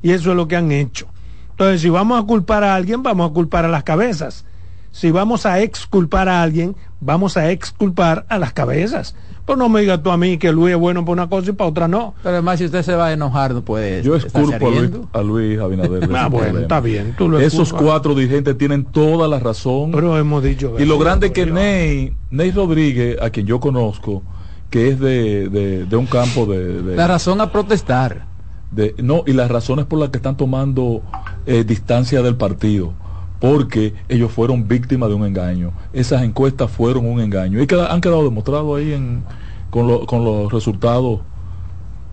Y 0.03 0.11
eso 0.11 0.31
es 0.31 0.35
lo 0.35 0.47
que 0.47 0.55
han 0.55 0.71
hecho. 0.71 1.07
Entonces, 1.51 1.81
si 1.81 1.89
vamos 1.89 2.21
a 2.21 2.25
culpar 2.27 2.63
a 2.63 2.75
alguien, 2.75 3.01
vamos 3.01 3.31
a 3.31 3.33
culpar 3.33 3.65
a 3.65 3.69
las 3.69 3.83
cabezas. 3.83 4.45
Si 4.91 5.09
vamos 5.09 5.45
a 5.45 5.59
exculpar 5.61 6.27
a 6.27 6.41
alguien, 6.43 6.75
vamos 6.99 7.37
a 7.37 7.49
exculpar 7.51 8.25
a 8.29 8.37
las 8.37 8.51
cabezas. 8.53 9.15
Pues 9.51 9.59
no 9.59 9.67
me 9.67 9.81
digas 9.81 10.01
tú 10.01 10.09
a 10.11 10.15
mí 10.15 10.37
que 10.37 10.53
Luis 10.53 10.73
es 10.75 10.79
bueno 10.79 11.01
para 11.03 11.11
una 11.11 11.29
cosa 11.29 11.49
y 11.49 11.53
para 11.53 11.69
otra 11.69 11.87
no. 11.89 12.13
Pero 12.23 12.35
además, 12.35 12.57
si 12.57 12.63
usted 12.63 12.83
se 12.83 12.95
va 12.95 13.07
a 13.07 13.11
enojar, 13.11 13.53
no 13.53 13.61
puede. 13.61 14.01
Yo 14.01 14.15
estarse 14.15 14.39
exculpo 14.55 14.67
a 14.69 14.71
Luis, 14.79 14.91
a 15.11 15.21
Luis 15.21 15.59
Abinader. 15.59 16.07
de 16.07 16.15
Ah, 16.17 16.27
bueno, 16.29 16.37
problema. 16.45 16.59
está 16.61 16.79
bien. 16.79 17.13
Tú 17.17 17.27
lo 17.27 17.37
Esos 17.37 17.73
cuatro 17.73 18.15
dirigentes 18.15 18.57
tienen 18.57 18.85
toda 18.85 19.27
la 19.27 19.39
razón. 19.39 19.91
Pero 19.91 20.17
hemos 20.17 20.41
dicho. 20.41 20.75
y 20.79 20.85
lo 20.85 20.97
grande 20.97 21.27
es 21.27 21.33
que. 21.33 21.45
Ney, 21.47 22.13
Ney 22.29 22.51
Rodríguez, 22.51 23.17
a 23.21 23.29
quien 23.29 23.45
yo 23.45 23.59
conozco, 23.59 24.23
que 24.69 24.87
es 24.87 25.01
de, 25.01 25.49
de, 25.49 25.85
de 25.85 25.95
un 25.97 26.05
campo 26.05 26.45
de, 26.45 26.81
de- 26.81 26.95
La 26.95 27.07
razón 27.07 27.41
a 27.41 27.51
protestar. 27.51 28.27
de- 28.71 28.95
no 29.03 29.23
y 29.27 29.33
las 29.33 29.51
razones 29.51 29.83
por 29.85 29.99
las 29.99 30.11
que 30.11 30.17
están 30.17 30.37
tomando 30.37 31.01
eh, 31.45 31.65
distancia 31.65 32.21
del 32.21 32.37
partido 32.37 32.93
porque 33.41 33.95
ellos 34.07 34.31
fueron 34.31 34.67
víctimas 34.67 35.09
de 35.09 35.15
un 35.15 35.25
engaño. 35.25 35.71
Esas 35.93 36.21
encuestas 36.21 36.69
fueron 36.69 37.07
un 37.07 37.19
engaño 37.19 37.59
y 37.59 37.65
queda- 37.65 37.91
han 37.91 37.99
quedado 37.99 38.23
demostrados 38.23 38.77
ahí 38.79 38.93
en, 38.93 39.23
con, 39.71 39.87
lo- 39.87 40.05
con 40.05 40.23
los 40.23 40.51
resultados 40.51 41.21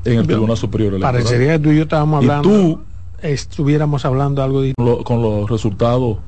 en 0.04 0.20
el 0.20 0.26
Tribunal 0.26 0.56
Superior 0.56 0.94
Electoral. 0.94 1.12
Parecería 1.22 1.52
que 1.54 1.58
tú 1.58 1.70
y 1.70 1.76
yo 1.76 1.82
estábamos 1.82 2.22
Y 2.24 2.24
hablando, 2.30 2.48
tú- 2.48 2.80
estuviéramos 3.20 4.04
hablando 4.04 4.42
algo 4.42 4.62
distinto. 4.62 4.84
con, 4.84 4.98
lo- 4.98 5.04
con 5.04 5.22
los 5.40 5.50
resultados 5.50 6.18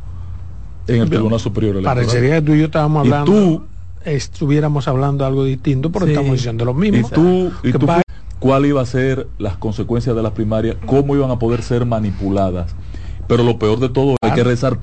en 0.86 1.02
el 1.02 1.08
Tribunal 1.08 1.40
Superior 1.40 1.76
Electoral. 1.76 1.96
Parecería 2.04 2.34
que 2.36 2.42
tú 2.42 2.52
y 2.54 2.58
yo 2.58 2.64
estábamos 2.66 3.06
Y 3.06 3.08
hablando, 3.12 3.32
tú- 3.32 3.62
estuviéramos 4.04 4.88
hablando 4.88 5.24
algo 5.24 5.44
distinto, 5.44 5.90
pero 5.90 6.06
Sí. 6.06 6.12
estamos 6.12 6.32
diciendo 6.32 6.64
lo 6.64 6.72
y 6.72 6.74
mismo. 6.90 7.08
tú, 7.10 7.52
y 7.62 7.72
tú 7.72 7.86
cuál 8.38 8.64
iba 8.66 8.80
a 8.80 8.86
ser 8.86 9.28
las 9.38 9.56
consecuencias 9.58 10.16
de 10.16 10.22
las 10.22 10.32
primarias, 10.32 10.76
cómo 10.86 11.14
iban 11.14 11.30
a 11.30 11.38
poder 11.38 11.62
ser 11.62 11.84
manipuladas. 11.86 12.74
Pero 13.28 13.44
lo 13.44 13.58
peor 13.58 13.78
de 13.78 13.88
todo 13.90 14.16
hay 14.22 14.32
que 14.32 14.42
resaltar 14.42 14.78